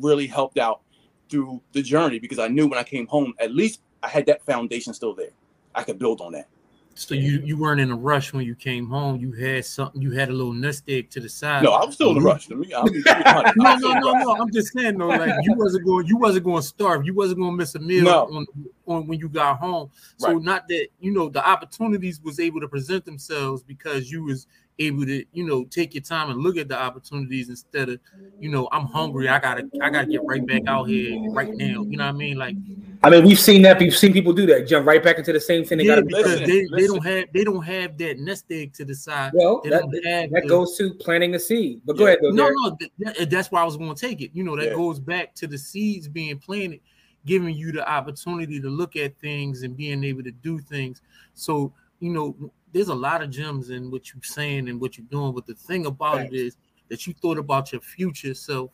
really 0.00 0.26
helped 0.26 0.58
out 0.58 0.80
through 1.28 1.60
the 1.72 1.82
journey 1.82 2.18
because 2.18 2.38
I 2.38 2.48
knew 2.48 2.66
when 2.66 2.78
I 2.78 2.82
came 2.82 3.06
home, 3.06 3.34
at 3.38 3.54
least 3.54 3.80
I 4.02 4.08
had 4.08 4.26
that 4.26 4.44
foundation 4.44 4.94
still 4.94 5.14
there. 5.14 5.30
I 5.74 5.82
could 5.82 5.98
build 5.98 6.20
on 6.20 6.32
that. 6.32 6.48
So 6.96 7.14
you 7.14 7.40
you 7.44 7.56
weren't 7.56 7.80
in 7.80 7.90
a 7.90 7.96
rush 7.96 8.32
when 8.32 8.44
you 8.44 8.54
came 8.54 8.88
home. 8.88 9.16
You 9.16 9.32
had 9.32 9.64
something. 9.64 10.00
You 10.00 10.12
had 10.12 10.28
a 10.28 10.32
little 10.32 10.52
nest 10.52 10.84
egg 10.86 11.10
to 11.10 11.20
the 11.20 11.28
side. 11.28 11.64
No, 11.64 11.72
I 11.72 11.84
was 11.84 11.96
still 11.96 12.10
in 12.10 12.16
a 12.16 12.20
mm-hmm. 12.20 12.26
rush. 12.26 12.50
I 12.50 12.54
mean, 12.54 12.72
I 13.06 13.52
no, 13.56 13.74
no, 13.76 13.92
no, 13.94 14.12
no. 14.12 14.36
I'm 14.36 14.52
just 14.52 14.72
saying 14.72 14.98
though, 14.98 15.08
like 15.08 15.34
you 15.42 15.54
wasn't 15.54 15.84
going. 15.84 16.06
You 16.06 16.16
wasn't 16.18 16.44
going 16.44 16.62
to 16.62 16.66
starve. 16.66 17.04
You 17.04 17.14
wasn't 17.14 17.40
going 17.40 17.52
to 17.52 17.56
miss 17.56 17.74
a 17.74 17.80
meal 17.80 18.04
no. 18.04 18.24
on, 18.26 18.46
on 18.86 19.06
when 19.08 19.18
you 19.18 19.28
got 19.28 19.58
home. 19.58 19.90
So 20.18 20.34
right. 20.34 20.42
not 20.42 20.68
that 20.68 20.88
you 21.00 21.12
know 21.12 21.28
the 21.28 21.46
opportunities 21.46 22.20
was 22.22 22.38
able 22.38 22.60
to 22.60 22.68
present 22.68 23.04
themselves 23.04 23.62
because 23.62 24.10
you 24.10 24.22
was 24.22 24.46
able 24.78 25.04
to 25.06 25.24
you 25.32 25.44
know 25.44 25.64
take 25.64 25.94
your 25.94 26.02
time 26.02 26.30
and 26.30 26.40
look 26.40 26.56
at 26.56 26.68
the 26.68 26.76
opportunities 26.76 27.48
instead 27.48 27.88
of 27.88 28.00
you 28.40 28.48
know 28.48 28.68
i'm 28.72 28.86
hungry 28.86 29.28
i 29.28 29.38
gotta 29.38 29.68
i 29.80 29.88
gotta 29.88 30.06
get 30.06 30.20
right 30.24 30.44
back 30.46 30.62
out 30.66 30.88
here 30.88 31.16
right 31.30 31.50
now 31.54 31.82
you 31.82 31.96
know 31.96 32.04
what 32.04 32.08
i 32.08 32.12
mean 32.12 32.36
like 32.36 32.56
i 33.04 33.10
mean 33.10 33.24
we've 33.24 33.38
seen 33.38 33.62
that 33.62 33.78
we've 33.78 33.96
seen 33.96 34.12
people 34.12 34.32
do 34.32 34.46
that 34.46 34.66
jump 34.66 34.86
right 34.86 35.02
back 35.02 35.18
into 35.18 35.32
the 35.32 35.40
same 35.40 35.64
thing 35.64 35.78
they 35.78 35.84
yeah, 35.84 36.00
because 36.00 36.24
listen, 36.24 36.48
they, 36.48 36.66
listen. 36.66 36.76
they 36.76 36.86
don't 36.86 37.06
have 37.06 37.24
they 37.32 37.44
don't 37.44 37.62
have 37.62 37.98
that 37.98 38.18
nest 38.18 38.44
egg 38.50 38.72
to 38.72 38.84
the 38.84 38.94
side 38.94 39.30
well 39.34 39.60
that, 39.64 39.82
that 40.30 40.42
the, 40.42 40.48
goes 40.48 40.76
to 40.76 40.94
planting 40.94 41.30
the 41.30 41.38
seed 41.38 41.80
but 41.84 41.96
go 41.96 42.06
ahead 42.06 42.18
though, 42.22 42.30
no 42.30 42.48
no 42.48 42.76
that, 42.98 43.20
eh, 43.20 43.24
that's 43.26 43.50
why 43.50 43.60
i 43.60 43.64
was 43.64 43.76
going 43.76 43.94
to 43.94 44.00
take 44.00 44.20
it 44.20 44.30
you 44.34 44.42
know 44.42 44.56
that 44.56 44.66
yeah. 44.68 44.74
goes 44.74 44.98
back 44.98 45.34
to 45.34 45.46
the 45.46 45.58
seeds 45.58 46.08
being 46.08 46.38
planted 46.38 46.80
giving 47.26 47.54
you 47.54 47.72
the 47.72 47.88
opportunity 47.88 48.60
to 48.60 48.68
look 48.68 48.96
at 48.96 49.18
things 49.18 49.62
and 49.62 49.76
being 49.76 50.04
able 50.04 50.22
to 50.22 50.32
do 50.32 50.58
things 50.58 51.00
so 51.34 51.72
you 52.00 52.10
know 52.10 52.52
there's 52.74 52.88
a 52.88 52.94
lot 52.94 53.22
of 53.22 53.30
gems 53.30 53.70
in 53.70 53.90
what 53.90 54.12
you're 54.12 54.22
saying 54.22 54.68
and 54.68 54.80
what 54.80 54.98
you're 54.98 55.06
doing. 55.06 55.32
But 55.32 55.46
the 55.46 55.54
thing 55.54 55.86
about 55.86 56.16
Thanks. 56.16 56.34
it 56.34 56.36
is 56.36 56.56
that 56.88 57.06
you 57.06 57.14
thought 57.14 57.38
about 57.38 57.72
your 57.72 57.80
future 57.80 58.34
self 58.34 58.72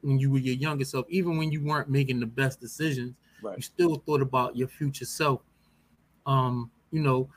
when 0.00 0.18
you 0.18 0.30
were 0.32 0.38
your 0.38 0.56
younger 0.56 0.84
self, 0.84 1.06
even 1.10 1.36
when 1.36 1.52
you 1.52 1.62
weren't 1.62 1.90
making 1.90 2.18
the 2.18 2.26
best 2.26 2.58
decisions, 2.58 3.14
right. 3.42 3.56
you 3.56 3.62
still 3.62 3.96
thought 3.96 4.22
about 4.22 4.56
your 4.56 4.68
future 4.68 5.04
self. 5.04 5.40
Um, 6.26 6.70
you 6.90 7.00
know, 7.00 7.28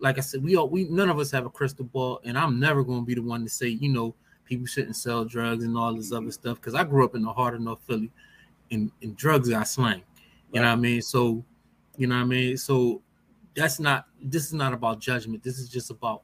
like 0.00 0.18
I 0.18 0.20
said, 0.20 0.42
we 0.42 0.56
all 0.56 0.68
we 0.68 0.84
none 0.84 1.08
of 1.08 1.18
us 1.18 1.30
have 1.30 1.46
a 1.46 1.50
crystal 1.50 1.84
ball, 1.84 2.20
and 2.24 2.36
I'm 2.36 2.58
never 2.58 2.82
gonna 2.82 3.02
be 3.02 3.14
the 3.14 3.22
one 3.22 3.44
to 3.44 3.50
say, 3.50 3.68
you 3.68 3.88
know, 3.88 4.14
people 4.44 4.66
shouldn't 4.66 4.96
sell 4.96 5.24
drugs 5.24 5.64
and 5.64 5.76
all 5.76 5.94
this 5.94 6.06
mm-hmm. 6.06 6.24
other 6.24 6.32
stuff 6.32 6.56
because 6.56 6.74
I 6.74 6.84
grew 6.84 7.04
up 7.04 7.14
in 7.14 7.22
the 7.22 7.32
heart 7.32 7.54
of 7.54 7.60
North 7.60 7.80
Philly 7.86 8.10
and, 8.70 8.90
and 9.02 9.16
drugs 9.16 9.48
got 9.48 9.68
slang. 9.68 10.02
You 10.52 10.60
know 10.60 10.66
what 10.68 10.72
I 10.72 10.76
mean? 10.76 11.00
So, 11.00 11.44
you 11.96 12.06
know 12.06 12.16
what 12.16 12.22
I 12.22 12.26
mean? 12.26 12.56
So 12.56 13.00
that's 13.54 13.78
not 13.78 14.06
this 14.20 14.46
is 14.46 14.52
not 14.52 14.72
about 14.72 14.98
judgment. 14.98 15.42
This 15.42 15.58
is 15.58 15.68
just 15.68 15.90
about 15.90 16.22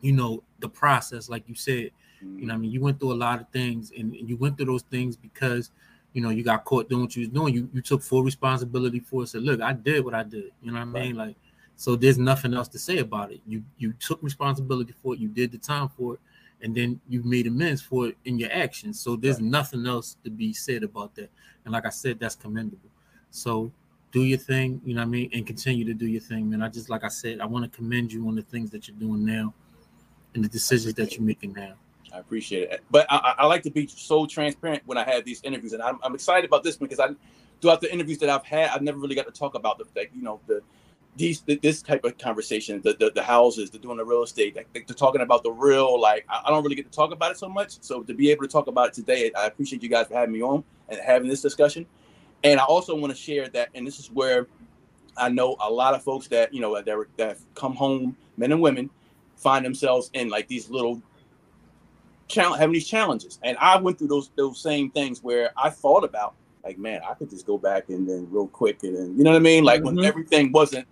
you 0.00 0.12
know 0.12 0.42
the 0.58 0.68
process, 0.68 1.28
like 1.28 1.48
you 1.48 1.54
said. 1.54 1.90
You 2.22 2.46
know, 2.46 2.54
I 2.54 2.56
mean, 2.56 2.70
you 2.70 2.80
went 2.80 2.98
through 2.98 3.12
a 3.12 3.14
lot 3.14 3.40
of 3.40 3.48
things, 3.50 3.92
and 3.96 4.14
you 4.14 4.36
went 4.36 4.56
through 4.56 4.66
those 4.66 4.82
things 4.82 5.16
because 5.16 5.70
you 6.16 6.22
know 6.22 6.30
you 6.30 6.42
got 6.42 6.64
caught 6.64 6.88
doing 6.88 7.02
what 7.02 7.14
you 7.14 7.20
was 7.20 7.28
doing. 7.28 7.52
You 7.52 7.68
you 7.74 7.82
took 7.82 8.02
full 8.02 8.22
responsibility 8.22 9.00
for 9.00 9.22
it. 9.22 9.26
Said, 9.26 9.42
look, 9.42 9.60
I 9.60 9.74
did 9.74 10.02
what 10.02 10.14
I 10.14 10.22
did. 10.22 10.50
You 10.62 10.72
know 10.72 10.78
what 10.78 10.88
I 10.96 11.02
mean? 11.02 11.14
Like, 11.14 11.36
so 11.76 11.94
there's 11.94 12.16
nothing 12.16 12.54
else 12.54 12.68
to 12.68 12.78
say 12.78 12.98
about 12.98 13.32
it. 13.32 13.42
You 13.46 13.62
you 13.76 13.92
took 13.92 14.22
responsibility 14.22 14.94
for 15.02 15.12
it. 15.12 15.20
You 15.20 15.28
did 15.28 15.52
the 15.52 15.58
time 15.58 15.90
for 15.90 16.14
it, 16.14 16.20
and 16.62 16.74
then 16.74 16.98
you 17.06 17.22
made 17.22 17.46
amends 17.46 17.82
for 17.82 18.08
it 18.08 18.16
in 18.24 18.38
your 18.38 18.50
actions. 18.50 18.98
So 18.98 19.14
there's 19.14 19.42
right. 19.42 19.50
nothing 19.50 19.86
else 19.86 20.16
to 20.24 20.30
be 20.30 20.54
said 20.54 20.84
about 20.84 21.14
that. 21.16 21.28
And 21.66 21.74
like 21.74 21.84
I 21.84 21.90
said, 21.90 22.18
that's 22.18 22.34
commendable. 22.34 22.88
So 23.30 23.70
do 24.10 24.22
your 24.22 24.38
thing, 24.38 24.80
you 24.86 24.94
know 24.94 25.02
what 25.02 25.08
I 25.08 25.10
mean, 25.10 25.30
and 25.34 25.46
continue 25.46 25.84
to 25.84 25.92
do 25.92 26.06
your 26.06 26.22
thing, 26.22 26.48
man. 26.48 26.62
I 26.62 26.70
just 26.70 26.88
like 26.88 27.04
I 27.04 27.08
said, 27.08 27.40
I 27.40 27.44
want 27.44 27.70
to 27.70 27.76
commend 27.76 28.10
you 28.10 28.26
on 28.26 28.36
the 28.36 28.42
things 28.42 28.70
that 28.70 28.88
you're 28.88 28.96
doing 28.96 29.22
now 29.22 29.52
and 30.34 30.42
the 30.42 30.48
decisions 30.48 30.94
that 30.94 31.12
you're 31.12 31.26
making 31.26 31.52
now. 31.52 31.74
I 32.16 32.20
appreciate 32.20 32.70
it. 32.70 32.80
But 32.90 33.06
I, 33.10 33.34
I, 33.38 33.46
like 33.46 33.62
to 33.64 33.70
be 33.70 33.86
so 33.86 34.26
transparent 34.26 34.82
when 34.86 34.96
I 34.96 35.04
have 35.04 35.24
these 35.24 35.42
interviews, 35.42 35.74
and 35.74 35.82
I'm, 35.82 35.98
I'm 36.02 36.14
excited 36.14 36.46
about 36.46 36.62
this 36.62 36.76
because 36.76 36.98
I, 36.98 37.10
throughout 37.60 37.82
the 37.82 37.92
interviews 37.92 38.18
that 38.18 38.30
I've 38.30 38.44
had, 38.44 38.70
I've 38.70 38.82
never 38.82 38.98
really 38.98 39.14
got 39.14 39.26
to 39.26 39.32
talk 39.32 39.54
about 39.54 39.78
the, 39.78 39.84
like, 39.94 40.10
you 40.14 40.22
know, 40.22 40.40
the 40.46 40.62
these 41.16 41.42
this 41.62 41.80
type 41.80 42.04
of 42.04 42.18
conversation, 42.18 42.80
the 42.82 42.94
the, 42.94 43.10
the 43.14 43.22
houses, 43.22 43.70
the 43.70 43.78
doing 43.78 43.96
the 43.96 44.04
real 44.04 44.22
estate, 44.22 44.56
like, 44.56 44.68
they're 44.72 44.82
talking 44.82 45.22
about 45.22 45.42
the 45.42 45.50
real. 45.50 46.00
Like 46.00 46.26
I, 46.28 46.42
I 46.46 46.50
don't 46.50 46.62
really 46.62 46.74
get 46.74 46.90
to 46.90 46.96
talk 46.96 47.12
about 47.12 47.30
it 47.30 47.38
so 47.38 47.48
much. 47.48 47.82
So 47.82 48.02
to 48.02 48.14
be 48.14 48.30
able 48.30 48.42
to 48.42 48.48
talk 48.48 48.66
about 48.66 48.88
it 48.88 48.94
today, 48.94 49.30
I 49.36 49.46
appreciate 49.46 49.82
you 49.82 49.88
guys 49.88 50.08
for 50.08 50.14
having 50.14 50.34
me 50.34 50.42
on 50.42 50.62
and 50.88 51.00
having 51.00 51.28
this 51.28 51.40
discussion. 51.40 51.86
And 52.44 52.60
I 52.60 52.64
also 52.64 52.94
want 52.94 53.14
to 53.14 53.18
share 53.18 53.48
that, 53.48 53.70
and 53.74 53.86
this 53.86 53.98
is 53.98 54.10
where 54.10 54.46
I 55.16 55.30
know 55.30 55.56
a 55.60 55.70
lot 55.70 55.94
of 55.94 56.02
folks 56.02 56.28
that 56.28 56.52
you 56.52 56.60
know 56.60 56.80
that 56.80 57.06
that 57.16 57.38
come 57.54 57.74
home, 57.74 58.16
men 58.36 58.52
and 58.52 58.60
women, 58.60 58.90
find 59.36 59.64
themselves 59.64 60.10
in 60.12 60.28
like 60.28 60.48
these 60.48 60.68
little 60.68 61.02
challenge 62.28 62.60
having 62.60 62.74
these 62.74 62.88
challenges. 62.88 63.38
And 63.42 63.56
I 63.58 63.76
went 63.78 63.98
through 63.98 64.08
those 64.08 64.30
those 64.36 64.60
same 64.60 64.90
things 64.90 65.22
where 65.22 65.50
I 65.56 65.70
thought 65.70 66.04
about 66.04 66.34
like, 66.64 66.78
man, 66.78 67.00
I 67.08 67.14
could 67.14 67.30
just 67.30 67.46
go 67.46 67.58
back 67.58 67.88
and 67.88 68.08
then 68.08 68.26
real 68.30 68.48
quick 68.48 68.82
and 68.82 68.96
then 68.96 69.16
you 69.16 69.24
know 69.24 69.30
what 69.30 69.36
I 69.36 69.40
mean? 69.40 69.64
Like 69.64 69.82
mm-hmm. 69.82 69.96
when 69.96 70.04
everything 70.04 70.52
wasn't 70.52 70.86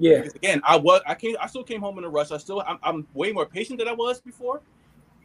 yeah. 0.00 0.22
Again, 0.34 0.60
I 0.64 0.76
was 0.76 1.00
I 1.06 1.14
came 1.14 1.36
I 1.40 1.48
still 1.48 1.64
came 1.64 1.80
home 1.80 1.98
in 1.98 2.04
a 2.04 2.08
rush. 2.08 2.30
I 2.30 2.38
still 2.38 2.62
I'm, 2.66 2.78
I'm 2.82 3.06
way 3.14 3.32
more 3.32 3.46
patient 3.46 3.78
than 3.78 3.88
I 3.88 3.92
was 3.92 4.20
before, 4.20 4.62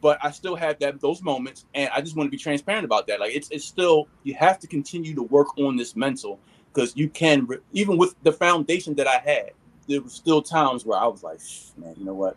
but 0.02 0.18
I 0.22 0.32
still 0.32 0.56
had 0.56 0.80
that 0.80 1.00
those 1.00 1.22
moments, 1.22 1.66
and 1.76 1.90
I 1.94 2.02
just 2.02 2.16
want 2.16 2.28
to 2.28 2.32
be 2.32 2.38
transparent 2.38 2.84
about 2.84 3.06
that. 3.08 3.20
Like 3.20 3.36
it's 3.36 3.50
it's 3.52 3.66
still 3.66 4.08
you 4.24 4.34
have 4.34 4.60
to 4.60 4.68
continue 4.68 5.14
to 5.14 5.24
work 5.24 5.58
on 5.60 5.76
this 5.76 5.96
mental 5.96 6.40
because 6.74 6.96
you 6.96 7.08
can 7.08 7.48
even 7.74 7.98
with 7.98 8.16
the 8.24 8.32
foundation 8.32 8.96
that 8.96 9.08
I 9.08 9.20
had, 9.20 9.52
there 9.88 10.02
were 10.02 10.10
still 10.10 10.42
times 10.42 10.86
where 10.86 10.98
I 10.98 11.06
was 11.06 11.22
like, 11.22 11.40
man, 11.78 11.94
you 11.98 12.06
know 12.06 12.16
what, 12.16 12.36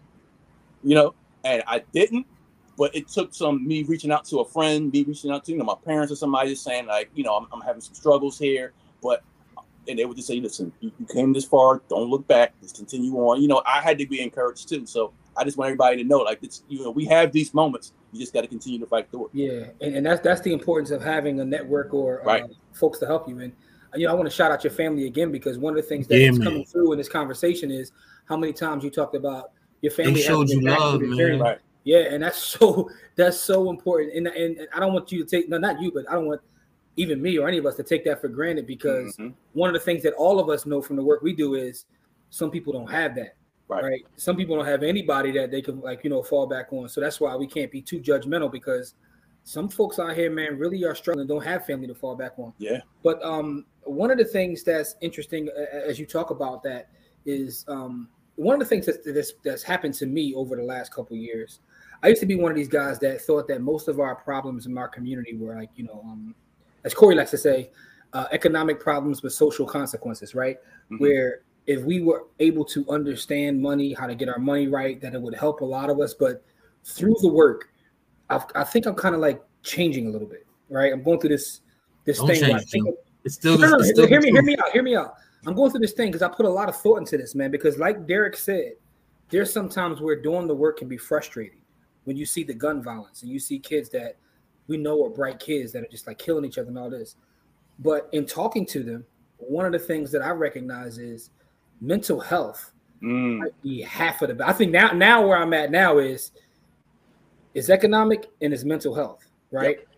you 0.85 0.94
know, 0.94 1.14
and 1.44 1.62
I 1.66 1.83
didn't, 1.92 2.27
but 2.76 2.94
it 2.94 3.08
took 3.08 3.34
some 3.34 3.66
me 3.66 3.82
reaching 3.82 4.10
out 4.10 4.24
to 4.26 4.40
a 4.40 4.44
friend, 4.44 4.92
me 4.92 5.04
reaching 5.04 5.30
out 5.30 5.44
to 5.44 5.52
you 5.52 5.58
know 5.58 5.64
my 5.64 5.76
parents 5.84 6.12
or 6.12 6.16
somebody 6.16 6.50
just 6.50 6.62
saying 6.62 6.86
like, 6.86 7.10
you 7.14 7.24
know, 7.24 7.34
I'm, 7.36 7.46
I'm 7.52 7.60
having 7.60 7.80
some 7.80 7.94
struggles 7.94 8.38
here, 8.38 8.72
but 9.02 9.22
and 9.88 9.98
they 9.98 10.04
would 10.04 10.16
just 10.16 10.28
say, 10.28 10.40
listen, 10.40 10.72
you, 10.80 10.90
you, 10.98 11.06
came 11.06 11.32
this 11.32 11.44
far, 11.44 11.80
don't 11.88 12.10
look 12.10 12.26
back, 12.26 12.52
just 12.60 12.76
continue 12.76 13.14
on. 13.14 13.40
You 13.40 13.48
know, 13.48 13.62
I 13.66 13.80
had 13.80 13.98
to 13.98 14.06
be 14.06 14.20
encouraged 14.20 14.68
too. 14.68 14.84
So 14.84 15.12
I 15.36 15.44
just 15.44 15.56
want 15.56 15.68
everybody 15.68 16.02
to 16.02 16.04
know, 16.04 16.18
like, 16.18 16.40
it's 16.42 16.64
you 16.68 16.82
know, 16.82 16.90
we 16.90 17.04
have 17.06 17.32
these 17.32 17.54
moments. 17.54 17.92
You 18.12 18.20
just 18.20 18.32
got 18.32 18.42
to 18.42 18.48
continue 18.48 18.78
to 18.80 18.86
fight 18.86 19.10
through 19.10 19.26
it. 19.26 19.30
Yeah, 19.34 19.66
and, 19.80 19.96
and 19.96 20.06
that's 20.06 20.20
that's 20.20 20.40
the 20.40 20.52
importance 20.52 20.90
of 20.90 21.02
having 21.02 21.40
a 21.40 21.44
network 21.44 21.94
or 21.94 22.22
uh, 22.22 22.24
right. 22.24 22.42
uh, 22.44 22.48
folks 22.72 22.98
to 23.00 23.06
help 23.06 23.28
you. 23.28 23.38
And 23.38 23.52
you 23.94 24.06
know, 24.06 24.12
I 24.12 24.14
want 24.14 24.28
to 24.28 24.34
shout 24.34 24.50
out 24.50 24.64
your 24.64 24.72
family 24.72 25.06
again 25.06 25.30
because 25.30 25.58
one 25.58 25.76
of 25.76 25.82
the 25.82 25.88
things 25.88 26.06
that's 26.06 26.20
yeah, 26.20 26.44
coming 26.44 26.64
through 26.64 26.92
in 26.92 26.98
this 26.98 27.08
conversation 27.08 27.70
is 27.70 27.92
how 28.28 28.36
many 28.36 28.52
times 28.52 28.84
you 28.84 28.90
talked 28.90 29.14
about 29.14 29.52
your 29.82 29.92
family. 29.92 30.14
They 30.14 30.22
showed 30.22 30.48
you 30.48 30.60
love, 30.62 31.00
man. 31.00 31.38
Right. 31.38 31.58
Yeah, 31.87 32.12
and 32.12 32.22
that's 32.22 32.38
so 32.59 32.90
that's 33.14 33.38
so 33.38 33.70
important. 33.70 34.12
And, 34.14 34.27
and, 34.27 34.59
and 34.59 34.68
I 34.75 34.81
don't 34.81 34.92
want 34.92 35.11
you 35.11 35.25
to 35.25 35.31
take 35.31 35.49
no, 35.49 35.57
not 35.57 35.81
you, 35.81 35.90
but 35.90 36.05
I 36.11 36.14
don't 36.14 36.27
want 36.27 36.42
even 36.96 37.22
me 37.22 37.38
or 37.38 37.46
any 37.46 37.59
of 37.59 37.66
us 37.66 37.77
to 37.77 37.83
take 37.83 38.05
that 38.05 38.20
for 38.20 38.29
granted 38.29 38.66
because 38.66 39.16
mm-hmm. 39.16 39.31
one 39.53 39.68
of 39.68 39.75
the 39.75 39.81
things 39.81 40.03
that 40.03 40.14
all 40.14 40.40
of 40.40 40.49
us 40.49 40.66
know 40.66 40.83
from 40.83 40.96
the 40.96 41.05
work 41.05 41.22
we 41.22 41.35
do 41.35 41.55
is 41.55 41.85
some 42.31 42.51
people 42.51 42.72
don't 42.72 42.90
have 42.90 43.14
that. 43.14 43.37
Right. 43.68 43.85
right. 43.85 44.07
Some 44.16 44.37
people 44.37 44.57
don't 44.57 44.66
have 44.66 44.83
anybody 44.83 45.31
that 45.33 45.51
they 45.51 45.61
can 45.61 45.81
like, 45.81 46.05
you 46.05 46.11
know, 46.11 46.22
fall 46.22 46.46
back 46.46 46.72
on. 46.72 46.88
So 46.88 47.01
that's 47.01 47.20
why 47.20 47.35
we 47.37 47.46
can't 47.46 47.70
be 47.70 47.83
too 47.83 48.01
judgmental 48.01 48.51
because 48.51 48.94
some 49.44 49.68
folks 49.68 49.99
out 49.99 50.14
here, 50.14 50.31
man, 50.31 50.59
really 50.59 50.85
are 50.85 50.94
struggling, 50.94 51.27
don't 51.27 51.44
have 51.44 51.66
family 51.66 51.87
to 51.87 51.94
fall 51.94 52.16
back 52.16 52.33
on. 52.38 52.53
Yeah. 52.59 52.81
But 53.03 53.22
um 53.22 53.66
one 53.83 54.11
of 54.11 54.18
the 54.18 54.25
things 54.25 54.62
that's 54.62 54.96
interesting 55.03 55.49
as 55.72 55.99
you 55.99 56.07
talk 56.07 56.31
about 56.31 56.62
that 56.62 56.88
is 57.27 57.64
um 57.68 58.09
one 58.37 58.55
of 58.55 58.61
the 58.61 58.66
things 58.66 58.87
that's, 58.87 58.99
that's, 59.05 59.33
that's 59.44 59.62
happened 59.62 59.94
to 59.94 60.07
me 60.07 60.35
over 60.35 60.57
the 60.57 60.62
last 60.62 60.92
couple 60.92 61.16
years. 61.16 61.61
I 62.02 62.09
used 62.09 62.20
to 62.20 62.26
be 62.26 62.35
one 62.35 62.50
of 62.50 62.56
these 62.56 62.68
guys 62.68 62.98
that 63.00 63.20
thought 63.22 63.48
that 63.48 63.61
most 63.61 63.88
of 63.88 64.00
our 64.00 64.14
problems 64.14 64.66
in 64.66 64.76
our 64.76 64.88
community 64.88 65.37
were 65.37 65.54
like, 65.56 65.70
you 65.76 65.85
know, 65.85 66.02
um, 66.04 66.35
as 66.85 66.94
Corey 66.94 67.14
likes 67.14 67.30
to 67.32 67.38
say, 67.38 67.70
uh, 68.12 68.26
economic 68.32 68.80
problems 68.80 69.22
with 69.22 69.32
social 69.32 69.66
consequences, 69.66 70.35
right? 70.35 70.59
Mm-hmm. 70.90 70.98
Where 70.98 71.40
if 71.66 71.82
we 71.82 72.00
were 72.00 72.26
able 72.38 72.64
to 72.66 72.88
understand 72.88 73.61
money, 73.61 73.92
how 73.92 74.06
to 74.06 74.14
get 74.14 74.28
our 74.28 74.38
money 74.38 74.68
right, 74.68 75.00
that 75.00 75.14
it 75.14 75.20
would 75.20 75.35
help 75.35 75.61
a 75.61 75.64
lot 75.64 75.90
of 75.90 76.00
us. 76.00 76.14
But 76.14 76.42
through 76.85 77.16
the 77.20 77.28
work, 77.28 77.70
I've, 78.30 78.44
i 78.54 78.64
think 78.64 78.87
I'm 78.87 78.94
kind 78.94 79.14
of 79.14 79.20
like 79.20 79.42
changing 79.62 80.06
a 80.06 80.11
little 80.11 80.28
bit, 80.28 80.46
right? 80.68 80.92
I'm 80.92 81.02
going 81.02 81.20
through 81.20 81.30
this 81.30 81.61
this 82.04 82.18
Don't 82.18 82.28
thing. 82.28 82.59
Think, 82.59 82.88
it's 83.24 83.35
still, 83.35 83.59
no, 83.59 83.70
no, 83.70 83.76
no, 83.78 83.82
still 83.82 84.06
hear 84.06 84.20
me, 84.20 84.30
hear 84.30 84.42
me 84.42 84.56
out, 84.56 84.70
hear 84.70 84.82
me 84.82 84.94
out. 84.94 85.14
I'm 85.44 85.54
going 85.54 85.70
through 85.70 85.80
this 85.80 85.92
thing 85.92 86.09
because 86.09 86.22
I 86.22 86.28
put 86.28 86.46
a 86.46 86.50
lot 86.50 86.68
of 86.68 86.76
thought 86.76 86.98
into 86.98 87.16
this, 87.16 87.35
man. 87.35 87.50
Because 87.50 87.78
like 87.78 88.06
Derrick 88.06 88.37
said, 88.37 88.74
there's 89.30 89.52
sometimes 89.52 90.00
where 90.00 90.20
doing 90.20 90.46
the 90.46 90.54
work 90.54 90.78
can 90.78 90.88
be 90.88 90.96
frustrating 90.96 91.59
when 92.07 92.16
you 92.16 92.25
see 92.27 92.42
the 92.42 92.55
gun 92.55 92.83
violence 92.83 93.23
and 93.23 93.31
you 93.31 93.38
see 93.38 93.59
kids 93.59 93.88
that 93.90 94.16
we 94.66 94.77
know 94.77 95.05
are 95.05 95.11
bright 95.11 95.38
kids 95.38 95.73
that 95.73 95.83
are 95.83 95.88
just 95.88 96.07
like 96.07 96.19
killing 96.19 96.45
each 96.45 96.59
other 96.59 96.69
and 96.69 96.79
all 96.79 96.90
this. 96.90 97.16
But 97.79 98.09
in 98.12 98.27
talking 98.27 98.64
to 98.66 98.83
them, 98.83 99.05
one 99.37 99.66
of 99.66 99.73
the 99.73 99.79
things 99.79 100.11
that 100.12 100.23
I 100.23 100.31
recognize 100.31 100.99
is 100.99 101.31
mental 101.81 102.19
health 102.19 102.73
mm. 103.03 103.38
might 103.38 103.62
be 103.62 103.83
half 103.83 104.23
of 104.23 104.37
the. 104.37 104.47
I 104.49 104.53
think 104.53 104.73
now, 104.73 104.92
now 104.92 105.27
where 105.27 105.37
I'm 105.37 105.53
at 105.53 105.71
now 105.71 105.99
is 105.99 106.33
is 107.55 107.71
economic 107.71 108.27
and 108.40 108.53
is 108.53 108.64
mental 108.64 108.95
health, 108.95 109.31
right? 109.51 109.79
Yep 109.79 109.88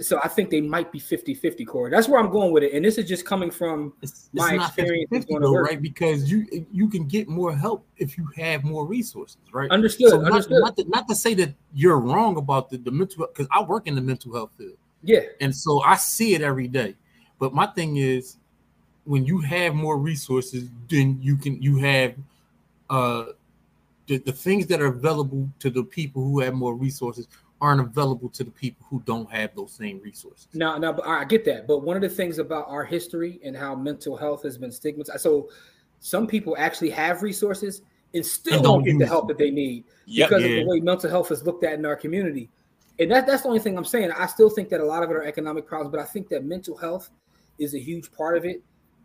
so 0.00 0.20
I 0.22 0.28
think 0.28 0.50
they 0.50 0.60
might 0.60 0.92
be 0.92 1.00
50-50 1.00 1.66
Corey. 1.66 1.90
That's 1.90 2.08
where 2.08 2.20
I'm 2.20 2.30
going 2.30 2.52
with 2.52 2.62
it. 2.62 2.72
And 2.74 2.84
this 2.84 2.98
is 2.98 3.08
just 3.08 3.24
coming 3.24 3.50
from 3.50 3.94
it's, 4.02 4.28
my 4.32 4.54
it's 4.54 4.66
experience 4.66 5.08
50 5.10 5.38
though, 5.40 5.54
right? 5.54 5.80
Because 5.80 6.30
you 6.30 6.46
you 6.70 6.88
can 6.88 7.06
get 7.06 7.28
more 7.28 7.56
help 7.56 7.86
if 7.96 8.18
you 8.18 8.28
have 8.36 8.62
more 8.62 8.86
resources, 8.86 9.38
right? 9.52 9.70
Understood. 9.70 10.10
So 10.10 10.20
understood. 10.20 10.60
Not, 10.60 10.60
not, 10.60 10.76
to, 10.76 10.88
not 10.88 11.08
to 11.08 11.14
say 11.14 11.34
that 11.34 11.54
you're 11.72 11.98
wrong 11.98 12.36
about 12.36 12.70
the, 12.70 12.76
the 12.78 12.90
mental 12.90 13.26
because 13.26 13.48
I 13.50 13.62
work 13.62 13.86
in 13.86 13.94
the 13.94 14.00
mental 14.02 14.34
health 14.34 14.52
field. 14.58 14.76
Yeah. 15.02 15.20
And 15.40 15.54
so 15.54 15.80
I 15.82 15.96
see 15.96 16.34
it 16.34 16.42
every 16.42 16.68
day. 16.68 16.94
But 17.38 17.54
my 17.54 17.66
thing 17.66 17.96
is 17.96 18.36
when 19.04 19.24
you 19.24 19.40
have 19.40 19.74
more 19.74 19.98
resources, 19.98 20.68
then 20.88 21.18
you 21.22 21.36
can 21.36 21.60
you 21.62 21.78
have 21.78 22.14
uh 22.90 23.24
the, 24.06 24.18
the 24.18 24.32
things 24.32 24.66
that 24.66 24.80
are 24.80 24.86
available 24.86 25.48
to 25.58 25.70
the 25.70 25.82
people 25.82 26.22
who 26.22 26.40
have 26.40 26.54
more 26.54 26.74
resources 26.74 27.26
aren't 27.60 27.80
available 27.80 28.28
to 28.28 28.44
the 28.44 28.50
people 28.50 28.86
who 28.90 29.02
don't 29.06 29.30
have 29.30 29.54
those 29.54 29.72
same 29.72 30.00
resources. 30.00 30.48
No, 30.52 30.76
no, 30.76 30.92
but 30.92 31.06
I 31.06 31.24
get 31.24 31.44
that. 31.46 31.66
But 31.66 31.78
one 31.78 31.96
of 31.96 32.02
the 32.02 32.08
things 32.08 32.38
about 32.38 32.68
our 32.68 32.84
history 32.84 33.40
and 33.42 33.56
how 33.56 33.74
mental 33.74 34.16
health 34.16 34.42
has 34.42 34.58
been 34.58 34.72
stigmatized. 34.72 35.22
So 35.22 35.48
some 36.00 36.26
people 36.26 36.54
actually 36.58 36.90
have 36.90 37.22
resources 37.22 37.82
and 38.14 38.24
still 38.24 38.54
and 38.54 38.62
don't, 38.62 38.84
don't 38.84 38.84
get 38.84 38.98
the 38.98 39.06
help 39.06 39.28
that 39.28 39.38
they 39.38 39.50
need 39.50 39.84
yep, 40.04 40.28
because 40.28 40.42
yeah. 40.44 40.50
of 40.50 40.66
the 40.66 40.70
way 40.70 40.80
mental 40.80 41.08
health 41.08 41.30
is 41.30 41.44
looked 41.44 41.64
at 41.64 41.74
in 41.74 41.86
our 41.86 41.96
community. 41.96 42.50
And 42.98 43.10
that, 43.10 43.26
that's 43.26 43.42
the 43.42 43.48
only 43.48 43.60
thing 43.60 43.76
I'm 43.76 43.84
saying. 43.84 44.10
I 44.12 44.26
still 44.26 44.50
think 44.50 44.68
that 44.70 44.80
a 44.80 44.84
lot 44.84 45.02
of 45.02 45.10
it 45.10 45.14
are 45.14 45.24
economic 45.24 45.66
problems, 45.66 45.90
but 45.90 46.00
I 46.00 46.04
think 46.04 46.28
that 46.30 46.44
mental 46.44 46.76
health 46.76 47.10
is 47.58 47.74
a 47.74 47.78
huge 47.78 48.12
part 48.12 48.36
of 48.36 48.44
it. 48.44 48.62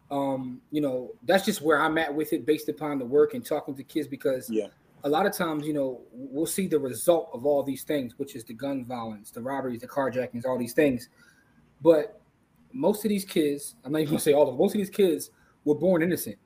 Um, 0.09 0.61
you 0.71 0.81
know, 0.81 1.11
that's 1.23 1.45
just 1.45 1.61
where 1.61 1.79
I'm 1.79 1.97
at 1.97 2.13
with 2.13 2.33
it 2.33 2.45
based 2.45 2.67
upon 2.67 2.99
the 2.99 3.05
work 3.05 3.33
and 3.33 3.45
talking 3.45 3.75
to 3.75 3.83
kids 3.83 4.09
because 4.09 4.49
yeah 4.49 4.67
a 5.03 5.09
lot 5.09 5.25
of 5.25 5.33
times, 5.33 5.65
you 5.65 5.73
know, 5.73 6.01
we'll 6.11 6.45
see 6.45 6.67
the 6.67 6.79
result 6.79 7.29
of 7.33 7.45
all 7.45 7.63
these 7.63 7.83
things, 7.83 8.13
which 8.17 8.35
is 8.35 8.43
the 8.43 8.53
gun 8.53 8.85
violence, 8.85 9.31
the 9.31 9.41
robberies, 9.41 9.81
the 9.81 9.87
carjackings, 9.87 10.45
all 10.45 10.57
these 10.57 10.73
things. 10.73 11.09
But 11.81 12.21
most 12.73 13.03
of 13.03 13.09
these 13.09 13.25
kids, 13.25 13.75
I'm 13.83 13.91
not 13.91 13.99
even 13.99 14.11
gonna 14.11 14.19
say 14.19 14.33
all 14.33 14.43
of 14.43 14.49
them, 14.49 14.57
most 14.57 14.75
of 14.75 14.79
these 14.79 14.89
kids 14.89 15.31
were 15.65 15.75
born 15.75 16.03
innocent. 16.03 16.37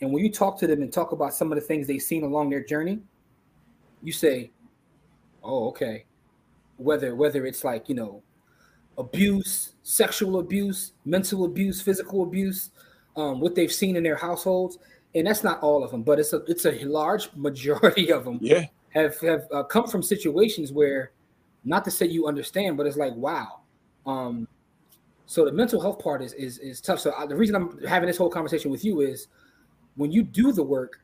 And 0.00 0.12
when 0.12 0.24
you 0.24 0.30
talk 0.30 0.58
to 0.60 0.66
them 0.66 0.82
and 0.82 0.92
talk 0.92 1.12
about 1.12 1.34
some 1.34 1.52
of 1.52 1.56
the 1.56 1.64
things 1.64 1.86
they've 1.86 2.02
seen 2.02 2.24
along 2.24 2.50
their 2.50 2.64
journey, 2.64 3.00
you 4.02 4.12
say, 4.12 4.50
Oh, 5.42 5.68
okay. 5.68 6.04
Whether 6.76 7.14
whether 7.14 7.46
it's 7.46 7.64
like, 7.64 7.88
you 7.88 7.94
know, 7.94 8.22
abuse, 8.98 9.74
sexual 9.82 10.38
abuse, 10.38 10.92
mental 11.04 11.44
abuse, 11.44 11.80
physical 11.80 12.22
abuse, 12.22 12.70
um, 13.16 13.40
what 13.40 13.54
they've 13.54 13.72
seen 13.72 13.96
in 13.96 14.02
their 14.02 14.16
households, 14.16 14.78
and 15.14 15.26
that's 15.26 15.42
not 15.42 15.60
all 15.60 15.82
of 15.82 15.90
them, 15.90 16.02
but 16.02 16.18
it's 16.18 16.32
a 16.32 16.38
it's 16.46 16.66
a 16.66 16.84
large 16.84 17.28
majority 17.36 18.12
of 18.12 18.24
them. 18.24 18.38
Yeah, 18.40 18.66
have 18.90 19.18
have 19.20 19.46
uh, 19.52 19.62
come 19.64 19.86
from 19.86 20.02
situations 20.02 20.72
where, 20.72 21.12
not 21.64 21.84
to 21.84 21.90
say 21.90 22.06
you 22.06 22.26
understand, 22.26 22.76
but 22.76 22.86
it's 22.86 22.96
like 22.96 23.14
wow. 23.14 23.60
Um, 24.06 24.48
so 25.26 25.44
the 25.44 25.52
mental 25.52 25.80
health 25.80 25.98
part 25.98 26.22
is 26.22 26.32
is 26.34 26.58
is 26.58 26.80
tough. 26.80 27.00
So 27.00 27.12
I, 27.16 27.26
the 27.26 27.36
reason 27.36 27.54
I'm 27.54 27.82
having 27.84 28.06
this 28.06 28.16
whole 28.16 28.30
conversation 28.30 28.70
with 28.70 28.84
you 28.84 29.00
is, 29.00 29.28
when 29.96 30.10
you 30.10 30.22
do 30.22 30.52
the 30.52 30.62
work, 30.62 31.00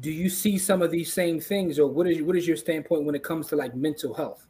do 0.00 0.10
you 0.10 0.28
see 0.28 0.58
some 0.58 0.82
of 0.82 0.90
these 0.90 1.12
same 1.12 1.40
things, 1.40 1.78
or 1.78 1.88
what 1.88 2.06
is 2.06 2.22
what 2.22 2.36
is 2.36 2.46
your 2.46 2.56
standpoint 2.56 3.04
when 3.04 3.14
it 3.14 3.22
comes 3.22 3.46
to 3.48 3.56
like 3.56 3.74
mental 3.74 4.14
health? 4.14 4.46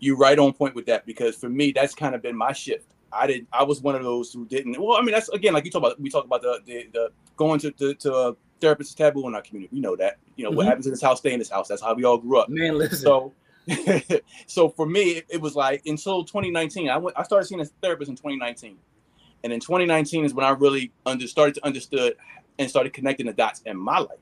You're 0.00 0.16
right 0.16 0.38
on 0.38 0.54
point 0.54 0.74
with 0.74 0.86
that 0.86 1.04
because 1.04 1.36
for 1.36 1.50
me 1.50 1.72
that's 1.72 1.94
kind 1.94 2.14
of 2.14 2.22
been 2.22 2.36
my 2.36 2.52
shift. 2.52 2.86
I 3.12 3.26
did. 3.26 3.46
I 3.52 3.62
was 3.62 3.80
one 3.80 3.94
of 3.94 4.02
those 4.02 4.32
who 4.32 4.46
didn't. 4.46 4.80
Well, 4.80 4.96
I 4.96 5.02
mean, 5.02 5.12
that's 5.12 5.28
again, 5.30 5.54
like 5.54 5.64
you 5.64 5.70
talk 5.70 5.82
about. 5.82 6.00
We 6.00 6.10
talk 6.10 6.24
about 6.24 6.42
the 6.42 6.60
the, 6.64 6.88
the 6.92 7.12
going 7.36 7.60
to 7.60 7.70
to, 7.72 7.94
to 7.94 8.14
a 8.14 8.36
therapist 8.60 8.90
is 8.90 8.94
taboo 8.94 9.26
in 9.26 9.34
our 9.34 9.42
community. 9.42 9.74
We 9.74 9.80
know 9.80 9.96
that. 9.96 10.18
You 10.36 10.44
know 10.44 10.50
mm-hmm. 10.50 10.58
what 10.58 10.66
happens 10.66 10.86
in 10.86 10.92
this 10.92 11.02
house, 11.02 11.18
stay 11.18 11.32
in 11.32 11.38
this 11.38 11.50
house. 11.50 11.68
That's 11.68 11.82
how 11.82 11.94
we 11.94 12.04
all 12.04 12.18
grew 12.18 12.38
up. 12.38 12.48
Man, 12.48 12.78
listen. 12.78 12.98
So, 12.98 13.32
so 14.46 14.68
for 14.68 14.86
me, 14.86 15.12
it, 15.12 15.26
it, 15.28 15.40
was 15.40 15.54
like 15.54 15.82
until 15.86 16.24
2019. 16.24 16.88
I 16.88 16.96
went. 16.96 17.18
I 17.18 17.22
started 17.22 17.46
seeing 17.46 17.60
a 17.60 17.64
therapist 17.64 18.10
in 18.10 18.16
2019, 18.16 18.76
and 19.44 19.52
in 19.52 19.60
2019 19.60 20.24
is 20.24 20.34
when 20.34 20.44
I 20.44 20.50
really 20.50 20.92
under 21.06 21.26
started 21.26 21.56
to 21.56 21.66
understood 21.66 22.16
and 22.58 22.68
started 22.68 22.92
connecting 22.92 23.26
the 23.26 23.32
dots 23.32 23.62
in 23.66 23.76
my 23.76 23.98
life. 23.98 24.18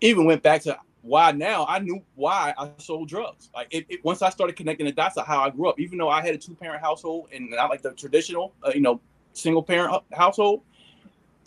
Even 0.00 0.24
went 0.24 0.42
back 0.42 0.62
to 0.62 0.78
why 1.02 1.32
now 1.32 1.64
I 1.66 1.78
knew 1.78 2.02
why 2.14 2.54
I 2.58 2.70
sold 2.78 3.08
drugs. 3.08 3.50
Like 3.54 3.68
it, 3.70 3.86
it, 3.88 4.04
once 4.04 4.22
I 4.22 4.30
started 4.30 4.56
connecting 4.56 4.86
the 4.86 4.92
dots 4.92 5.16
of 5.16 5.26
how 5.26 5.40
I 5.40 5.50
grew 5.50 5.68
up, 5.68 5.80
even 5.80 5.98
though 5.98 6.10
I 6.10 6.22
had 6.22 6.34
a 6.34 6.38
two 6.38 6.54
parent 6.54 6.82
household 6.82 7.28
and 7.32 7.50
not 7.50 7.70
like 7.70 7.82
the 7.82 7.92
traditional, 7.92 8.52
uh, 8.62 8.72
you 8.74 8.80
know, 8.80 9.00
single 9.32 9.62
parent 9.62 10.02
household, 10.12 10.62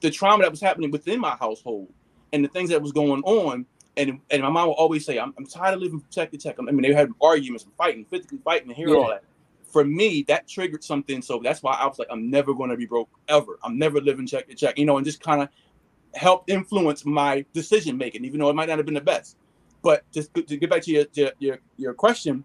the 0.02 0.10
trauma 0.10 0.44
that 0.44 0.52
was 0.52 0.62
happening 0.62 0.92
within 0.92 1.20
my 1.20 1.36
household 1.36 1.88
and 2.32 2.44
the 2.44 2.50
things 2.50 2.70
that 2.70 2.82
was 2.82 2.92
going 2.92 3.22
on. 3.24 3.66
And, 3.96 4.20
and 4.32 4.42
my 4.42 4.50
mom 4.50 4.70
would 4.70 4.74
always 4.74 5.06
say, 5.06 5.20
I'm, 5.20 5.36
I'm 5.38 5.46
tired 5.46 5.76
of 5.76 5.82
living 5.82 6.00
from 6.00 6.10
check 6.10 6.32
to 6.32 6.38
check. 6.38 6.56
I 6.58 6.64
mean, 6.64 6.82
they 6.82 6.94
had 6.94 7.10
arguments 7.22 7.64
and 7.64 7.74
fighting, 7.76 8.06
physically 8.06 8.40
fighting, 8.44 8.70
and 8.70 8.76
hearing 8.76 8.96
yeah. 8.96 9.00
all 9.00 9.08
that. 9.10 9.24
For 9.72 9.84
me, 9.86 10.24
that 10.28 10.48
triggered 10.48 10.84
something. 10.84 11.22
So 11.22 11.40
that's 11.44 11.62
why 11.62 11.74
I 11.74 11.86
was 11.86 12.00
like, 12.00 12.08
I'm 12.10 12.32
never 12.32 12.56
going 12.56 12.72
to 12.72 12.78
be 12.78 12.88
broke 12.88 13.10
ever. 13.28 13.60
I'm 13.64 13.78
never 13.78 14.02
living 14.02 14.26
check 14.26 14.48
to 14.48 14.56
check, 14.56 14.80
you 14.80 14.86
know, 14.86 14.98
and 14.98 15.06
just 15.06 15.22
kind 15.22 15.44
of 15.44 15.50
helped 16.16 16.50
influence 16.50 17.06
my 17.06 17.46
decision 17.54 17.98
making, 17.98 18.26
even 18.26 18.40
though 18.40 18.50
it 18.50 18.56
might 18.56 18.68
not 18.68 18.78
have 18.78 18.86
been 18.86 18.96
the 18.96 19.02
best. 19.02 19.38
But 19.84 20.10
just 20.12 20.34
to 20.34 20.42
get 20.42 20.70
back 20.70 20.82
to 20.84 20.92
your, 20.92 21.32
your 21.40 21.60
your 21.78 21.94
question, 21.94 22.44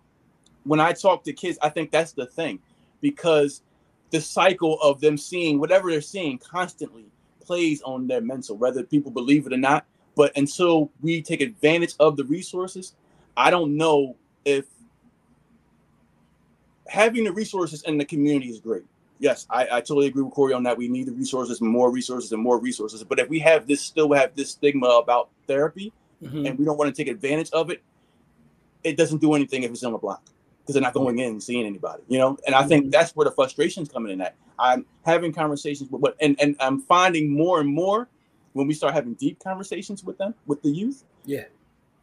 when 0.65 0.81
I 0.81 0.93
talk 0.93 1.25
to 1.25 1.33
kids, 1.33 1.57
I 1.63 1.71
think 1.71 1.91
that's 1.91 2.13
the 2.13 2.27
thing, 2.27 2.59
because 3.01 3.63
the 4.11 4.21
cycle 4.21 4.79
of 4.83 5.01
them 5.01 5.17
seeing 5.17 5.59
whatever 5.59 5.91
they're 5.91 6.01
seeing 6.01 6.37
constantly 6.39 7.07
plays 7.41 7.81
on 7.83 8.07
their 8.07 8.21
mental, 8.21 8.57
whether 8.57 8.83
people 8.83 9.11
believe 9.11 9.47
it 9.47 9.53
or 9.53 9.59
not. 9.59 9.87
But 10.17 10.37
until 10.37 10.91
we 11.01 11.23
take 11.23 11.41
advantage 11.41 11.95
of 12.01 12.17
the 12.17 12.25
resources, 12.25 12.95
I 13.37 13.51
don't 13.51 13.77
know 13.77 14.17
if 14.45 14.67
having 16.89 17.23
the 17.25 17.33
resources 17.33 17.83
in 17.83 17.99
the 17.99 18.05
community 18.05 18.49
is 18.49 18.59
great. 18.59 18.85
Yes, 19.21 19.47
I, 19.49 19.65
I 19.65 19.81
totally 19.81 20.07
agree 20.07 20.23
with 20.23 20.33
Corey 20.33 20.55
on 20.55 20.65
that. 20.65 20.77
We 20.77 20.89
need 20.89 21.07
the 21.07 21.13
resources, 21.13 21.61
more 21.61 21.91
resources, 21.91 22.33
and 22.33 22.43
more 22.43 22.59
resources. 22.59 23.05
But 23.05 23.21
if 23.21 23.29
we 23.29 23.39
have 23.41 23.67
this, 23.67 23.81
still 23.81 24.13
have 24.13 24.35
this 24.35 24.51
stigma 24.51 24.87
about 24.87 25.29
therapy, 25.47 25.93
mm-hmm. 26.23 26.47
and 26.47 26.59
we 26.59 26.65
don't 26.65 26.77
want 26.77 26.95
to 26.95 27.03
take 27.03 27.13
advantage 27.13 27.51
of 27.51 27.71
it, 27.71 27.83
it 28.85 28.97
doesn't 28.97 29.21
do 29.21 29.35
anything 29.35 29.63
if 29.63 29.71
it's 29.71 29.85
on 29.85 29.93
the 29.93 29.99
block 29.99 30.23
because 30.69 30.75
they're 30.75 30.83
not 30.83 30.93
going 30.93 31.19
in 31.19 31.31
and 31.31 31.43
seeing 31.43 31.67
anybody, 31.67 32.03
you 32.09 32.19
know. 32.19 32.39
And 32.47 32.55
I 32.55 32.63
think 32.65 32.85
mm-hmm. 32.85 32.91
that's 32.91 33.17
where 33.17 33.25
the 33.25 33.31
frustration's 33.31 33.89
coming 33.89 34.13
in. 34.13 34.21
At 34.21 34.37
I'm 34.59 34.85
having 35.05 35.33
conversations 35.33 35.91
with, 35.91 36.03
but 36.03 36.17
and 36.21 36.39
and 36.41 36.57
I'm 36.61 36.81
finding 36.81 37.31
more 37.31 37.61
and 37.61 37.69
more 37.69 38.09
when 38.53 38.67
we 38.67 38.75
start 38.75 38.95
having 38.95 39.15
deep 39.15 39.39
conversations 39.39 40.05
with 40.05 40.19
them, 40.19 40.35
with 40.47 40.63
the 40.63 40.71
youth. 40.71 41.05
Yeah, 41.25 41.45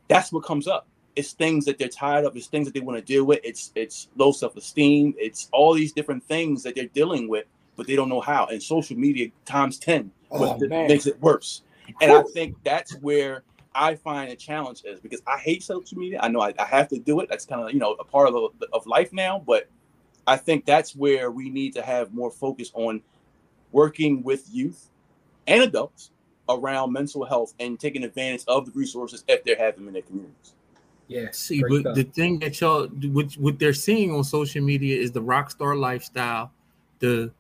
that's 0.08 0.32
what 0.32 0.44
comes 0.44 0.68
up. 0.68 0.88
It's 1.16 1.32
things 1.32 1.64
that 1.66 1.78
they're 1.78 1.88
tired 1.88 2.26
of. 2.26 2.36
It's 2.36 2.48
things 2.48 2.66
that 2.66 2.74
they 2.74 2.80
want 2.80 2.98
to 2.98 3.04
deal 3.06 3.24
with. 3.26 3.40
It's 3.44 3.72
it's 3.76 4.10
low 4.16 4.32
self 4.32 4.58
esteem. 4.58 5.14
It's 5.18 5.48
all 5.52 5.74
these 5.74 5.94
different 5.94 6.24
things 6.24 6.64
that 6.64 6.76
they're 6.76 6.88
dealing 6.88 7.30
with, 7.30 7.46
but 7.76 7.88
they 7.88 7.96
don't 7.96 8.10
know 8.10 8.22
how. 8.22 8.48
And 8.48 8.62
social 8.62 8.98
media 8.98 9.30
times 9.46 9.78
ten 9.78 10.12
oh, 10.32 10.58
makes 10.58 11.06
it 11.06 11.22
worse. 11.22 11.62
And 12.02 12.12
I 12.12 12.24
think 12.34 12.56
that's 12.64 12.96
where 12.96 13.44
I 13.76 13.96
find 13.96 14.32
a 14.32 14.36
challenge 14.36 14.84
is 14.86 15.00
because 15.00 15.22
I 15.28 15.38
hate 15.38 15.62
social 15.62 15.98
media. 15.98 16.20
I 16.24 16.30
know 16.30 16.42
I, 16.42 16.54
I 16.58 16.66
have 16.66 16.88
to 16.90 16.98
do 16.98 17.20
it. 17.20 17.30
That's 17.30 17.46
kind 17.46 17.62
of 17.62 17.74
you 17.74 17.80
know 17.80 17.92
a 17.94 18.04
part 18.04 18.30
of 18.30 18.34
the, 18.34 18.68
of 18.74 18.88
life 18.88 19.14
now. 19.14 19.44
But 19.46 19.68
I 20.26 20.38
think 20.38 20.66
that's 20.66 20.96
where 20.96 21.30
we 21.30 21.50
need 21.50 21.74
to 21.74 21.82
have 21.82 22.14
more 22.14 22.32
focus 22.32 22.72
on 22.74 23.02
working 23.72 24.24
with 24.24 24.48
youth 24.50 24.90
and 25.46 25.62
adults 25.62 26.12
around 26.48 26.94
mental 26.94 27.26
health 27.26 27.54
and 27.60 27.80
taking 27.80 28.04
advantage 28.04 28.44
of 28.48 28.66
the 28.66 28.72
resources 28.72 29.24
if 29.28 29.44
they 29.44 29.56
have 29.56 29.76
them 29.76 29.88
in 29.88 29.94
their 29.94 30.04
communities. 30.04 30.54
Yeah. 31.08 31.28
See, 31.32 31.62
but 31.62 31.82
stuff. 31.82 31.96
the 31.96 32.04
thing 32.04 32.40
that 32.40 32.60
y'all 32.62 32.88
what 32.88 33.34
what 33.34 33.60
they're 33.60 33.74
seeing 33.74 34.12
on 34.12 34.24
social 34.24 34.64
media 34.64 35.00
is 35.00 35.12
the 35.12 35.22
rock 35.22 35.52
star 35.52 35.76
lifestyle, 35.76 36.52
the 37.00 37.32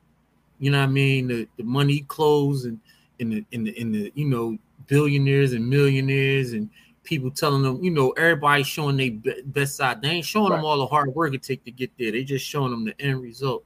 you 0.60 0.72
know 0.72 0.80
what 0.80 0.90
I 0.90 0.92
mean, 0.92 1.28
the, 1.28 1.48
the 1.58 1.64
money 1.64 2.02
clothes 2.08 2.66
and 2.66 2.80
in 3.20 3.30
the 3.30 3.46
in 3.52 3.64
the 3.64 3.80
in 3.80 3.92
the 3.92 4.12
you 4.16 4.26
know 4.26 4.58
billionaires 4.88 5.54
and 5.54 5.68
millionaires 5.68 6.54
and 6.54 6.70
people 7.04 7.32
telling 7.32 7.62
them, 7.62 7.82
you 7.84 7.92
know, 7.92 8.12
everybody 8.12 8.64
showing 8.64 8.98
their 8.98 9.36
best 9.46 9.76
side. 9.76 10.02
They 10.02 10.10
ain't 10.10 10.26
showing 10.26 10.52
right. 10.52 10.58
them 10.58 10.66
all 10.66 10.78
the 10.78 10.88
hard 10.88 11.14
work 11.14 11.34
it 11.34 11.44
take 11.44 11.64
to 11.66 11.72
get 11.72 11.92
there. 11.98 12.12
They 12.12 12.24
just 12.24 12.46
showing 12.46 12.72
them 12.72 12.86
the 12.86 13.00
end 13.00 13.22
result. 13.22 13.64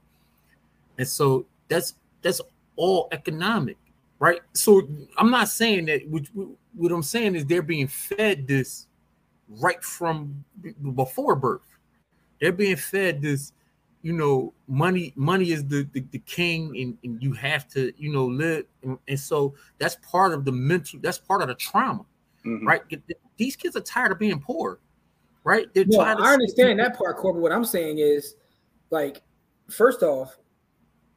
And 0.98 1.08
so 1.08 1.46
that's 1.68 1.94
that's 2.22 2.40
all 2.76 3.08
economic, 3.12 3.78
right? 4.18 4.40
So 4.52 4.88
I'm 5.18 5.30
not 5.30 5.48
saying 5.48 5.86
that. 5.86 6.06
What, 6.08 6.24
what 6.74 6.92
I'm 6.92 7.02
saying 7.02 7.34
is 7.34 7.46
they're 7.46 7.62
being 7.62 7.88
fed 7.88 8.46
this 8.46 8.86
right 9.48 9.82
from 9.82 10.44
before 10.94 11.36
birth. 11.36 11.62
They're 12.40 12.52
being 12.52 12.76
fed 12.76 13.22
this 13.22 13.52
you 14.02 14.12
know, 14.12 14.52
money 14.66 15.12
money 15.16 15.50
is 15.50 15.66
the 15.66 15.88
the, 15.92 16.00
the 16.10 16.18
king, 16.20 16.76
and, 16.76 16.98
and, 17.04 17.22
you 17.22 17.32
have 17.34 17.68
to 17.68 17.92
you 17.96 18.10
know 18.10 18.26
live, 18.26 18.64
and, 18.82 18.98
and, 19.08 19.20
so 19.20 19.54
that's 19.78 19.96
part 19.96 20.32
of 20.32 20.44
the 20.44 20.52
mental. 20.52 20.98
That's 21.02 21.18
part 21.18 21.42
of 21.42 21.48
the 21.48 21.54
trauma, 21.54 22.04
mm-hmm. 22.44 22.66
right? 22.66 22.82
These 23.36 23.56
kids 23.56 23.76
are 23.76 23.80
tired 23.80 24.12
of 24.12 24.18
being 24.18 24.40
poor, 24.40 24.78
right? 25.44 25.72
They're 25.74 25.84
well, 25.86 26.00
I 26.00 26.32
understand 26.32 26.78
that 26.80 26.96
part, 26.96 27.16
Corbin. 27.18 27.42
What 27.42 27.52
I'm 27.52 27.64
saying 27.64 27.98
is, 27.98 28.36
like, 28.90 29.22
first 29.68 30.02
off, 30.02 30.36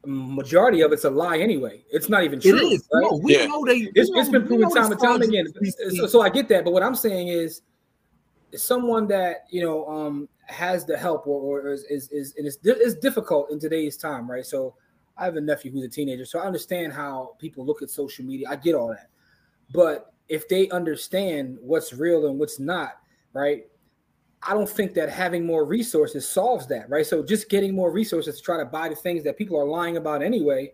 majority 0.04 0.82
of 0.82 0.92
it's 0.92 1.04
a 1.04 1.10
lie 1.10 1.38
anyway. 1.38 1.82
It's 1.90 2.10
not 2.10 2.24
even 2.24 2.40
true. 2.40 2.56
It 2.56 2.72
is. 2.74 2.88
Right? 2.92 3.02
No, 3.02 3.16
we 3.16 3.38
yeah. 3.38 3.46
know 3.46 3.64
they. 3.64 3.90
It's, 3.94 4.10
know, 4.10 4.20
it's 4.20 4.28
been 4.28 4.46
proven 4.46 4.70
time 4.70 4.92
and 4.92 5.00
time 5.00 5.22
again. 5.22 5.46
So, 5.96 6.06
so 6.06 6.20
I 6.20 6.28
get 6.28 6.48
that, 6.48 6.64
but 6.64 6.72
what 6.72 6.82
I'm 6.82 6.94
saying 6.94 7.28
is, 7.28 7.62
someone 8.54 9.06
that 9.08 9.46
you 9.50 9.62
know 9.62 9.86
um 9.88 10.28
has 10.46 10.84
the 10.84 10.96
help 10.96 11.26
or, 11.26 11.40
or 11.60 11.72
is, 11.72 11.84
is, 11.84 12.10
is 12.10 12.34
and 12.36 12.46
it's, 12.46 12.58
it's 12.62 12.94
difficult 12.94 13.50
in 13.50 13.58
today's 13.58 13.96
time, 13.96 14.30
right? 14.30 14.44
So 14.44 14.74
I 15.16 15.24
have 15.24 15.36
a 15.36 15.40
nephew 15.40 15.70
who's 15.70 15.84
a 15.84 15.88
teenager, 15.88 16.24
so 16.24 16.38
I 16.38 16.44
understand 16.44 16.92
how 16.92 17.36
people 17.38 17.64
look 17.64 17.82
at 17.82 17.90
social 17.90 18.24
media. 18.24 18.48
I 18.50 18.56
get 18.56 18.74
all 18.74 18.88
that. 18.88 19.08
But 19.72 20.12
if 20.28 20.48
they 20.48 20.68
understand 20.70 21.58
what's 21.60 21.92
real 21.92 22.26
and 22.26 22.38
what's 22.38 22.58
not, 22.58 22.96
right? 23.32 23.64
I 24.46 24.52
don't 24.52 24.68
think 24.68 24.94
that 24.94 25.08
having 25.08 25.46
more 25.46 25.64
resources 25.64 26.28
solves 26.28 26.66
that, 26.66 26.88
right? 26.90 27.06
So 27.06 27.22
just 27.22 27.48
getting 27.48 27.74
more 27.74 27.90
resources 27.90 28.36
to 28.36 28.42
try 28.42 28.58
to 28.58 28.64
buy 28.64 28.88
the 28.88 28.94
things 28.94 29.24
that 29.24 29.38
people 29.38 29.58
are 29.58 29.64
lying 29.64 29.96
about 29.96 30.22
anyway. 30.22 30.72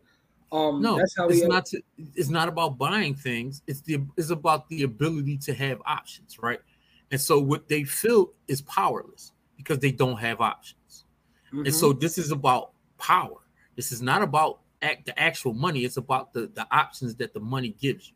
Um, 0.53 0.83
no, 0.83 0.97
that's 0.97 1.15
how 1.17 1.29
it's 1.29 1.45
not. 1.45 1.67
To, 1.67 1.81
it's 2.17 2.29
not 2.29 2.49
about 2.49 2.77
buying 2.77 3.15
things. 3.15 3.63
It's 3.69 3.81
the. 3.83 4.01
It's 4.17 4.31
about 4.31 4.69
the 4.69 4.83
ability 4.83 5.39
to 5.39 5.55
have 5.55 5.81
options, 5.87 6.39
right? 6.41 6.59
And 7.13 7.21
so 7.21 7.39
what 7.39 7.69
they 7.69 7.85
feel 7.85 8.33
is 8.49 8.61
powerless 8.63 9.33
because 9.63 9.79
they 9.79 9.93
don't 9.93 10.17
have 10.17 10.41
options. 10.41 11.05
Mm-hmm. 11.53 11.67
And 11.67 11.75
so 11.75 11.93
this 11.93 12.17
is 12.17 12.31
about 12.31 12.73
power. 12.99 13.37
This 13.77 13.93
is 13.93 14.01
not 14.01 14.23
about 14.23 14.61
act, 14.83 15.07
the 15.07 15.19
actual 15.21 15.53
money. 15.53 15.85
It's 15.85 15.99
about 15.99 16.33
the, 16.33 16.51
the 16.55 16.67
options 16.71 17.15
that 17.17 17.35
the 17.35 17.41
money 17.41 17.77
gives 17.81 18.09
you. 18.09 18.15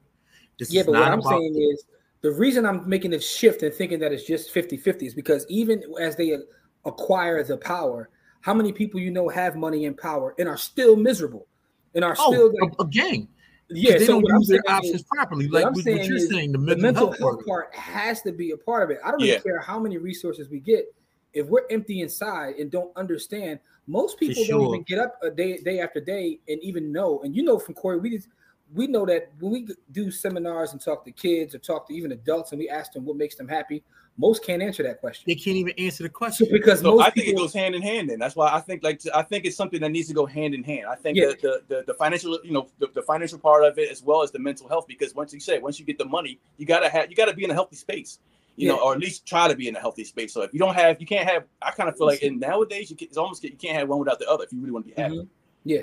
This 0.59 0.73
yeah, 0.73 0.83
but 0.85 0.93
what 0.93 1.03
I'm 1.03 1.23
saying 1.23 1.53
the, 1.53 1.61
is 1.61 1.85
the 2.23 2.31
reason 2.31 2.65
I'm 2.65 2.89
making 2.89 3.11
this 3.11 3.29
shift 3.29 3.63
and 3.63 3.75
thinking 3.75 3.99
that 3.99 4.13
it's 4.13 4.25
just 4.25 4.53
50 4.53 4.77
50 4.77 5.07
is 5.07 5.15
because 5.15 5.45
even 5.49 5.83
as 6.01 6.17
they 6.17 6.39
acquire 6.85 7.43
the 7.43 7.57
power, 7.57 8.09
how 8.41 8.55
many 8.55 8.73
people 8.73 9.01
you 9.01 9.11
know 9.11 9.29
have 9.29 9.57
money 9.57 9.87
and 9.87 9.97
power 9.97 10.35
and 10.39 10.49
are 10.49 10.57
still 10.57 10.97
miserable 10.97 11.47
and 11.95 12.05
are 12.05 12.17
oh, 12.19 12.33
still 12.33 12.53
like, 12.61 12.73
a, 12.79 12.83
a 12.83 12.89
gang? 12.89 13.29
Yeah, 13.69 13.99
they 13.99 14.07
so 14.07 14.21
don't 14.21 14.41
use 14.41 14.49
their 14.49 14.63
options 14.69 14.97
is, 14.97 15.03
properly. 15.03 15.49
Like 15.49 15.65
what, 15.65 15.77
what 15.77 16.05
you're 16.05 16.19
saying, 16.19 16.53
the 16.53 16.59
mental, 16.59 16.77
the 16.77 16.83
mental 16.83 17.07
health, 17.07 17.19
health 17.19 17.47
part, 17.47 17.73
part 17.73 17.75
has 17.75 18.23
to 18.23 18.33
be 18.33 18.53
a 18.53 18.57
part 18.57 18.85
of 18.85 18.91
it. 18.91 19.01
I 19.05 19.11
don't 19.11 19.21
yeah. 19.21 19.33
even 19.33 19.43
care 19.43 19.61
how 19.61 19.81
many 19.81 19.97
resources 19.97 20.49
we 20.49 20.61
get 20.61 20.95
if 21.35 21.47
we're 21.47 21.67
empty 21.71 22.01
inside 22.01 22.57
and 22.57 22.71
don't 22.71 22.97
understand, 22.97 23.59
most 23.87 24.19
people 24.19 24.45
sure. 24.45 24.59
don't 24.59 24.69
even 24.69 24.83
get 24.85 24.99
up 24.99 25.19
a 25.23 25.31
day 25.31 25.59
day 25.59 25.81
after 25.81 26.01
day 26.01 26.39
and 26.49 26.63
even 26.63 26.93
know. 26.93 27.21
And 27.23 27.37
you 27.37 27.43
know 27.43 27.59
from 27.59 27.75
Corey, 27.75 27.99
we 27.99 28.11
just, 28.11 28.29
we 28.73 28.87
know 28.87 29.05
that 29.07 29.31
when 29.41 29.53
we 29.53 29.69
do 29.93 30.11
seminars 30.11 30.73
and 30.73 30.81
talk 30.81 31.05
to 31.05 31.13
kids 31.13 31.55
or 31.55 31.59
talk 31.59 31.87
to 31.89 31.95
even 31.95 32.13
adults 32.13 32.53
and 32.53 32.59
we 32.59 32.69
ask 32.69 32.93
them 32.93 33.05
what 33.05 33.17
makes 33.17 33.35
them 33.35 33.47
happy, 33.47 33.83
most 34.17 34.45
can't 34.45 34.63
answer 34.63 34.83
that 34.85 35.01
question. 35.01 35.25
They 35.27 35.35
can't 35.35 35.57
even 35.57 35.75
answer 35.77 36.05
the 36.05 36.09
question 36.09 36.47
because 36.51 36.81
so 36.81 37.01
I 37.01 37.11
think 37.11 37.27
people, 37.27 37.43
it 37.43 37.45
goes 37.45 37.53
hand 37.53 37.75
in 37.75 37.83
hand. 37.83 38.09
Then 38.09 38.21
that's 38.21 38.37
why 38.37 38.53
I 38.53 38.61
think 38.61 38.85
like 38.85 39.01
I 39.13 39.23
think 39.23 39.45
it's 39.45 39.57
something 39.57 39.81
that 39.81 39.91
needs 39.91 40.09
to 40.09 40.15
go 40.15 40.25
hand 40.25 40.55
in 40.55 40.63
hand. 40.63 40.87
I 40.89 40.95
think 40.95 41.19
yeah. 41.19 41.33
the, 41.43 41.63
the, 41.67 41.85
the 41.87 41.95
financial 41.95 42.39
you 42.45 42.53
know 42.53 42.69
the, 42.79 42.89
the, 42.95 43.03
financial 43.03 43.39
part 43.39 43.65
of 43.65 43.77
it 43.77 43.91
as 43.91 44.03
well 44.03 44.23
as 44.23 44.31
the 44.31 44.39
mental 44.39 44.69
health 44.69 44.87
because 44.87 45.15
once 45.15 45.33
you 45.33 45.41
say 45.41 45.59
once 45.59 45.81
you 45.81 45.85
get 45.85 45.99
the 45.99 46.05
money, 46.05 46.39
you 46.59 46.67
gotta 46.67 46.89
have 46.89 47.11
you 47.11 47.17
gotta 47.17 47.35
be 47.35 47.43
in 47.43 47.51
a 47.51 47.55
healthy 47.55 47.77
space 47.77 48.21
you 48.57 48.69
yeah. 48.69 48.75
know, 48.75 48.83
or 48.83 48.93
at 48.93 49.01
least 49.01 49.27
try 49.27 49.49
to 49.49 49.57
be 49.57 49.69
in 49.69 49.77
a 49.77 49.81
healthy 49.81 50.05
space. 50.05 50.33
So 50.33 50.43
if 50.43 50.53
you 50.53 50.59
don't 50.59 50.75
have, 50.75 51.01
you 51.01 51.07
can't 51.07 51.29
have. 51.29 51.45
I 51.61 51.71
kind 51.73 51.89
of 51.89 51.97
feel 51.97 52.07
like 52.07 52.23
in 52.23 52.39
nowadays, 52.39 52.91
you 52.91 52.97
can, 52.97 53.09
it's 53.09 53.17
almost 53.17 53.43
you 53.43 53.57
can't 53.57 53.77
have 53.77 53.89
one 53.89 53.99
without 53.99 54.19
the 54.19 54.29
other 54.29 54.45
if 54.45 54.53
you 54.53 54.61
really 54.61 54.73
want 54.73 54.87
to 54.87 54.95
be 54.95 55.01
happy. 55.01 55.17
Mm-hmm. 55.17 55.29
Yeah, 55.65 55.83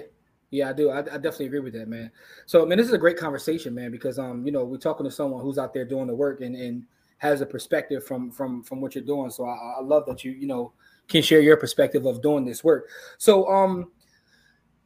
yeah, 0.51 0.69
I 0.69 0.73
do. 0.73 0.89
I, 0.89 0.99
I, 0.99 1.01
definitely 1.03 1.47
agree 1.47 1.59
with 1.59 1.73
that, 1.73 1.87
man. 1.87 2.11
So 2.45 2.61
I 2.61 2.65
mean, 2.65 2.77
this 2.77 2.87
is 2.87 2.93
a 2.93 2.97
great 2.97 3.17
conversation, 3.17 3.73
man, 3.73 3.91
because 3.91 4.19
um, 4.19 4.45
you 4.45 4.51
know, 4.51 4.63
we're 4.63 4.77
talking 4.77 5.05
to 5.05 5.11
someone 5.11 5.41
who's 5.41 5.57
out 5.57 5.73
there 5.73 5.85
doing 5.85 6.07
the 6.07 6.15
work 6.15 6.41
and 6.41 6.55
and 6.55 6.85
has 7.17 7.41
a 7.41 7.45
perspective 7.45 8.05
from 8.05 8.31
from 8.31 8.63
from 8.63 8.81
what 8.81 8.95
you're 8.95 9.03
doing. 9.03 9.29
So 9.29 9.45
I, 9.45 9.79
I 9.79 9.81
love 9.81 10.05
that 10.07 10.23
you 10.23 10.31
you 10.31 10.47
know 10.47 10.73
can 11.07 11.21
share 11.21 11.41
your 11.41 11.57
perspective 11.57 12.05
of 12.05 12.21
doing 12.21 12.45
this 12.45 12.63
work. 12.63 12.87
So 13.17 13.47
um 13.47 13.91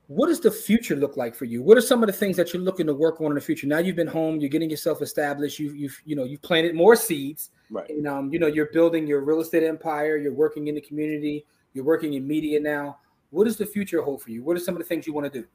what 0.07 0.27
does 0.27 0.39
the 0.39 0.51
future 0.51 0.95
look 0.95 1.17
like 1.17 1.35
for 1.35 1.45
you? 1.45 1.63
What 1.63 1.77
are 1.77 1.81
some 1.81 2.03
of 2.03 2.07
the 2.07 2.13
things 2.13 2.37
that 2.37 2.53
you're 2.53 2.61
looking 2.61 2.85
to 2.87 2.93
work 2.93 3.21
on 3.21 3.27
in 3.27 3.35
the 3.35 3.41
future? 3.41 3.65
Now 3.65 3.79
you've 3.79 3.95
been 3.95 4.07
home, 4.07 4.39
you're 4.39 4.49
getting 4.49 4.69
yourself 4.69 5.01
established, 5.01 5.57
you've 5.59 5.75
you've 5.75 5.99
you 6.05 6.15
know 6.15 6.23
you've 6.23 6.41
planted 6.41 6.75
more 6.75 6.95
seeds, 6.95 7.49
right? 7.71 7.89
And 7.89 8.07
um, 8.07 8.31
you 8.31 8.37
know 8.37 8.47
you're 8.47 8.69
building 8.71 9.07
your 9.07 9.21
real 9.21 9.41
estate 9.41 9.63
empire, 9.63 10.17
you're 10.17 10.33
working 10.33 10.67
in 10.67 10.75
the 10.75 10.81
community, 10.81 11.45
you're 11.73 11.85
working 11.85 12.13
in 12.13 12.27
media 12.27 12.59
now. 12.59 12.99
What 13.31 13.45
does 13.45 13.57
the 13.57 13.65
future 13.65 14.01
hold 14.01 14.21
for 14.21 14.29
you? 14.29 14.43
What 14.43 14.55
are 14.55 14.59
some 14.59 14.75
of 14.75 14.79
the 14.79 14.85
things 14.85 15.07
you 15.07 15.13
want 15.13 15.31
to 15.31 15.41
do? 15.41 15.47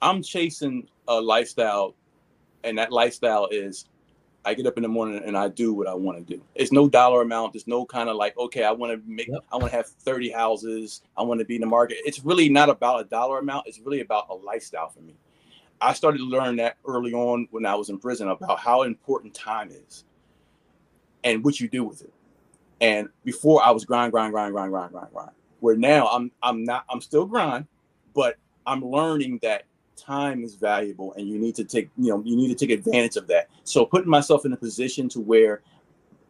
I'm 0.00 0.22
chasing 0.22 0.88
a 1.08 1.20
lifestyle, 1.20 1.96
and 2.62 2.78
that 2.78 2.92
lifestyle 2.92 3.48
is 3.50 3.86
I 4.44 4.54
get 4.54 4.66
up 4.66 4.76
in 4.76 4.82
the 4.82 4.88
morning 4.88 5.22
and 5.24 5.36
I 5.36 5.48
do 5.48 5.74
what 5.74 5.86
I 5.86 5.94
want 5.94 6.18
to 6.18 6.36
do. 6.36 6.42
It's 6.54 6.72
no 6.72 6.88
dollar 6.88 7.22
amount. 7.22 7.52
There's 7.52 7.66
no 7.66 7.84
kind 7.84 8.08
of 8.08 8.16
like, 8.16 8.36
okay, 8.38 8.64
I 8.64 8.70
want 8.70 8.92
to 8.92 9.10
make, 9.10 9.28
yep. 9.28 9.40
I 9.52 9.56
want 9.56 9.70
to 9.70 9.76
have 9.76 9.86
30 9.86 10.30
houses. 10.30 11.02
I 11.16 11.22
want 11.22 11.40
to 11.40 11.44
be 11.44 11.56
in 11.56 11.60
the 11.60 11.66
market. 11.66 11.98
It's 12.04 12.24
really 12.24 12.48
not 12.48 12.68
about 12.68 13.00
a 13.00 13.04
dollar 13.04 13.40
amount. 13.40 13.66
It's 13.66 13.80
really 13.80 14.00
about 14.00 14.26
a 14.30 14.34
lifestyle 14.34 14.88
for 14.88 15.00
me. 15.00 15.14
I 15.80 15.92
started 15.92 16.18
to 16.18 16.24
learn 16.24 16.56
that 16.56 16.76
early 16.86 17.12
on 17.12 17.46
when 17.50 17.66
I 17.66 17.74
was 17.74 17.88
in 17.88 17.98
prison 17.98 18.28
about 18.28 18.58
how 18.58 18.82
important 18.82 19.34
time 19.34 19.70
is 19.70 20.04
and 21.24 21.44
what 21.44 21.60
you 21.60 21.68
do 21.68 21.84
with 21.84 22.02
it. 22.02 22.12
And 22.80 23.08
before 23.24 23.62
I 23.62 23.70
was 23.70 23.84
grind, 23.84 24.12
grind, 24.12 24.32
grind, 24.32 24.52
grind, 24.52 24.72
grind, 24.72 24.92
grind, 24.92 25.12
grind. 25.12 25.30
Where 25.60 25.76
now 25.76 26.06
I'm 26.06 26.30
I'm 26.42 26.64
not 26.64 26.84
I'm 26.88 27.00
still 27.00 27.26
grind, 27.26 27.66
but 28.14 28.36
I'm 28.66 28.84
learning 28.84 29.40
that 29.42 29.64
time 29.98 30.42
is 30.44 30.54
valuable 30.54 31.12
and 31.14 31.28
you 31.28 31.38
need 31.38 31.54
to 31.56 31.64
take 31.64 31.90
you 31.96 32.10
know 32.10 32.22
you 32.24 32.36
need 32.36 32.48
to 32.48 32.66
take 32.66 32.76
advantage 32.76 33.16
of 33.16 33.26
that. 33.28 33.48
So 33.64 33.84
putting 33.84 34.10
myself 34.10 34.44
in 34.44 34.52
a 34.52 34.56
position 34.56 35.08
to 35.10 35.20
where 35.20 35.62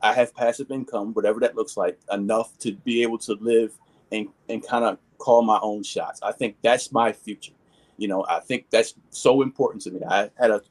i 0.01 0.13
have 0.13 0.33
passive 0.35 0.71
income 0.71 1.13
whatever 1.13 1.41
that 1.41 1.57
looks 1.57 1.77
like 1.77 1.99
enough 2.13 2.57
to 2.59 2.73
be 2.85 3.03
able 3.03 3.19
to 3.19 3.35
live 3.41 3.73
and 4.13 4.29
and 4.49 4.65
kind 4.65 4.85
of 4.85 4.99
call 5.19 5.43
my 5.43 5.59
own 5.61 5.83
shots. 5.83 6.21
I 6.23 6.33
think 6.33 6.57
that's 6.63 6.93
my 6.93 7.13
future. 7.13 7.53
You 7.97 8.09
know 8.09 8.25
i 8.29 8.41
think 8.41 8.67
that's 8.71 8.95
so 9.11 9.43
important 9.43 9.83
to 9.83 9.91
me. 9.91 10.01
I 10.09 10.31
had 10.39 10.51
a 10.51 10.63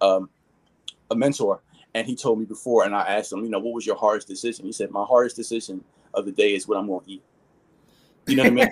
um, 0.00 0.28
a 1.10 1.16
mentor 1.16 1.62
and 1.94 2.06
he 2.06 2.16
told 2.16 2.38
me 2.38 2.44
before 2.44 2.84
and 2.84 2.94
i 2.94 3.02
asked 3.02 3.32
him 3.32 3.42
you 3.44 3.50
know 3.50 3.58
what 3.58 3.74
was 3.74 3.86
your 3.86 3.96
hardest 3.96 4.28
decision? 4.28 4.66
He 4.66 4.72
said 4.72 4.90
my 4.90 5.04
hardest 5.04 5.36
decision 5.36 5.84
of 6.12 6.24
the 6.24 6.32
day 6.32 6.54
is 6.54 6.68
what 6.68 6.78
i'm 6.78 6.86
going 6.86 7.04
to 7.04 7.10
eat 7.10 7.22
you 8.26 8.36
know 8.36 8.44
what 8.44 8.52
I 8.52 8.54
mean? 8.54 8.70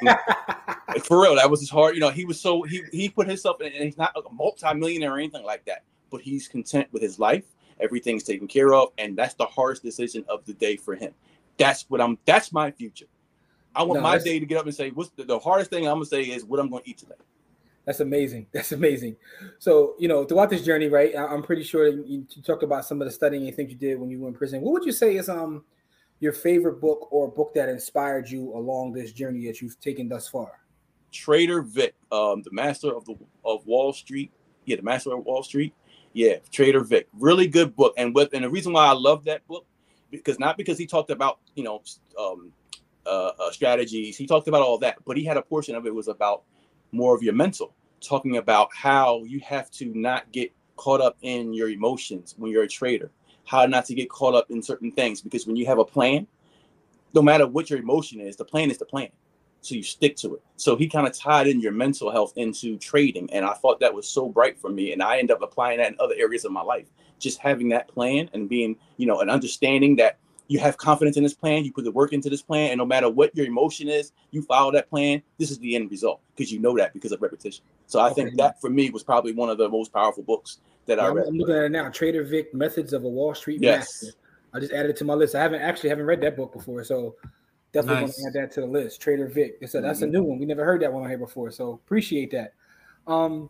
like 0.89 1.05
for 1.05 1.23
real, 1.23 1.35
that 1.37 1.51
was 1.51 1.61
his 1.61 1.71
heart. 1.71 1.95
You 1.95 2.01
know, 2.01 2.11
he 2.11 2.25
was 2.25 2.41
so 2.41 2.63
he 2.63 2.83
he 2.93 3.09
put 3.09 3.29
himself 3.29 3.61
in, 3.61 3.73
and 3.73 3.85
he's 3.85 3.99
not 3.99 4.13
a 4.17 4.33
multi-millionaire 4.33 5.15
or 5.15 5.19
anything 5.19 5.45
like 5.45 5.65
that, 5.67 5.85
but 6.11 6.21
he's 6.21 6.49
content 6.49 6.89
with 6.93 7.03
his 7.03 7.19
life. 7.19 7.45
Everything's 7.81 8.23
taken 8.23 8.47
care 8.47 8.75
of, 8.75 8.91
and 8.99 9.17
that's 9.17 9.35
the 9.35 9.47
hardest 9.47 9.83
decision 9.83 10.25
of 10.29 10.45
the 10.45 10.55
day 10.55 10.77
for 10.77 10.95
him. 10.95 11.13
That's 11.59 11.87
what 11.89 12.01
I'm. 12.01 12.19
That's 12.25 12.53
my 12.53 12.71
future. 12.71 13.07
I 13.75 13.83
want 13.83 14.01
no, 14.01 14.03
my 14.03 14.19
day 14.19 14.39
to 14.39 14.47
get 14.47 14.59
up 14.59 14.67
and 14.67 14.75
say, 14.75 14.91
"What's 14.91 15.11
the, 15.11 15.25
the 15.25 15.39
hardest 15.39 15.71
thing 15.71 15.87
I'm 15.87 15.95
gonna 15.95 16.07
say 16.07 16.23
is 16.23 16.45
what 16.45 16.61
I'm 16.61 16.71
gonna 16.71 16.83
eat 16.85 16.99
today." 16.99 17.15
That's 17.85 18.01
amazing. 18.01 18.47
That's 18.53 18.73
amazing. 18.73 19.17
So, 19.59 19.95
you 19.99 20.09
know, 20.09 20.25
throughout 20.25 20.51
this 20.51 20.65
journey, 20.65 20.89
right? 20.89 21.17
I'm 21.17 21.43
pretty 21.43 21.65
sure 21.65 21.89
you, 21.89 22.05
you 22.07 22.43
talked 22.43 22.63
about 22.63 22.85
some 22.85 23.01
of 23.01 23.07
the 23.07 23.13
studying 23.13 23.47
and 23.49 23.57
things 23.57 23.71
you 23.71 23.77
did 23.77 23.99
when 23.99 24.09
you 24.11 24.21
were 24.21 24.29
in 24.29 24.35
prison. 24.35 24.61
What 24.61 24.73
would 24.73 24.85
you 24.85 24.93
say 24.93 25.17
is 25.17 25.29
um 25.29 25.65
your 26.23 26.33
favorite 26.33 26.81
book 26.81 27.09
or 27.11 27.29
book 27.29 27.53
that 27.53 27.69
inspired 27.69 28.31
you 28.31 28.55
along 28.55 28.93
this 28.93 29.13
journey 29.13 29.45
that 29.47 29.61
you've 29.61 29.79
taken 29.81 30.09
thus 30.09 30.29
far? 30.29 30.53
Trader 31.11 31.63
Vic, 31.63 31.95
um, 32.13 32.43
the 32.43 32.53
master 32.53 32.95
of 32.95 33.05
the 33.05 33.17
of 33.45 33.67
Wall 33.67 33.93
Street. 33.93 34.33
Yeah, 34.65 34.77
the 34.77 34.83
master 34.83 35.13
of 35.13 35.25
Wall 35.25 35.43
Street. 35.43 35.75
Yeah, 36.13 36.37
Trader 36.53 36.85
Vic. 36.85 37.09
Really 37.19 37.49
good 37.49 37.75
book. 37.75 37.93
And 37.97 38.15
with 38.15 38.33
and 38.35 38.45
the 38.45 38.51
reason 38.51 38.73
why 38.73 38.87
I 38.87 38.93
love 38.93 39.25
that 39.25 39.47
book 39.49 39.67
because 40.13 40.39
not 40.39 40.57
because 40.57 40.79
he 40.79 40.87
talked 40.87 41.11
about 41.11 41.41
you 41.57 41.65
know 41.65 41.83
um, 42.17 42.53
uh, 43.05 43.33
uh, 43.41 43.51
strategies. 43.51 44.17
He 44.17 44.25
talked 44.25 44.47
about 44.47 44.63
all 44.63 44.79
that, 44.79 44.99
but 45.05 45.17
he 45.17 45.25
had 45.25 45.37
a 45.37 45.43
portion 45.43 45.75
of 45.75 45.87
it 45.87 45.95
was 45.95 46.07
about 46.07 46.45
more 46.93 47.17
of 47.17 47.23
your 47.25 47.35
mental, 47.35 47.75
talking 48.01 48.37
about 48.37 48.69
how 48.73 49.25
you 49.25 49.41
have 49.41 49.73
to 49.73 49.87
not 49.87 50.31
get 50.31 50.53
caught 50.77 51.01
up 51.01 51.17
in 51.23 51.53
your 51.53 51.69
emotions 51.69 52.37
when 52.39 52.53
you're 52.53 52.63
a 52.63 52.69
trader 52.69 53.11
how 53.45 53.67
not 53.67 53.85
to 53.87 53.95
get 53.95 54.09
caught 54.09 54.35
up 54.35 54.51
in 54.51 54.63
certain 54.63 54.93
things 54.93 55.21
because 55.21 55.47
when 55.47 55.57
you 55.57 55.67
have 55.67 55.79
a 55.79 55.85
plan, 55.85 56.27
no 57.15 57.23
matter 57.23 57.47
what 57.47 57.71
your 57.71 57.79
emotion 57.79 58.21
is, 58.21 58.37
the 58.37 58.45
plan 58.45 58.71
is 58.71 58.79
the 58.79 58.85
plan. 58.85 59.09
So 59.61 59.77
you 59.77 59.83
stick 59.83 60.17
to 60.17 60.35
it. 60.35 60.43
So 60.57 60.75
he 60.75 60.89
kind 60.89 61.07
of 61.07 61.17
tied 61.17 61.47
in 61.47 61.61
your 61.61 61.73
mental 61.73 62.11
health 62.11 62.33
into 62.37 62.77
trading. 62.79 63.33
And 63.33 63.45
I 63.45 63.55
thought 63.55 63.79
that 63.81 63.95
was 63.95 64.09
so 64.09 64.29
bright 64.29 64.59
for 64.59 64.71
me. 64.71 64.93
And 64.93 65.03
I 65.03 65.19
end 65.19 65.31
up 65.31 65.41
applying 65.41 65.79
that 65.79 65.93
in 65.93 65.97
other 66.01 66.17
areas 66.19 66.45
of 66.45 66.51
my 66.51 66.63
life. 66.63 66.89
Just 67.21 67.39
having 67.39 67.69
that 67.69 67.87
plan 67.87 68.29
and 68.33 68.49
being, 68.49 68.77
you 68.97 69.07
know, 69.07 69.21
an 69.21 69.31
understanding 69.31 69.95
that 69.97 70.19
you 70.53 70.59
have 70.59 70.77
confidence 70.77 71.17
in 71.17 71.23
this 71.23 71.33
plan, 71.33 71.65
you 71.65 71.73
put 71.73 71.85
the 71.85 71.91
work 71.91 72.13
into 72.13 72.29
this 72.29 72.43
plan, 72.43 72.73
and 72.73 72.79
no 72.79 72.85
matter 72.85 73.09
what 73.09 73.35
your 73.35 73.47
emotion 73.47 73.89
is, 73.89 74.13
you 74.33 74.43
follow 74.43 74.71
that 74.71 74.91
plan. 74.91 75.23
This 75.39 75.51
is 75.51 75.59
the 75.61 75.75
end 75.75 75.91
result 75.91 76.21
because 76.37 76.53
you 76.53 76.61
know 76.61 76.77
that 76.77 76.93
because 76.93 77.11
of 77.11 77.23
repetition. 77.23 77.65
So 77.87 78.01
I 78.01 78.13
think 78.13 78.37
that 78.37 78.61
for 78.61 78.69
me 78.69 78.91
was 78.91 79.03
probably 79.03 79.33
one 79.33 79.49
of 79.49 79.57
the 79.57 79.67
most 79.71 79.95
powerful 79.95 80.23
books 80.23 80.59
that 80.85 80.99
yeah, 80.99 81.05
I 81.05 81.09
read. 81.09 81.27
I'm 81.27 81.39
looking 81.39 81.55
at 81.55 81.65
it 81.65 81.73
now. 81.73 81.89
Trader 81.89 82.23
Vic: 82.23 82.53
Methods 82.53 82.93
of 82.93 83.05
a 83.05 83.09
Wall 83.09 83.35
Street 83.35 83.63
yes. 83.63 84.03
Master. 84.03 84.19
I 84.53 84.61
just 84.61 84.73
added 84.75 84.91
it 84.91 84.97
to 84.99 85.07
my 85.07 85.15
list. 85.15 85.35
I 85.35 85.41
haven't 85.41 85.63
actually 85.63 85.89
haven't 85.89 86.05
read 86.05 86.21
that 86.21 86.37
book 86.37 86.53
before, 86.53 86.85
so 86.85 87.17
definitely 87.73 88.03
nice. 88.03 88.21
want 88.21 88.35
to 88.35 88.41
add 88.41 88.45
that 88.45 88.55
to 88.57 88.61
the 88.61 88.67
list. 88.67 89.01
Trader 89.01 89.29
Vic. 89.29 89.57
So 89.67 89.81
that's 89.81 90.01
mm-hmm. 90.01 90.09
a 90.09 90.13
new 90.13 90.23
one. 90.23 90.39
We 90.39 90.45
never 90.45 90.67
heard 90.67 90.83
that 90.83 90.93
one 90.93 91.03
on 91.03 91.09
here 91.09 91.17
before, 91.17 91.51
so 91.51 91.73
appreciate 91.73 92.31
that. 92.33 92.53
Um, 93.07 93.49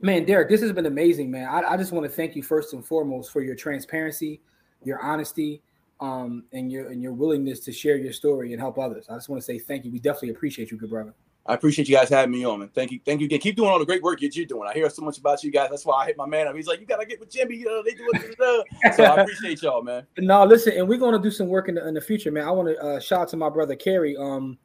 man, 0.00 0.24
Derrick, 0.26 0.48
this 0.48 0.60
has 0.60 0.70
been 0.70 0.86
amazing, 0.86 1.28
man. 1.28 1.48
I, 1.48 1.72
I 1.72 1.76
just 1.76 1.90
want 1.90 2.04
to 2.06 2.10
thank 2.10 2.36
you 2.36 2.44
first 2.44 2.72
and 2.72 2.86
foremost 2.86 3.32
for 3.32 3.42
your 3.42 3.56
transparency, 3.56 4.40
your 4.84 5.02
honesty, 5.02 5.60
um, 6.00 6.44
and 6.52 6.70
your 6.70 6.90
and 6.90 7.02
your 7.02 7.12
willingness 7.12 7.60
to 7.60 7.72
share 7.72 7.96
your 7.96 8.12
story 8.12 8.52
and 8.52 8.60
help 8.60 8.78
others. 8.78 9.06
I 9.08 9.14
just 9.14 9.28
want 9.28 9.40
to 9.40 9.44
say 9.44 9.58
thank 9.58 9.84
you. 9.84 9.90
We 9.90 9.98
definitely 9.98 10.30
appreciate 10.30 10.70
you, 10.70 10.76
good 10.76 10.90
brother. 10.90 11.14
I 11.48 11.54
appreciate 11.54 11.88
you 11.88 11.94
guys 11.94 12.08
having 12.08 12.32
me 12.32 12.44
on, 12.44 12.58
man. 12.58 12.70
Thank 12.74 12.90
you, 12.90 12.98
thank 13.04 13.20
you 13.20 13.26
again. 13.26 13.38
Keep 13.38 13.56
doing 13.56 13.70
all 13.70 13.78
the 13.78 13.86
great 13.86 14.02
work 14.02 14.18
that 14.20 14.34
you're 14.34 14.46
doing. 14.46 14.68
I 14.68 14.74
hear 14.74 14.90
so 14.90 15.02
much 15.02 15.18
about 15.18 15.44
you 15.44 15.52
guys. 15.52 15.70
That's 15.70 15.86
why 15.86 16.02
I 16.02 16.06
hit 16.06 16.16
my 16.16 16.26
man 16.26 16.48
up. 16.48 16.56
He's 16.56 16.66
like, 16.66 16.80
you 16.80 16.86
gotta 16.86 17.06
get 17.06 17.20
with 17.20 17.30
Jimmy. 17.30 17.56
You 17.56 17.66
know, 17.66 17.82
they 17.84 17.94
do 17.94 18.10
it. 18.12 18.94
so 18.96 19.04
I 19.04 19.22
appreciate 19.22 19.62
y'all, 19.62 19.82
man. 19.82 20.06
No, 20.18 20.44
listen, 20.44 20.72
and 20.76 20.88
we're 20.88 20.98
gonna 20.98 21.20
do 21.20 21.30
some 21.30 21.48
work 21.48 21.68
in 21.68 21.76
the, 21.76 21.86
in 21.86 21.94
the 21.94 22.00
future, 22.00 22.32
man. 22.32 22.46
I 22.46 22.50
want 22.50 22.68
to 22.68 22.78
uh, 22.78 23.00
shout 23.00 23.20
out 23.20 23.28
to 23.28 23.36
my 23.36 23.48
brother 23.48 23.76
Kerry, 23.76 24.16
um, 24.16 24.58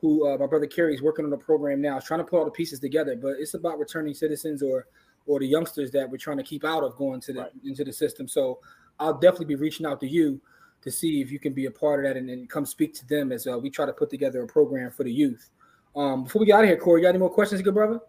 who 0.00 0.26
uh, 0.26 0.38
my 0.38 0.46
brother 0.46 0.66
Kerry 0.66 0.94
is 0.94 1.02
working 1.02 1.26
on 1.26 1.32
a 1.32 1.38
program 1.38 1.82
now, 1.82 1.98
trying 1.98 2.20
to 2.20 2.24
put 2.24 2.38
all 2.38 2.44
the 2.46 2.50
pieces 2.50 2.80
together. 2.80 3.14
But 3.14 3.34
it's 3.38 3.54
about 3.54 3.78
returning 3.78 4.14
citizens 4.14 4.62
or 4.62 4.86
or 5.26 5.38
the 5.38 5.46
youngsters 5.46 5.90
that 5.92 6.10
we're 6.10 6.16
trying 6.16 6.38
to 6.38 6.42
keep 6.42 6.64
out 6.64 6.82
of 6.82 6.96
going 6.96 7.20
to 7.20 7.32
the 7.32 7.40
right. 7.40 7.52
into 7.64 7.84
the 7.84 7.92
system. 7.92 8.26
So 8.26 8.58
I'll 8.98 9.14
definitely 9.14 9.46
be 9.46 9.54
reaching 9.56 9.86
out 9.86 10.00
to 10.00 10.08
you 10.08 10.40
to 10.82 10.90
see 10.90 11.20
if 11.20 11.30
you 11.30 11.38
can 11.38 11.52
be 11.52 11.66
a 11.66 11.70
part 11.70 12.04
of 12.04 12.08
that 12.08 12.18
and, 12.18 12.28
and 12.28 12.48
come 12.50 12.66
speak 12.66 12.94
to 12.94 13.08
them 13.08 13.32
as 13.32 13.46
uh, 13.46 13.58
we 13.58 13.70
try 13.70 13.86
to 13.86 13.92
put 13.92 14.10
together 14.10 14.42
a 14.42 14.46
program 14.46 14.90
for 14.90 15.04
the 15.04 15.12
youth. 15.12 15.50
Um, 15.94 16.24
before 16.24 16.40
we 16.40 16.46
get 16.46 16.56
out 16.56 16.64
of 16.64 16.68
here, 16.68 16.76
Corey, 16.76 17.00
you 17.00 17.06
got 17.06 17.10
any 17.10 17.18
more 17.18 17.30
questions, 17.30 17.62
good 17.62 17.74
brother? 17.74 18.00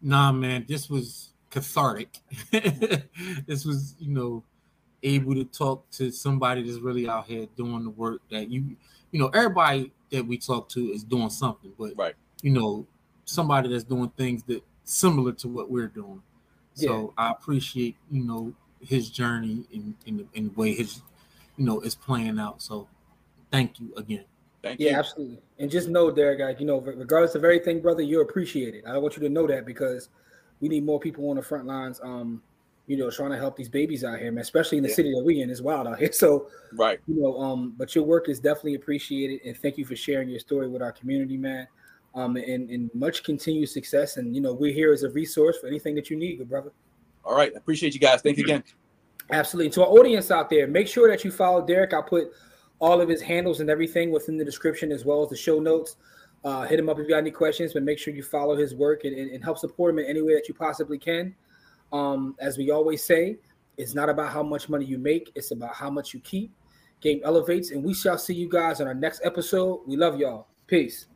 Nah, 0.00 0.32
man, 0.32 0.64
this 0.68 0.88
was 0.88 1.30
cathartic. 1.50 2.18
this 3.46 3.64
was, 3.64 3.94
you 3.98 4.10
know, 4.10 4.42
able 5.02 5.34
to 5.34 5.44
talk 5.44 5.88
to 5.90 6.10
somebody 6.10 6.62
that's 6.62 6.78
really 6.78 7.08
out 7.08 7.26
here 7.26 7.46
doing 7.56 7.84
the 7.84 7.90
work 7.90 8.20
that 8.30 8.50
you, 8.50 8.76
you 9.10 9.20
know, 9.20 9.28
everybody 9.28 9.92
that 10.10 10.26
we 10.26 10.38
talk 10.38 10.68
to 10.70 10.88
is 10.90 11.04
doing 11.04 11.30
something, 11.30 11.72
but 11.78 11.92
right, 11.96 12.14
you 12.42 12.50
know, 12.50 12.86
somebody 13.24 13.68
that's 13.68 13.84
doing 13.84 14.10
things 14.16 14.42
that 14.44 14.62
similar 14.84 15.32
to 15.32 15.48
what 15.48 15.70
we're 15.70 15.88
doing. 15.88 16.22
So 16.74 17.14
yeah. 17.16 17.24
I 17.24 17.30
appreciate, 17.30 17.96
you 18.10 18.24
know, 18.24 18.52
his 18.80 19.10
journey 19.10 19.64
in 19.72 19.94
in 20.06 20.16
the, 20.18 20.26
in 20.34 20.44
the 20.48 20.54
way 20.54 20.74
his, 20.74 21.00
you 21.56 21.64
know, 21.64 21.80
is 21.80 21.94
playing 21.94 22.38
out. 22.38 22.62
So 22.62 22.88
thank 23.50 23.80
you 23.80 23.92
again. 23.96 24.24
Thank 24.62 24.80
yeah, 24.80 24.92
you. 24.92 24.96
absolutely. 24.96 25.38
And 25.58 25.70
just 25.70 25.88
know, 25.88 26.10
Derrick, 26.10 26.40
like, 26.40 26.58
you 26.58 26.66
know, 26.66 26.80
regardless 26.80 27.34
of 27.34 27.44
everything, 27.44 27.80
brother, 27.80 28.02
you're 28.02 28.22
appreciated. 28.22 28.84
I 28.86 28.96
want 28.98 29.14
you 29.16 29.22
to 29.22 29.28
know 29.28 29.46
that 29.46 29.66
because 29.66 30.08
we 30.60 30.68
need 30.68 30.84
more 30.84 30.98
people 30.98 31.28
on 31.28 31.36
the 31.36 31.42
front 31.42 31.66
lines, 31.66 32.00
um, 32.02 32.42
you 32.86 32.96
know, 32.96 33.10
trying 33.10 33.30
to 33.30 33.36
help 33.36 33.56
these 33.56 33.68
babies 33.68 34.04
out 34.04 34.18
here, 34.18 34.32
man, 34.32 34.42
especially 34.42 34.78
in 34.78 34.82
the 34.82 34.88
yeah. 34.88 34.94
city 34.94 35.12
that 35.14 35.22
we 35.22 35.42
in. 35.42 35.50
It's 35.50 35.60
wild 35.60 35.86
out 35.86 35.98
here. 35.98 36.10
So, 36.12 36.48
right. 36.72 36.98
You 37.06 37.20
know, 37.20 37.40
um, 37.40 37.74
but 37.76 37.94
your 37.94 38.04
work 38.04 38.28
is 38.28 38.40
definitely 38.40 38.74
appreciated. 38.74 39.40
And 39.44 39.56
thank 39.56 39.76
you 39.76 39.84
for 39.84 39.96
sharing 39.96 40.28
your 40.28 40.40
story 40.40 40.68
with 40.68 40.82
our 40.82 40.92
community, 40.92 41.36
man. 41.36 41.66
Um, 42.14 42.36
and, 42.36 42.70
and 42.70 42.90
much 42.94 43.24
continued 43.24 43.68
success. 43.68 44.16
And, 44.16 44.34
you 44.34 44.40
know, 44.40 44.54
we're 44.54 44.72
here 44.72 44.92
as 44.92 45.02
a 45.02 45.10
resource 45.10 45.58
for 45.58 45.66
anything 45.66 45.94
that 45.96 46.10
you 46.10 46.16
need, 46.16 46.38
good 46.38 46.48
brother. 46.48 46.72
All 47.24 47.36
right. 47.36 47.52
I 47.54 47.58
appreciate 47.58 47.92
you 47.92 48.00
guys. 48.00 48.22
Thank 48.22 48.38
you 48.38 48.44
again. 48.44 48.62
Absolutely. 49.30 49.70
To 49.72 49.82
our 49.82 49.88
audience 49.88 50.30
out 50.30 50.50
there, 50.50 50.66
make 50.66 50.86
sure 50.86 51.08
that 51.08 51.24
you 51.24 51.30
follow 51.30 51.64
Derrick. 51.64 51.94
I'll 51.94 52.02
put 52.02 52.32
all 52.78 53.00
of 53.00 53.08
his 53.08 53.22
handles 53.22 53.60
and 53.60 53.70
everything 53.70 54.10
within 54.10 54.36
the 54.36 54.44
description 54.44 54.92
as 54.92 55.04
well 55.04 55.22
as 55.22 55.30
the 55.30 55.36
show 55.36 55.58
notes. 55.58 55.96
Uh, 56.44 56.62
hit 56.62 56.78
him 56.78 56.90
up 56.90 56.98
if 56.98 57.04
you 57.04 57.08
got 57.08 57.18
any 57.18 57.30
questions, 57.30 57.72
but 57.72 57.82
make 57.82 57.98
sure 57.98 58.12
you 58.12 58.22
follow 58.22 58.54
his 58.54 58.74
work 58.74 59.04
and, 59.04 59.16
and, 59.16 59.30
and 59.30 59.42
help 59.42 59.58
support 59.58 59.94
him 59.94 59.98
in 59.98 60.04
any 60.04 60.20
way 60.20 60.34
that 60.34 60.46
you 60.46 60.54
possibly 60.54 60.98
can. 60.98 61.34
Um, 61.92 62.36
as 62.38 62.58
we 62.58 62.70
always 62.70 63.02
say, 63.02 63.38
it's 63.78 63.94
not 63.94 64.10
about 64.10 64.30
how 64.30 64.42
much 64.42 64.68
money 64.68 64.84
you 64.84 64.98
make, 64.98 65.32
it's 65.34 65.52
about 65.52 65.74
how 65.74 65.88
much 65.88 66.12
you 66.12 66.20
keep. 66.20 66.52
Game 67.00 67.20
elevates, 67.24 67.70
and 67.70 67.82
we 67.82 67.94
shall 67.94 68.18
see 68.18 68.34
you 68.34 68.48
guys 68.48 68.80
on 68.80 68.86
our 68.86 68.94
next 68.94 69.22
episode. 69.24 69.80
We 69.86 69.96
love 69.96 70.18
y'all. 70.18 70.48
Peace. 70.66 71.06